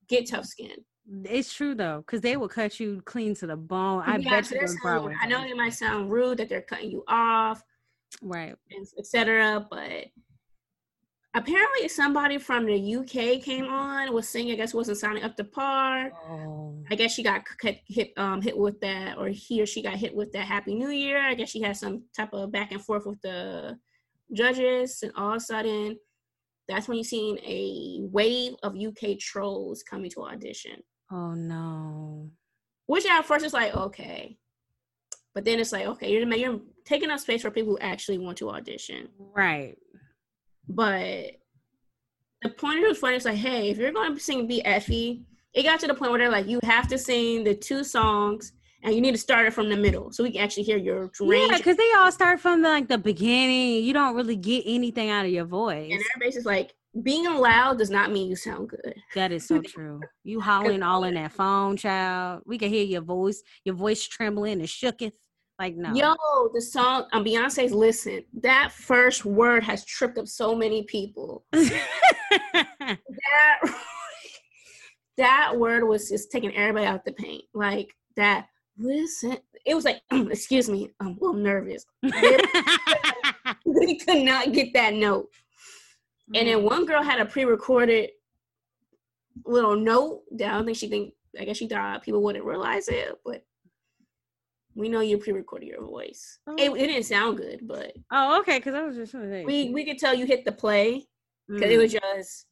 get 0.09 0.29
tough 0.29 0.47
skin." 0.47 0.85
It's 1.25 1.53
true 1.53 1.75
though, 1.75 2.05
because 2.07 2.21
they 2.21 2.37
will 2.37 2.49
cut 2.49 2.79
you 2.79 3.03
clean 3.05 3.35
to 3.37 3.47
the 3.49 3.57
bone. 3.57 4.05
I 4.07 4.19
Yeah, 4.19 4.31
bet 4.31 4.47
so 4.47 4.57
those 4.61 4.77
I 4.85 5.27
know 5.27 5.43
it 5.43 5.57
might 5.57 5.75
sound 5.75 6.13
rude 6.13 6.39
that 6.39 6.49
they're 6.49 6.63
cutting 6.63 6.93
you 6.93 7.03
off, 7.09 7.61
Right. 8.23 8.55
etc. 8.99 9.67
But 9.69 10.07
apparently, 11.35 11.89
somebody 11.89 12.39
from 12.39 12.67
the 12.67 12.97
UK 12.97 13.43
came 13.43 13.67
on 13.67 14.13
was 14.13 14.29
singing. 14.29 14.53
I 14.53 14.57
guess 14.57 14.75
wasn't 14.75 14.99
sounding 14.99 15.25
up 15.25 15.37
to 15.37 15.45
par. 15.45 16.11
Oh. 16.29 16.83
I 16.91 16.95
guess 16.95 17.13
she 17.13 17.23
got 17.23 17.45
hit, 17.61 17.81
hit 17.87 18.13
um 18.17 18.43
hit 18.43 18.57
with 18.57 18.81
that, 18.81 19.19
or 19.19 19.29
he 19.29 19.63
or 19.63 19.67
she 19.67 19.83
got 19.83 19.95
hit 19.95 20.15
with 20.15 20.33
that 20.33 20.47
Happy 20.47 20.75
New 20.75 20.91
Year. 20.91 21.21
I 21.21 21.35
guess 21.35 21.51
she 21.51 21.61
had 21.61 21.77
some 21.77 22.05
type 22.17 22.33
of 22.33 22.53
back 22.53 22.73
and 22.73 22.85
forth 22.85 23.07
with 23.07 23.21
the 23.23 23.79
judges, 24.33 25.01
and 25.03 25.13
all 25.17 25.31
of 25.31 25.37
a 25.37 25.41
sudden, 25.41 25.99
that's 26.69 26.89
when 26.89 26.99
you 26.99 27.05
seen 27.05 27.39
a 27.39 27.99
wave 28.01 28.55
of 28.63 28.77
UK 28.77 29.19
trolls 29.19 29.83
coming 29.83 30.11
to 30.11 30.23
audition. 30.23 30.83
Oh 31.11 31.35
no. 31.35 32.31
Which 32.87 33.07
at 33.07 33.25
first 33.25 33.45
is 33.45 33.53
like 33.53 33.75
okay, 33.75 34.37
but 35.35 35.45
then 35.45 35.61
it's 35.61 35.73
like 35.73 35.87
okay, 35.87 36.13
you're 36.13 36.27
you're 36.35 36.61
taking 36.85 37.11
up 37.11 37.21
space 37.21 37.43
for 37.43 37.51
people 37.51 37.73
who 37.73 37.79
actually 37.79 38.19
want 38.19 38.39
to 38.39 38.51
audition. 38.51 39.09
Right. 39.19 39.77
But 40.75 41.33
the 42.43 42.49
point 42.49 42.79
of 42.79 42.85
it 42.85 42.89
was 42.89 42.99
funny. 42.99 43.17
It's 43.17 43.25
like, 43.25 43.37
hey, 43.37 43.71
if 43.71 43.77
you're 43.79 43.93
going 43.93 44.15
to 44.15 44.21
sing 44.21 44.47
"Be 44.47 44.65
Effie," 44.65 45.23
it 45.53 45.65
got 45.65 45.81
to 45.81 45.87
the 45.87 45.95
point 45.95 46.11
where 46.13 46.21
they're 46.21 46.31
like, 46.31 46.47
you 46.47 46.61
have 46.63 46.89
to 46.89 46.97
sing 46.99 47.45
the 47.45 47.55
two 47.55 47.83
songs, 47.85 48.53
and 48.83 48.95
you 48.95 49.01
need 49.01 49.13
to 49.13 49.19
start 49.19 49.47
it 49.47 49.53
from 49.53 49.69
the 49.69 49.77
middle 49.77 50.11
so 50.13 50.23
we 50.23 50.31
can 50.33 50.41
actually 50.43 50.63
hear 50.63 50.79
your 50.79 51.11
Yeah, 51.21 51.27
range. 51.29 51.57
because 51.59 51.77
they 51.77 51.91
all 51.99 52.11
start 52.13 52.41
from 52.41 52.63
the, 52.63 52.69
like 52.69 52.89
the 52.89 52.99
beginning. 52.99 53.83
You 53.85 53.93
don't 53.93 54.15
really 54.15 54.37
get 54.37 54.63
anything 54.65 55.11
out 55.11 55.27
of 55.27 55.31
your 55.33 55.45
voice. 55.45 55.91
and 55.93 56.03
everybody's 56.15 56.35
just 56.35 56.47
like, 56.47 56.73
being 57.03 57.25
loud 57.25 57.79
does 57.79 57.91
not 57.91 58.11
mean 58.11 58.29
you 58.29 58.37
sound 58.37 58.71
good. 58.71 58.95
That 59.15 59.33
is 59.33 59.47
so 59.47 59.61
true. 59.67 60.01
You 60.25 60.41
hollering 60.41 60.83
all 60.83 61.05
in 61.05 61.15
that 61.15 61.33
phone, 61.33 61.77
child. 61.77 62.43
We 62.47 62.59
can 62.59 62.69
hear 62.69 62.85
your 62.85 63.03
voice, 63.03 63.43
your 63.65 63.75
voice 63.75 64.07
trembling 64.07 64.61
and 64.61 64.69
shooketh. 64.69 65.13
Like 65.61 65.77
no. 65.77 65.93
Yo, 65.93 66.15
the 66.55 66.61
song 66.63 67.05
on 67.13 67.23
Beyonce's 67.23 67.75
"Listen," 67.75 68.25
that 68.41 68.73
first 68.73 69.27
word 69.27 69.63
has 69.63 69.85
tripped 69.85 70.17
up 70.17 70.27
so 70.27 70.57
many 70.57 70.83
people. 70.85 71.45
That 72.81 73.59
that 75.17 75.57
word 75.57 75.87
was 75.87 76.09
just 76.09 76.33
taking 76.33 76.55
everybody 76.55 76.87
out 76.87 77.05
the 77.05 77.13
paint. 77.13 77.45
Like 77.53 77.89
that. 78.17 78.47
Listen, 78.79 79.37
it 79.67 79.75
was 79.75 79.85
like, 79.85 80.01
excuse 80.11 80.71
me, 80.71 80.91
I'm 81.01 81.09
a 81.09 81.13
little 81.21 81.35
nervous. 81.35 81.85
we 83.67 83.99
could 84.07 84.23
not 84.25 84.53
get 84.53 84.73
that 84.73 84.95
note. 84.95 85.29
And 86.35 86.49
then 86.49 86.61
mm. 86.61 86.63
one 86.63 86.87
girl 86.87 87.03
had 87.03 87.21
a 87.21 87.27
pre-recorded 87.27 88.11
little 89.45 89.77
note 89.77 90.23
that 90.39 90.49
I 90.49 90.53
don't 90.53 90.65
think 90.65 90.79
she 90.79 90.89
think 90.89 91.13
I 91.39 91.45
guess 91.45 91.59
she 91.59 91.69
thought 91.69 92.03
people 92.03 92.23
wouldn't 92.23 92.45
realize 92.45 92.89
it, 92.89 93.13
but 93.25 93.45
we 94.75 94.89
know 94.89 95.01
you 95.01 95.19
pre-recorded 95.19 95.67
your 95.67 95.85
voice. 95.85 96.39
It, 96.59 96.71
it 96.71 96.87
didn't 96.87 97.03
sound 97.05 97.37
good, 97.39 97.61
but 97.67 97.93
oh, 98.11 98.39
okay. 98.41 98.59
Because 98.59 98.75
I 98.75 98.83
was 98.83 98.97
just 98.97 99.13
gonna 99.13 99.29
say 99.31 99.45
we 99.45 99.71
we 99.71 99.85
could 99.85 99.99
tell 99.99 100.15
you 100.15 100.27
hit 100.27 100.45
the 100.45 100.53
play 100.53 101.07
because 101.49 101.63
Mm. 101.71 101.73
it 101.73 101.79
was 101.79 101.93
just 101.93 102.47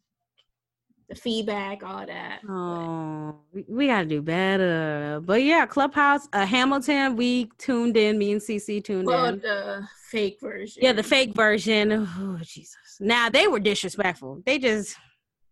the 1.09 1.15
feedback, 1.15 1.83
all 1.83 2.05
that. 2.05 2.41
Oh, 2.49 3.37
we, 3.53 3.65
we 3.69 3.87
gotta 3.87 4.07
do 4.07 4.21
better. 4.21 5.21
But 5.25 5.43
yeah, 5.43 5.65
Clubhouse, 5.65 6.29
uh, 6.35 6.45
Hamilton, 6.45 7.17
we 7.17 7.51
tuned 7.59 7.97
in. 7.97 8.19
Me 8.19 8.33
and 8.33 8.41
CC 8.41 8.83
tuned 8.85 9.01
in 9.03 9.07
Well, 9.07 9.25
in. 9.27 9.39
the 9.41 9.89
fake 10.11 10.39
version. 10.41 10.83
Yeah, 10.83 10.93
the 10.93 11.03
fake 11.03 11.35
version. 11.35 11.93
Oh 12.19 12.39
Jesus! 12.43 12.77
Now 13.01 13.31
they 13.31 13.47
were 13.49 13.61
disrespectful. 13.61 14.43
They 14.45 14.59
just 14.59 14.97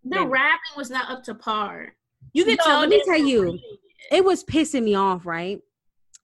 The 0.04 0.18
they- 0.18 0.24
rapping 0.26 0.76
was 0.76 0.90
not 0.90 1.08
up 1.10 1.22
to 1.24 1.34
par. 1.34 1.94
You 2.32 2.44
could 2.44 2.58
No, 2.58 2.64
tell. 2.64 2.80
let 2.80 2.88
me 2.90 3.02
tell 3.06 3.16
you. 3.18 3.58
it 4.12 4.24
was 4.24 4.44
pissing 4.44 4.82
me 4.84 4.94
off, 4.94 5.24
right? 5.24 5.60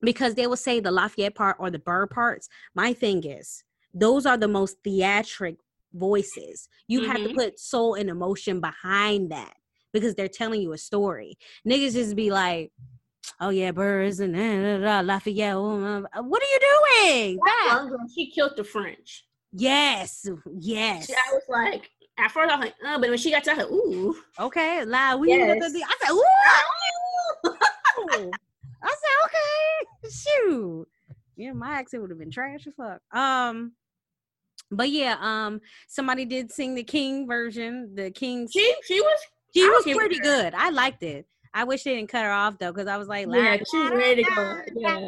Because 0.02 0.34
they 0.34 0.46
will 0.46 0.56
say 0.56 0.80
the 0.80 0.90
Lafayette 0.90 1.34
part 1.34 1.56
or 1.58 1.70
the 1.70 1.78
Burr 1.78 2.06
parts. 2.06 2.48
My 2.74 2.92
thing 2.92 3.24
is, 3.24 3.62
those 3.94 4.26
are 4.26 4.36
the 4.36 4.48
most 4.48 4.78
theatric 4.82 5.56
voices. 5.94 6.68
You 6.88 7.02
have 7.02 7.22
to 7.22 7.28
Mhm. 7.28 7.34
put 7.34 7.58
soul 7.60 7.94
and 7.94 8.10
emotion 8.10 8.60
behind 8.60 9.30
that 9.30 9.54
because 9.92 10.14
they're 10.14 10.28
telling 10.28 10.60
you 10.62 10.72
a 10.72 10.78
story. 10.78 11.38
Niggas 11.66 11.92
just 11.92 12.16
be 12.16 12.30
like, 12.30 12.72
"Oh 13.40 13.50
yeah, 13.50 13.70
Burr 13.72 14.02
is 14.02 14.18
and 14.20 14.32
Lafayette." 15.06 15.54
oh, 15.54 16.04
uh, 16.12 16.22
What 16.22 16.42
are 16.42 16.46
you 16.46 16.60
doing? 16.60 17.40
That 17.44 17.86
girl, 17.88 17.98
she 18.14 18.30
killed 18.30 18.56
the 18.56 18.64
French. 18.64 19.26
Yes, 19.52 20.26
yes. 20.58 21.06
She- 21.06 21.14
I 21.14 21.32
was 21.34 21.42
like, 21.48 21.90
at 22.16 22.30
first 22.32 22.50
I 22.50 22.56
was 22.56 22.64
like, 22.64 22.74
uh, 22.86 22.98
but 22.98 23.10
when 23.10 23.18
she 23.18 23.30
got 23.30 23.44
to 23.44 23.54
her, 23.54 23.64
ooh. 23.70 24.16
Okay, 24.38 24.84
loud. 24.84 25.20
We 25.20 25.28
Yes. 25.28 25.62
I 25.62 25.94
said, 26.00 26.12
"Ooh." 28.24 28.32
I 28.82 28.88
said, 28.88 29.26
okay, 29.26 30.10
shoot. 30.10 30.86
Yeah, 31.36 31.52
my 31.52 31.70
accent 31.72 32.02
would 32.02 32.10
have 32.10 32.18
been 32.18 32.30
trash 32.30 32.66
as 32.66 32.74
fuck. 32.74 33.00
Um, 33.16 33.72
but 34.70 34.90
yeah, 34.90 35.16
um, 35.20 35.60
somebody 35.88 36.24
did 36.24 36.50
sing 36.52 36.74
the 36.74 36.82
King 36.84 37.26
version. 37.26 37.94
The 37.94 38.10
King's 38.10 38.52
she, 38.52 38.74
She 38.84 39.00
was 39.00 39.18
she 39.54 39.62
I 39.62 39.68
was 39.68 39.84
pretty 39.96 40.16
her- 40.18 40.22
good. 40.22 40.54
I 40.54 40.70
liked 40.70 41.02
it. 41.02 41.26
I 41.54 41.64
wish 41.64 41.84
they 41.84 41.94
didn't 41.94 42.08
cut 42.08 42.24
her 42.24 42.30
off 42.30 42.58
though, 42.58 42.72
because 42.72 42.86
I 42.88 42.96
was 42.96 43.08
like, 43.08 43.26
Yeah, 43.30 43.34
loud. 43.36 43.60
she 43.70 43.88
ready 43.94 44.24
to 44.24 44.30
go. 44.30 44.60
Yeah. 44.74 44.98
She 44.98 45.04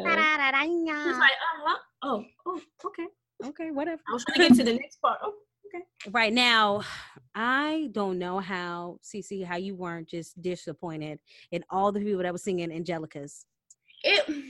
was 1.09 1.17
like, 1.17 1.31
oh, 1.65 1.75
oh, 2.03 2.25
oh, 2.45 2.61
okay. 2.85 3.05
okay, 3.45 3.71
whatever. 3.71 4.01
I 4.07 4.13
was 4.13 4.23
trying 4.25 4.49
to 4.49 4.55
get 4.55 4.57
to 4.65 4.71
the 4.71 4.77
next 4.77 5.01
part. 5.01 5.19
Oh, 5.23 5.33
Right 6.11 6.31
now, 6.31 6.83
I 7.33 7.89
don't 7.91 8.17
know 8.17 8.39
how 8.39 8.99
CC 9.03 9.43
how 9.43 9.57
you 9.57 9.75
weren't 9.75 10.07
just 10.07 10.41
disappointed 10.41 11.19
in 11.51 11.65
all 11.69 11.91
the 11.91 11.99
people 11.99 12.21
that 12.23 12.31
were 12.31 12.37
singing 12.37 12.71
Angelica's. 12.71 13.45
It 14.05 14.45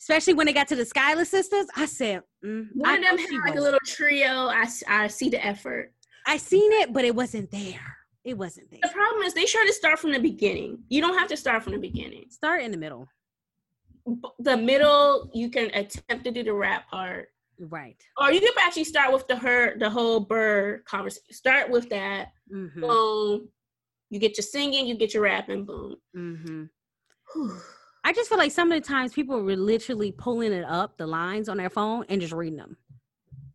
especially 0.00 0.34
when 0.34 0.46
they 0.46 0.52
got 0.52 0.68
to 0.68 0.76
the 0.76 0.84
Schuyler 0.84 1.24
sisters. 1.24 1.66
I 1.74 1.86
said, 1.86 2.22
mm, 2.44 2.68
one 2.74 2.88
I 2.90 2.96
of 2.96 3.02
them 3.02 3.18
had 3.18 3.50
like 3.50 3.58
a 3.58 3.60
little 3.60 3.80
trio. 3.84 4.46
I, 4.46 4.64
I 4.88 5.08
see 5.08 5.28
the 5.28 5.44
effort. 5.44 5.92
I 6.26 6.36
seen 6.36 6.72
it, 6.74 6.92
but 6.92 7.04
it 7.04 7.14
wasn't 7.14 7.50
there. 7.50 7.96
It 8.24 8.38
wasn't 8.38 8.70
there. 8.70 8.80
The 8.82 8.88
problem 8.90 9.22
is 9.24 9.34
they 9.34 9.44
try 9.44 9.64
to 9.66 9.72
start 9.72 9.98
from 9.98 10.12
the 10.12 10.20
beginning. 10.20 10.78
You 10.88 11.00
don't 11.00 11.18
have 11.18 11.28
to 11.28 11.36
start 11.36 11.62
from 11.64 11.72
the 11.72 11.78
beginning. 11.78 12.26
Start 12.30 12.62
in 12.62 12.70
the 12.70 12.76
middle, 12.76 13.08
The 14.38 14.56
middle, 14.56 15.30
you 15.34 15.50
can 15.50 15.66
attempt 15.74 16.24
to 16.24 16.30
do 16.30 16.44
the 16.44 16.52
rap 16.52 16.88
part, 16.88 17.28
right? 17.58 17.96
or 18.20 18.30
you 18.32 18.40
can 18.40 18.52
actually 18.60 18.84
start 18.84 19.12
with 19.12 19.26
the 19.26 19.36
her 19.36 19.76
the 19.78 19.90
whole 19.90 20.20
bird 20.20 20.84
conversation. 20.84 21.32
Start 21.32 21.70
with 21.70 21.88
that. 21.90 22.28
Mm-hmm. 22.52 22.80
Boom. 22.80 23.48
You 24.10 24.20
get 24.20 24.36
your 24.36 24.42
singing, 24.44 24.86
you 24.86 24.96
get 24.96 25.14
your 25.14 25.24
rapping. 25.24 25.64
Boom. 25.64 25.96
Mm-hmm. 26.16 26.64
I 28.06 28.12
just 28.12 28.28
feel 28.28 28.38
like 28.38 28.52
some 28.52 28.70
of 28.70 28.80
the 28.80 28.86
times 28.86 29.12
people 29.12 29.42
were 29.42 29.56
literally 29.56 30.12
pulling 30.12 30.52
it 30.52 30.64
up 30.64 30.96
the 30.96 31.08
lines 31.08 31.48
on 31.48 31.56
their 31.56 31.68
phone 31.68 32.04
and 32.08 32.20
just 32.20 32.32
reading 32.32 32.56
them. 32.56 32.76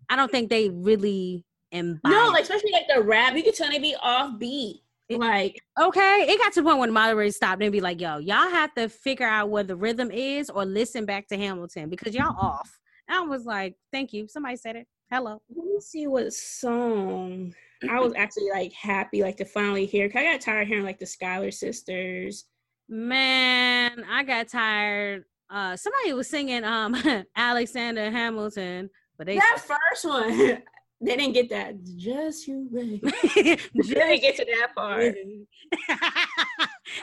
I 0.09 0.17
don't 0.17 0.29
think 0.29 0.49
they 0.49 0.67
really 0.67 1.45
imbibe. 1.71 2.11
No, 2.11 2.27
like 2.33 2.43
especially 2.43 2.73
like 2.73 2.83
the 2.93 3.01
rap, 3.01 3.33
you 3.33 3.43
can 3.43 3.53
tell 3.53 3.69
they 3.69 3.79
be 3.79 3.95
off 4.01 4.37
beat. 4.37 4.81
Like 5.09 5.57
okay, 5.79 6.25
it 6.27 6.37
got 6.37 6.51
to 6.51 6.61
the 6.61 6.67
point 6.67 6.79
when 6.79 6.89
the 6.89 6.93
moderator 6.93 7.31
stopped 7.31 7.63
and 7.63 7.71
be 7.71 7.79
like, 7.79 8.01
"Yo, 8.01 8.17
y'all 8.17 8.49
have 8.49 8.73
to 8.75 8.89
figure 8.89 9.25
out 9.25 9.49
what 9.49 9.69
the 9.69 9.75
rhythm 9.77 10.11
is 10.11 10.49
or 10.49 10.65
listen 10.65 11.05
back 11.05 11.29
to 11.29 11.37
Hamilton 11.37 11.89
because 11.89 12.13
y'all 12.13 12.35
off." 12.37 12.77
And 13.07 13.17
I 13.17 13.21
was 13.21 13.45
like, 13.45 13.75
"Thank 13.93 14.11
you." 14.11 14.27
Somebody 14.27 14.57
said 14.57 14.75
it. 14.75 14.87
Hello. 15.09 15.41
let 15.55 15.65
me 15.65 15.79
see 15.79 16.07
what 16.07 16.33
song 16.33 17.53
I 17.89 17.99
was 18.01 18.13
actually 18.15 18.49
like 18.51 18.73
happy 18.73 19.21
like 19.21 19.37
to 19.37 19.45
finally 19.45 19.85
hear. 19.85 20.09
'cause 20.09 20.19
I 20.19 20.23
got 20.25 20.41
tired 20.41 20.63
of 20.63 20.67
hearing 20.67 20.83
like 20.83 20.99
the 20.99 21.05
Schuyler 21.05 21.51
sisters. 21.51 22.45
Man, 22.91 24.03
I 24.11 24.21
got 24.25 24.49
tired. 24.49 25.23
Uh, 25.49 25.77
somebody 25.77 26.11
was 26.11 26.27
singing 26.29 26.65
um 26.65 26.93
Alexander 27.37 28.11
Hamilton, 28.11 28.89
but 29.17 29.27
they 29.27 29.37
That 29.37 29.59
first 29.65 30.03
one, 30.03 30.37
they 31.01 31.15
didn't 31.15 31.31
get 31.31 31.49
that. 31.51 31.75
Just 31.95 32.47
you 32.49 32.67
wait. 32.69 33.01
They 33.33 33.55
Just- 33.55 33.89
didn't 33.91 34.19
get 34.19 34.35
to 34.35 34.45
that 34.45 34.75
part. 34.75 35.15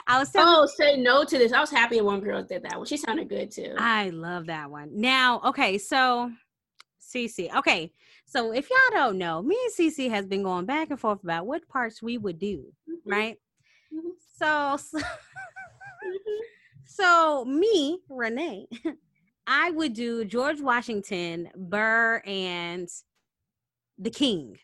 I 0.07 0.19
was 0.19 0.31
telling 0.31 0.47
Oh, 0.55 0.67
say 0.67 0.99
no 0.99 1.25
to 1.25 1.39
this. 1.39 1.55
I 1.55 1.61
was 1.61 1.71
happy 1.71 2.03
one 2.03 2.21
girl 2.21 2.43
did 2.43 2.65
that 2.65 2.77
one. 2.77 2.85
She 2.85 2.99
sounded 2.99 3.31
good 3.31 3.51
too. 3.51 3.75
I 3.79 4.11
love 4.11 4.45
that 4.49 4.71
one. 4.71 4.91
Now, 4.93 5.41
okay, 5.47 5.79
so 5.79 6.31
CC. 7.01 7.55
Okay, 7.57 7.93
so 8.27 8.53
if 8.53 8.69
y'all 8.69 8.79
don't 8.93 9.17
know, 9.17 9.41
me 9.41 9.57
and 9.65 9.75
CC 9.75 10.11
has 10.11 10.27
been 10.27 10.43
going 10.43 10.67
back 10.67 10.91
and 10.91 11.01
forth 11.01 11.23
about 11.25 11.47
what 11.47 11.67
parts 11.67 12.03
we 12.03 12.19
would 12.19 12.39
do, 12.39 12.67
right? 13.07 13.39
Mhm. 13.91 14.11
So, 14.39 14.77
so. 14.77 14.99
So 16.85 17.45
me, 17.45 18.01
Renee, 18.09 18.67
I 19.47 19.71
would 19.71 19.93
do 19.93 20.25
George 20.25 20.61
Washington, 20.61 21.51
Burr, 21.55 22.23
and 22.27 22.89
the 23.99 24.11
King. 24.11 24.59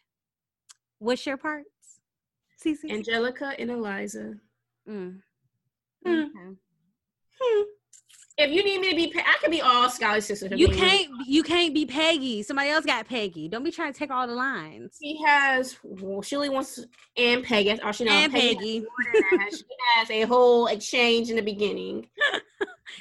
What's 0.98 1.26
your 1.26 1.36
parts, 1.36 2.00
CC? 2.62 2.90
Angelica 2.90 3.54
and 3.58 3.70
Eliza. 3.70 4.34
Mm. 4.88 5.20
Hmm. 6.04 6.10
Okay. 6.10 6.56
Hmm. 7.40 7.62
If 8.36 8.50
you 8.50 8.64
need 8.64 8.80
me 8.80 8.90
to 8.90 8.96
be, 8.96 9.06
Pe- 9.08 9.20
I 9.20 9.36
can 9.40 9.50
be 9.50 9.60
all 9.60 9.88
Schuyler 9.88 10.20
sisters. 10.20 10.50
if 10.50 10.58
You 10.58 10.68
can't. 10.68 11.08
You 11.26 11.42
can't 11.44 11.72
be 11.72 11.86
Peggy. 11.86 12.42
Somebody 12.42 12.70
else 12.70 12.84
got 12.84 13.06
Peggy. 13.06 13.48
Don't 13.48 13.62
be 13.62 13.70
trying 13.70 13.92
to 13.92 13.98
take 13.98 14.10
all 14.10 14.26
the 14.26 14.34
lines. 14.34 14.98
She 15.00 15.20
has. 15.24 15.76
Well, 15.84 16.20
she 16.22 16.34
only 16.34 16.48
wants 16.48 16.84
and 17.16 17.44
Peggy. 17.44 17.68
That's 17.68 17.80
all 17.82 17.92
she 17.92 18.04
knows. 18.04 18.24
and 18.24 18.32
Peggy 18.32 18.54
Peggy. 18.56 18.74
has 18.74 18.82
more 18.82 19.22
than 19.30 19.38
that. 19.38 19.56
she 19.56 19.64
has 19.96 20.10
a 20.10 20.22
whole 20.22 20.66
exchange 20.66 21.30
in 21.30 21.36
the 21.36 21.42
beginning. 21.42 22.08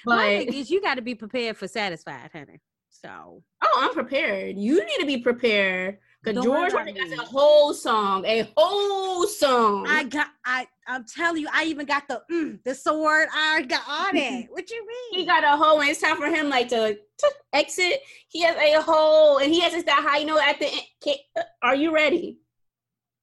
But 0.06 0.48
is, 0.50 0.70
you 0.70 0.82
got 0.82 0.96
to 0.96 1.02
be 1.02 1.16
prepared 1.16 1.56
for 1.56 1.68
satisfied, 1.68 2.30
honey. 2.34 2.60
So 2.90 3.44
oh, 3.62 3.80
I'm 3.82 3.94
prepared. 3.94 4.58
You 4.58 4.84
need 4.84 4.98
to 5.00 5.06
be 5.06 5.20
prepared 5.20 6.00
because 6.24 6.44
George 6.44 6.72
about 6.72 6.86
Washington 6.86 7.10
me. 7.10 7.18
got 7.18 7.26
a 7.26 7.30
whole 7.30 7.74
song, 7.74 8.26
a 8.26 8.50
whole 8.56 9.28
song. 9.28 9.86
I 9.88 10.04
got. 10.04 10.28
I. 10.46 10.68
I'm 10.88 11.06
telling 11.06 11.42
you, 11.42 11.48
I 11.54 11.66
even 11.66 11.86
got 11.86 12.08
the 12.08 12.22
mm, 12.32 12.60
the 12.64 12.76
sword. 12.76 13.28
I 13.34 13.62
got 13.64 13.82
all 13.88 14.12
that. 14.14 14.46
What 14.50 14.70
you 14.70 14.88
mean? 14.88 15.20
he 15.20 15.26
got 15.26 15.44
a 15.44 15.58
whole. 15.58 15.80
and 15.82 15.90
it's 15.90 16.02
time 16.02 16.18
for 16.18 16.28
him, 16.28 16.50
like 16.50 16.70
to, 16.70 16.96
to 16.96 17.32
exit, 17.54 18.02
he 18.30 18.42
has 18.42 18.56
a 18.56 18.82
whole, 18.82 19.38
and 19.40 19.54
he 19.54 19.62
has 19.62 19.74
this 19.74 19.84
that 19.84 20.06
high 20.08 20.24
note 20.24 20.42
at 20.42 20.60
the 20.60 20.68
end. 20.68 20.82
Can, 21.04 21.16
are 21.62 21.76
you 21.76 21.94
ready? 21.94 22.40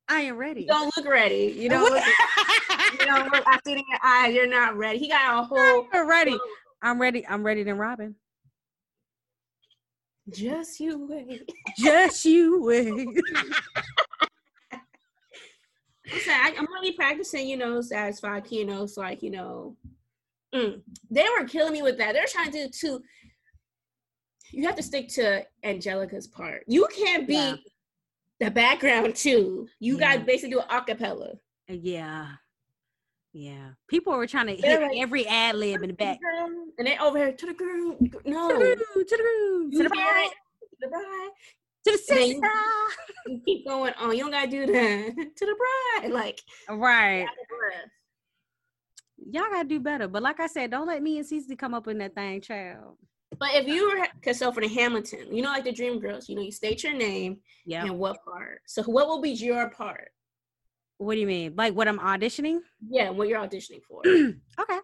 I 0.09 0.23
am 0.23 0.37
ready. 0.37 0.63
You 0.63 0.67
don't 0.67 0.93
look 0.97 1.07
ready. 1.07 1.55
You 1.57 1.69
don't 1.69 1.91
look. 1.91 2.05
you 2.93 3.07
don't 3.07 3.33
look. 3.33 3.45
I 3.47 3.59
see 3.65 3.73
it 3.73 3.79
in 3.79 3.85
your 3.89 4.01
eyes. 4.03 4.35
You're 4.35 4.49
not 4.49 4.77
ready. 4.77 4.99
He 4.99 5.09
got 5.09 5.39
a 5.39 5.43
whole. 5.45 5.87
I'm 5.93 6.09
ready. 6.09 6.37
I'm 6.83 7.01
ready. 7.01 7.27
I'm 7.27 7.45
ready 7.45 7.63
than 7.63 7.79
Robin. 7.79 8.17
Just 10.31 10.81
you 10.81 11.07
wait. 11.09 11.51
Just 11.79 12.25
you 12.25 12.63
wait. 12.63 12.93
I, 16.29 16.55
I'm 16.59 16.67
really 16.73 16.93
practicing, 16.93 17.49
you 17.49 17.57
know, 17.57 17.81
satisfied 17.81 18.45
key 18.45 18.65
notes, 18.65 18.97
like, 18.97 19.23
you 19.23 19.31
know, 19.31 19.77
mm. 20.55 20.81
they 21.11 21.27
were 21.39 21.47
killing 21.47 21.73
me 21.73 21.83
with 21.83 21.99
that. 21.99 22.15
They're 22.15 22.27
trying 22.27 22.51
to 22.51 22.67
do 22.67 22.69
two. 22.69 23.03
You 24.53 24.67
have 24.67 24.77
to 24.77 24.83
stick 24.83 25.09
to 25.11 25.45
Angelica's 25.63 26.27
part. 26.27 26.65
You 26.67 26.89
can't 26.97 27.27
be 27.29 27.35
Yeah. 27.35 27.57
the 28.41 28.51
background 28.51 29.15
too. 29.15 29.69
You 29.79 29.99
Yeah. 29.99 30.15
got 30.15 30.21
to 30.21 30.25
basically 30.27 30.51
do 30.51 30.61
an 30.61 30.69
acapella. 30.69 31.39
yeah. 31.69 32.33
Yeah. 33.33 33.71
People 33.89 34.13
were 34.17 34.27
trying 34.27 34.49
to 34.49 34.57
hit 34.57 34.81
like, 34.81 34.97
every 34.99 35.27
ad 35.27 35.55
lib 35.57 35.83
in 35.83 35.89
the 35.89 35.95
back. 35.95 36.19
And 36.79 36.87
they 36.87 36.99
over 36.99 37.19
here 37.19 37.33
to 37.33 37.47
the 37.47 37.55
girl. 37.55 37.97
No. 38.25 38.49
To 38.49 38.55
the 38.55 38.61
room, 38.65 39.07
to 39.07 39.17
the 39.17 39.23
room, 39.23 39.71
to 39.71 39.77
the 39.79 39.83
hear? 39.83 39.89
To 39.89 39.89
the 40.81 40.89
bride. 40.89 41.31
to 41.87 41.93
the 41.93 41.99
sister. 41.99 42.51
You 43.27 43.41
keep 43.45 43.67
going 43.67 43.93
on. 43.95 44.13
You 44.17 44.23
don't 44.25 44.31
gotta 44.33 44.51
do 44.51 44.67
that. 44.67 45.15
to 45.37 45.47
the 45.47 45.57
bride. 46.01 46.11
Like 46.13 46.41
Right. 46.69 47.23
out 47.23 47.29
of 47.29 47.49
breath. 47.49 47.91
Y'all 49.31 49.51
gotta 49.53 49.69
do 49.69 49.79
better. 49.79 50.09
But 50.09 50.23
like 50.23 50.41
I 50.41 50.47
said, 50.47 50.71
don't 50.71 50.87
let 50.87 51.03
me 51.03 51.19
and 51.19 51.27
CC 51.27 51.57
come 51.57 51.75
up 51.75 51.87
in 51.87 51.99
that 51.99 52.15
thing, 52.15 52.41
child. 52.41 52.97
But 53.39 53.51
if 53.55 53.69
you 53.69 53.89
were, 53.89 54.07
cause 54.25 54.39
so 54.39 54.51
for 54.51 54.61
the 54.61 54.69
Hamilton, 54.69 55.33
you 55.35 55.43
know, 55.43 55.51
like 55.51 55.65
the 55.65 55.71
Dream 55.73 56.01
Girls, 56.01 56.29
you 56.29 56.35
know, 56.35 56.43
you 56.43 56.51
state 56.51 56.83
your 56.83 56.95
name 56.95 57.39
Yeah. 57.65 57.85
and 57.85 57.99
what 57.99 58.17
part. 58.25 58.63
So 58.67 58.83
what 58.85 59.07
will 59.07 59.21
be 59.21 59.31
your 59.31 59.71
part? 59.71 60.09
What 61.01 61.15
do 61.15 61.21
you 61.21 61.27
mean? 61.27 61.55
Like 61.57 61.75
what 61.75 61.89
I'm 61.89 61.99
auditioning? 61.99 62.59
Yeah, 62.87 63.09
what 63.09 63.27
you're 63.27 63.41
auditioning 63.41 63.83
for. 63.83 64.03
okay. 64.07 64.79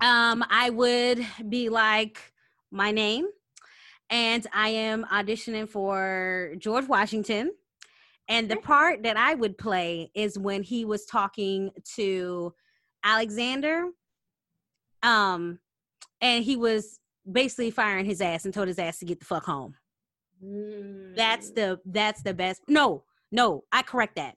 Um, 0.00 0.44
I 0.50 0.68
would 0.70 1.24
be 1.48 1.68
like 1.68 2.18
my 2.72 2.90
name, 2.90 3.26
and 4.10 4.44
I 4.52 4.70
am 4.70 5.04
auditioning 5.12 5.68
for 5.68 6.54
George 6.58 6.88
Washington. 6.88 7.52
And 8.26 8.50
the 8.50 8.56
part 8.56 9.04
that 9.04 9.16
I 9.16 9.34
would 9.34 9.56
play 9.58 10.10
is 10.12 10.36
when 10.36 10.64
he 10.64 10.84
was 10.84 11.04
talking 11.06 11.70
to 11.94 12.52
Alexander. 13.04 13.84
Um, 15.04 15.60
and 16.20 16.42
he 16.42 16.56
was 16.56 16.98
basically 17.30 17.70
firing 17.70 18.06
his 18.06 18.20
ass 18.20 18.44
and 18.44 18.52
told 18.52 18.66
his 18.66 18.78
ass 18.80 18.98
to 18.98 19.04
get 19.04 19.20
the 19.20 19.24
fuck 19.26 19.44
home. 19.44 19.76
That's 21.14 21.52
Mm. 21.52 21.54
the 21.54 21.80
that's 21.86 22.22
the 22.22 22.34
best. 22.34 22.62
No, 22.66 23.04
no, 23.30 23.62
I 23.70 23.82
correct 23.82 24.16
that. 24.16 24.36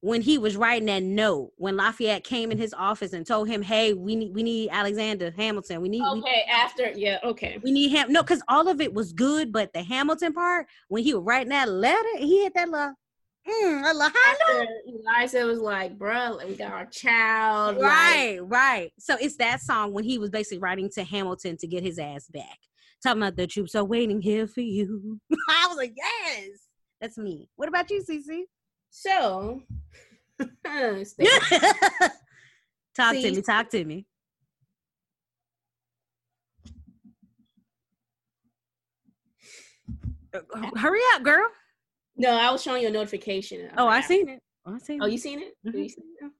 When 0.00 0.22
he 0.22 0.38
was 0.38 0.56
writing 0.56 0.86
that 0.86 1.02
note, 1.02 1.50
when 1.56 1.76
Lafayette 1.76 2.22
came 2.22 2.52
in 2.52 2.58
his 2.58 2.72
office 2.72 3.12
and 3.12 3.26
told 3.26 3.48
him, 3.48 3.62
"Hey, 3.62 3.94
we 3.94 4.14
need 4.14 4.32
we 4.32 4.44
need 4.44 4.70
Alexander 4.70 5.32
Hamilton. 5.36 5.80
We 5.80 5.88
need 5.88 6.02
we, 6.02 6.20
okay. 6.20 6.44
After, 6.48 6.92
yeah, 6.94 7.18
okay. 7.24 7.58
we 7.64 7.72
need 7.72 7.88
him." 7.88 8.12
No, 8.12 8.22
because 8.22 8.40
all 8.46 8.68
of 8.68 8.80
it 8.80 8.94
was 8.94 9.12
good, 9.12 9.50
but 9.52 9.72
the 9.72 9.82
Hamilton 9.82 10.32
part, 10.34 10.68
when 10.86 11.02
he 11.02 11.14
was 11.14 11.24
writing 11.24 11.48
that 11.48 11.68
letter, 11.68 12.08
he 12.18 12.44
had 12.44 12.54
that 12.54 12.68
little, 12.68 12.94
mm, 13.48 13.90
a 13.90 13.92
little 13.92 14.12
high 14.14 14.66
Eliza 14.86 15.44
was 15.46 15.58
like, 15.58 15.98
"Bruh, 15.98 16.36
like, 16.36 16.46
we 16.48 16.54
got 16.54 16.72
our 16.72 16.86
child." 16.86 17.78
like- 17.78 17.90
Right, 17.90 18.38
right. 18.42 18.92
So 19.00 19.16
it's 19.20 19.36
that 19.38 19.60
song 19.62 19.92
when 19.92 20.04
he 20.04 20.16
was 20.18 20.30
basically 20.30 20.58
writing 20.58 20.88
to 20.94 21.02
Hamilton 21.02 21.56
to 21.56 21.66
get 21.66 21.82
his 21.82 21.98
ass 21.98 22.28
back. 22.28 22.58
Talking 23.02 23.22
about 23.22 23.34
the 23.36 23.48
troops 23.48 23.74
are 23.74 23.84
waiting 23.84 24.20
here 24.20 24.46
for 24.46 24.60
you. 24.60 25.20
I 25.48 25.66
was 25.66 25.76
like, 25.76 25.94
yes, 25.96 26.50
that's 27.00 27.18
me. 27.18 27.48
What 27.56 27.68
about 27.68 27.90
you, 27.90 28.02
CC? 28.08 28.42
So, 28.90 29.62
talk 32.94 33.14
to 33.14 33.22
me. 33.32 33.42
Talk 33.42 33.70
to 33.70 33.84
me. 33.84 34.06
Uh, 40.34 40.40
Hurry 40.76 41.00
up, 41.14 41.22
girl. 41.22 41.48
no, 42.16 42.30
I 42.30 42.50
was 42.50 42.62
showing 42.62 42.82
you 42.82 42.88
a 42.88 42.90
notification. 42.90 43.70
Oh, 43.76 43.86
I 43.88 44.00
seen 44.02 44.28
it. 44.28 44.40
Oh, 44.66 44.74
I 44.74 44.78
seen 44.78 45.02
Oh, 45.02 45.06
it. 45.06 45.12
you 45.12 45.18
seen 45.18 45.40
it? 45.40 45.54
Mhm. 45.66 45.74
You 45.82 45.88
seen 45.88 46.04
it? 46.20 46.32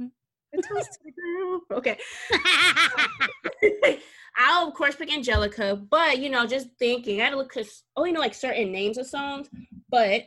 Mhm. 0.00 0.10
To 0.54 0.62
the 1.04 1.12
girl. 1.12 1.60
Okay. 1.78 1.98
I'll 4.38 4.68
of 4.68 4.74
course 4.74 4.96
pick 4.96 5.12
Angelica, 5.12 5.76
but 5.76 6.18
you 6.18 6.30
know, 6.30 6.46
just 6.46 6.68
thinking, 6.78 7.20
I 7.20 7.24
had 7.24 7.30
to 7.30 7.36
look 7.36 7.52
because 7.52 7.84
only 7.96 8.12
know 8.12 8.20
like 8.20 8.34
certain 8.34 8.72
names 8.72 8.98
of 8.98 9.06
songs, 9.06 9.48
but 9.90 10.22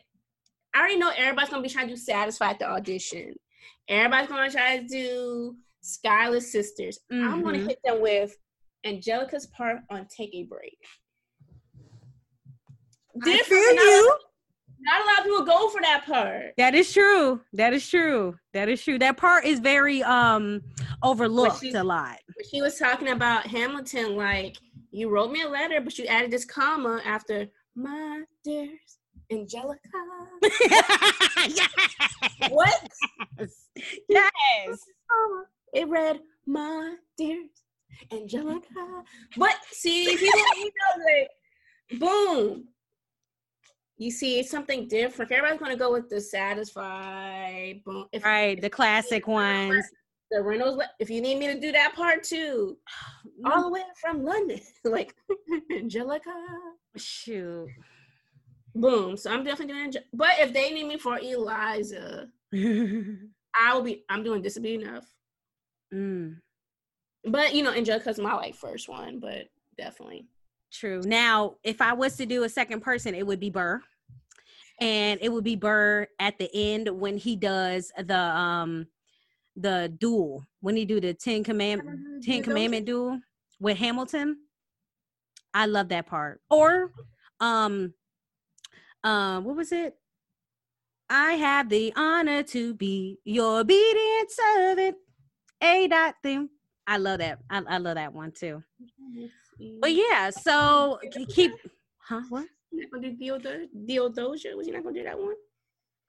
I 0.74 0.80
already 0.80 0.98
know 0.98 1.12
everybody's 1.16 1.50
gonna 1.50 1.64
be 1.64 1.70
trying 1.70 1.88
to 1.88 1.94
do 1.96 2.00
satisfy 2.00 2.52
at 2.52 2.60
the 2.60 2.70
audition. 2.70 3.36
Everybody's 3.88 4.30
gonna 4.30 4.52
try 4.52 4.78
to 4.78 4.88
do 4.88 5.58
Schuyler 5.82 6.40
Sisters. 6.40 7.00
I'm 7.12 7.44
gonna 7.44 7.58
Mhm. 7.60 7.68
hit 7.68 7.80
them 7.84 8.02
with 8.02 8.36
Angelica's 8.86 9.48
part 9.48 9.80
on 9.90 10.08
Take 10.08 10.34
a 10.36 10.44
Break. 10.44 10.78
I 13.16 13.26
Different, 13.26 13.48
feel 13.66 13.76
not, 13.76 13.84
you. 13.84 14.18
not 14.82 15.02
a 15.02 15.06
lot 15.06 15.20
of 15.20 15.26
people 15.26 15.44
go 15.46 15.70
for 15.70 15.82
that 15.82 16.06
part. 16.06 16.54
That 16.58 16.76
is 16.76 16.94
true. 16.94 17.42
That 17.54 17.74
is 17.74 17.88
true. 17.90 18.38
That 18.54 18.70
is 18.70 18.82
true. 18.84 19.00
That 19.00 19.18
part 19.18 19.46
is 19.46 19.60
very 19.60 20.04
um 20.04 20.62
overlooked 21.04 21.60
she- 21.62 21.72
a 21.74 21.84
lot. 21.84 22.20
She 22.50 22.62
was 22.62 22.78
talking 22.78 23.10
about 23.10 23.48
Hamilton, 23.48 24.16
like 24.16 24.58
you 24.92 25.10
wrote 25.10 25.32
me 25.32 25.42
a 25.42 25.50
letter, 25.50 25.82
but 25.82 25.98
you 25.98 26.06
added 26.06 26.32
this 26.32 26.46
comma 26.46 27.02
after 27.04 27.48
my 27.76 28.24
dears 28.44 28.99
Angelica. 29.32 29.80
yes. 30.42 31.70
what? 32.50 32.88
Yes. 34.08 34.30
Comma. 34.66 34.78
Oh, 35.12 35.44
it 35.74 35.88
read 35.88 36.20
my 36.46 36.96
dear 37.18 37.44
Angelica. 38.12 38.68
But 39.38 39.56
see, 39.72 40.18
people, 40.18 40.40
you 40.58 40.72
know, 40.98 41.04
like, 41.06 42.00
boom. 42.00 42.66
You 43.98 44.12
see, 44.12 44.40
it's 44.40 44.50
something 44.50 44.88
different. 44.88 45.32
Everybody's 45.32 45.60
gonna 45.60 45.76
go 45.76 45.92
with 45.92 46.10
the 46.10 46.22
satisfied. 46.22 47.82
Boom. 47.86 48.08
If, 48.14 48.24
Right, 48.24 48.60
the 48.60 48.70
classic 48.70 49.28
ones. 49.28 49.86
the 50.32 50.42
Reynolds. 50.42 50.82
If 51.00 51.10
you 51.10 51.22
need 51.22 51.38
me 51.38 51.48
to 51.48 51.60
do 51.60 51.72
that 51.74 51.94
part 51.96 52.24
too, 52.24 52.78
all 53.46 53.64
the 53.64 53.70
way 53.70 53.84
from 54.00 54.24
London, 54.24 54.60
like 54.86 55.14
Angelica. 55.72 56.34
Shoot. 56.96 57.68
Boom. 58.80 59.18
So 59.18 59.32
I'm 59.32 59.44
definitely 59.44 59.74
doing. 59.74 59.86
Ange- 59.88 59.98
But 60.14 60.32
if 60.40 60.54
they 60.54 60.72
need 60.72 60.88
me 60.88 60.98
for 60.98 61.20
Eliza, 61.20 62.30
I 62.54 63.74
will 63.74 63.82
be. 63.82 64.04
I'm 64.10 64.24
doing 64.24 64.42
this 64.42 64.56
will 64.56 64.64
be 64.64 64.76
enough. 64.76 65.06
Mm, 65.94 66.38
But 67.26 67.54
you 67.56 67.64
know, 67.64 67.72
enjoy 67.74 67.98
because 67.98 68.20
my 68.20 68.34
like 68.36 68.56
first 68.56 68.88
one, 68.88 69.20
but 69.20 69.48
definitely. 69.78 70.28
true. 70.72 71.02
Now, 71.04 71.56
if 71.64 71.82
I 71.82 71.94
was 71.94 72.16
to 72.18 72.26
do 72.26 72.44
a 72.44 72.50
second 72.50 72.82
person, 72.82 73.16
it 73.16 73.26
would 73.26 73.40
be 73.40 73.50
Burr. 73.50 73.82
And 74.82 75.20
it 75.22 75.30
would 75.30 75.44
be 75.44 75.56
Burr 75.58 76.08
at 76.20 76.38
the 76.38 76.50
end 76.54 76.88
when 76.90 77.18
he 77.18 77.36
does 77.36 77.92
the 77.98 78.18
um 78.18 78.88
the 79.58 79.94
duel. 80.00 80.46
When 80.62 80.76
he 80.78 80.86
do 80.86 81.02
the 81.02 81.14
Ten 81.14 81.44
Command 81.44 81.82
Ten 82.24 82.44
Commandment 82.44 82.86
duel 82.86 83.20
with 83.60 83.78
Hamilton. 83.78 84.38
I 85.54 85.66
love 85.66 85.90
that 85.90 86.06
part. 86.06 86.40
Or 86.50 86.92
um 87.42 87.94
um 89.04 89.44
what 89.46 89.56
was 89.56 89.72
it? 89.72 89.96
I 91.10 91.34
have 91.34 91.70
the 91.70 91.92
honor 91.96 92.44
to 92.44 92.74
be 92.76 93.18
your 93.24 93.62
obedient 93.62 94.32
servant. 94.32 94.96
A 95.62 95.88
dot 95.88 96.16
thing. 96.24 96.50
I 96.88 96.98
love 96.98 97.20
that. 97.20 97.40
I, 97.50 97.62
I 97.68 97.78
love 97.78 97.96
that 97.96 98.14
one 98.14 98.32
too. 98.32 98.64
But 99.82 99.94
yeah, 99.94 100.30
so 100.30 101.00
keep 101.30 101.52
huh 102.00 102.22
what? 102.30 102.46
You're 102.72 102.84
not 102.84 102.92
gonna 103.02 103.10
do 103.12 103.18
Theodo- 103.18 103.68
Theodosia? 103.88 104.56
Was 104.56 104.68
you 104.68 104.74
not 104.74 104.84
gonna 104.84 104.96
do 105.00 105.04
that 105.04 105.20
one? 105.20 105.34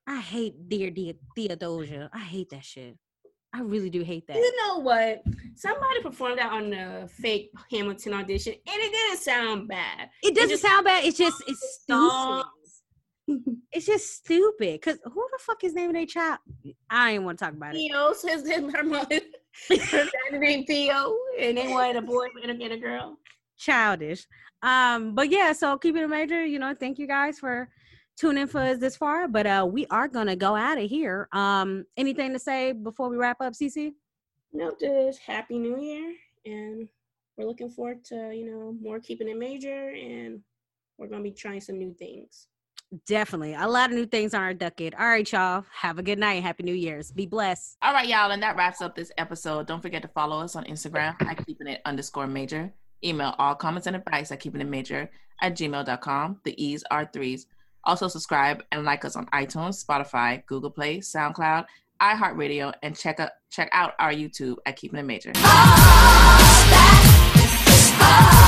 I 0.07 0.20
hate 0.20 0.68
dear 0.68 0.91
dear 0.91 1.14
Theodosia. 1.36 2.11
I 2.12 2.18
hate 2.18 2.51
that 2.51 2.64
shit. 2.64 2.97
I 3.53 3.62
really 3.62 3.91
do 3.91 4.03
hate 4.05 4.26
that. 4.28 4.36
You 4.36 4.57
know 4.59 4.78
what? 4.78 5.22
Somebody 5.57 6.01
performed 6.03 6.38
that 6.38 6.53
on 6.53 6.70
the 6.70 7.09
fake 7.20 7.51
Hamilton 7.70 8.14
audition, 8.14 8.53
and 8.53 8.62
it 8.82 8.93
didn't 8.93 9.18
sound 9.18 9.66
bad. 9.66 10.09
It 10.22 10.34
doesn't 10.36 10.51
just- 10.51 10.62
sound 10.62 10.84
bad. 10.84 11.05
It's 11.05 11.18
just 11.18 11.43
it's 11.49 11.80
stupid. 11.82 12.45
It's 13.72 13.86
just 13.86 14.16
stupid. 14.16 14.82
Cause 14.82 14.98
who 15.04 15.28
the 15.30 15.38
fuck 15.38 15.62
is 15.62 15.74
naming 15.74 15.94
a 15.96 16.04
child? 16.04 16.38
I 16.90 17.12
ain't 17.12 17.22
want 17.22 17.38
to 17.38 17.44
talk 17.44 17.54
about 17.54 17.76
it. 17.76 17.78
Theo 17.78 18.12
says 18.12 18.42
that 18.42 18.68
her 18.74 18.82
mother, 18.82 19.20
named 20.32 20.66
Theo, 20.66 21.14
and 21.38 21.56
they 21.56 21.68
wanted 21.68 21.96
a 21.96 22.02
boy 22.02 22.26
and 22.42 22.60
a, 22.60 22.76
girl. 22.76 23.16
Childish. 23.56 24.26
Um, 24.62 25.14
but 25.14 25.30
yeah, 25.30 25.52
so 25.52 25.78
keep 25.78 25.94
it 25.96 26.02
a 26.02 26.08
major. 26.08 26.44
You 26.44 26.58
know, 26.58 26.74
thank 26.74 26.98
you 26.98 27.06
guys 27.06 27.38
for 27.38 27.68
tuning 28.18 28.42
in 28.42 28.48
for 28.48 28.60
us 28.60 28.78
this 28.78 28.96
far. 28.96 29.28
But 29.28 29.46
uh, 29.46 29.68
we 29.70 29.86
are 29.86 30.08
gonna 30.08 30.36
go 30.36 30.56
out 30.56 30.78
of 30.78 30.90
here. 30.90 31.28
Um, 31.32 31.84
anything 31.96 32.32
to 32.32 32.40
say 32.40 32.72
before 32.72 33.08
we 33.08 33.16
wrap 33.16 33.40
up, 33.40 33.52
CC? 33.52 33.92
No, 34.52 34.74
just 34.80 35.20
Happy 35.20 35.58
New 35.58 35.80
Year, 35.80 36.12
and 36.44 36.88
we're 37.36 37.46
looking 37.46 37.70
forward 37.70 38.04
to 38.06 38.32
you 38.34 38.50
know 38.50 38.76
more 38.82 38.98
keeping 38.98 39.28
it 39.28 39.38
major, 39.38 39.90
and 39.90 40.40
we're 40.98 41.08
gonna 41.08 41.22
be 41.22 41.30
trying 41.30 41.60
some 41.60 41.78
new 41.78 41.94
things. 41.94 42.48
Definitely. 43.07 43.55
A 43.55 43.68
lot 43.68 43.91
of 43.91 43.97
new 43.97 44.07
things 44.07 44.34
on 44.34 44.43
our 44.43 44.53
docket. 44.53 44.95
All 44.99 45.07
right, 45.07 45.30
y'all. 45.30 45.64
Have 45.72 45.99
a 45.99 46.03
good 46.03 46.18
night. 46.18 46.43
Happy 46.43 46.64
New 46.64 46.74
Year's. 46.74 47.12
Be 47.12 47.24
blessed. 47.24 47.76
All 47.82 47.93
right, 47.93 48.09
y'all, 48.09 48.32
and 48.32 48.43
that 48.43 48.57
wraps 48.57 48.82
up 48.82 48.97
this 48.97 49.12
episode. 49.16 49.68
Don't 49.68 49.80
forget 49.80 50.03
to 50.03 50.09
follow 50.09 50.41
us 50.41 50.57
on 50.57 50.64
Instagram 50.64 51.14
at 51.22 51.47
keeping 51.47 51.68
it 51.68 51.80
underscore 51.84 52.26
major. 52.26 52.72
Email 53.05 53.34
all 53.38 53.55
comments 53.55 53.86
and 53.86 53.95
advice 53.97 54.32
at 54.32 54.41
keeping 54.41 54.61
it 54.61 54.68
major 54.68 55.09
at 55.41 55.57
gmail.com. 55.57 56.41
The 56.45 56.62
E's 56.62 56.82
are 56.91 57.09
threes. 57.12 57.47
Also, 57.84 58.09
subscribe 58.09 58.62
and 58.72 58.84
like 58.84 59.05
us 59.05 59.16
on 59.16 59.26
iTunes, 59.26 59.84
Spotify, 59.84 60.45
Google 60.47 60.70
Play, 60.70 60.99
SoundCloud, 60.99 61.66
iHeartRadio, 62.03 62.74
and 62.82 62.99
check 62.99 63.20
out 63.20 63.30
check 63.51 63.68
out 63.72 63.95
our 63.99 64.12
YouTube 64.12 64.57
at 64.66 64.76
Keeping 64.76 64.99
It 64.99 65.05
Major. 65.05 65.30
All 65.36 65.43
that 68.03 68.47